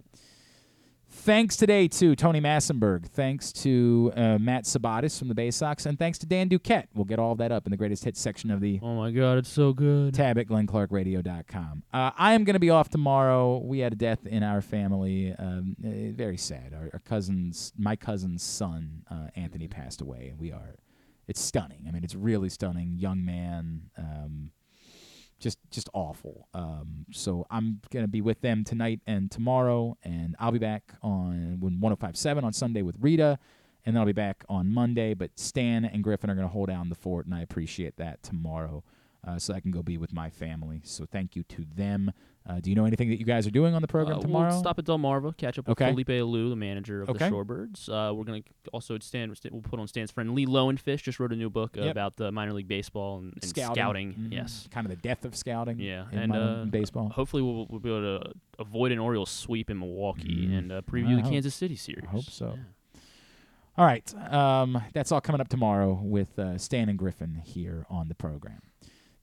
[1.20, 3.06] Thanks today to Tony Massenburg.
[3.06, 5.84] Thanks to uh, Matt Sabados from the Bay Sox.
[5.84, 6.86] And thanks to Dan Duquette.
[6.94, 9.10] We'll get all of that up in the greatest hits section of the Oh my
[9.10, 10.14] God, it's so good.
[10.14, 11.82] tab at glennclarkradio.com.
[11.92, 13.58] Uh, I am going to be off tomorrow.
[13.58, 15.34] We had a death in our family.
[15.38, 16.72] Um, uh, very sad.
[16.72, 20.28] Our, our cousin's, my cousin's son, uh, Anthony, passed away.
[20.30, 20.76] And we are,
[21.28, 21.84] it's stunning.
[21.86, 22.94] I mean, it's really stunning.
[22.96, 23.90] Young man.
[23.98, 24.52] Um,
[25.40, 26.46] just just awful.
[26.54, 31.56] Um, so I'm gonna be with them tonight and tomorrow, and I'll be back on
[31.60, 33.38] when 105.7 on Sunday with Rita,
[33.84, 35.14] and then I'll be back on Monday.
[35.14, 38.84] But Stan and Griffin are gonna hold down the fort, and I appreciate that tomorrow,
[39.26, 40.82] uh, so I can go be with my family.
[40.84, 42.12] So thank you to them.
[42.48, 44.48] Uh, do you know anything that you guys are doing on the program Uh, tomorrow?
[44.50, 45.90] We'll stop at Delmarva, catch up with Okay.
[45.90, 47.28] Felipe Alou, the manager of Okay.
[47.28, 47.88] the Shorebirds.
[47.88, 49.38] Uh, we're going to also stand.
[49.52, 51.02] We'll put on Stan's friend Lee Lowenfish.
[51.02, 51.90] Just wrote a new book uh, Yep.
[51.90, 54.14] about the minor league baseball and, and Scouting.
[54.14, 54.32] Mhm.
[54.32, 55.78] Yes, kind of the death of scouting.
[55.78, 57.10] Yeah, in and minor uh, baseball.
[57.10, 60.58] Hopefully, we'll, we'll be able to avoid an Orioles sweep in Milwaukee Mm.
[60.58, 62.04] and uh, preview I the Kansas City series.
[62.08, 62.58] I hope so.
[63.76, 64.12] All right.
[64.32, 68.60] Um, that's all coming up tomorrow with uh, Stan and Griffin here on the program.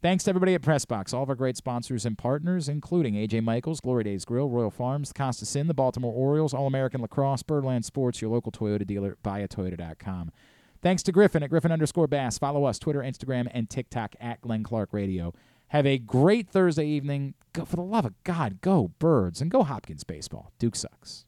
[0.08, 3.82] Thanks to everybody at Pressbox, all of our great sponsors and partners, including AJ Michaels,
[3.82, 8.22] Glory Days Grill, Royal Farms, Costas Inn, the Baltimore Orioles, All American Lacrosse, Birdland Sports,
[8.22, 10.32] your local Toyota dealer, buyatoyota.com.
[10.82, 12.38] Thanks to Griffin at Griffin underscore Bass.
[12.38, 15.34] Follow us, Twitter, Instagram, and TikTok at Glenn Clark Radio.
[15.72, 17.34] Have a great Thursday evening.
[17.52, 20.54] Go, for the love of God, go Birds and go Hopkins baseball.
[20.58, 21.27] Duke sucks.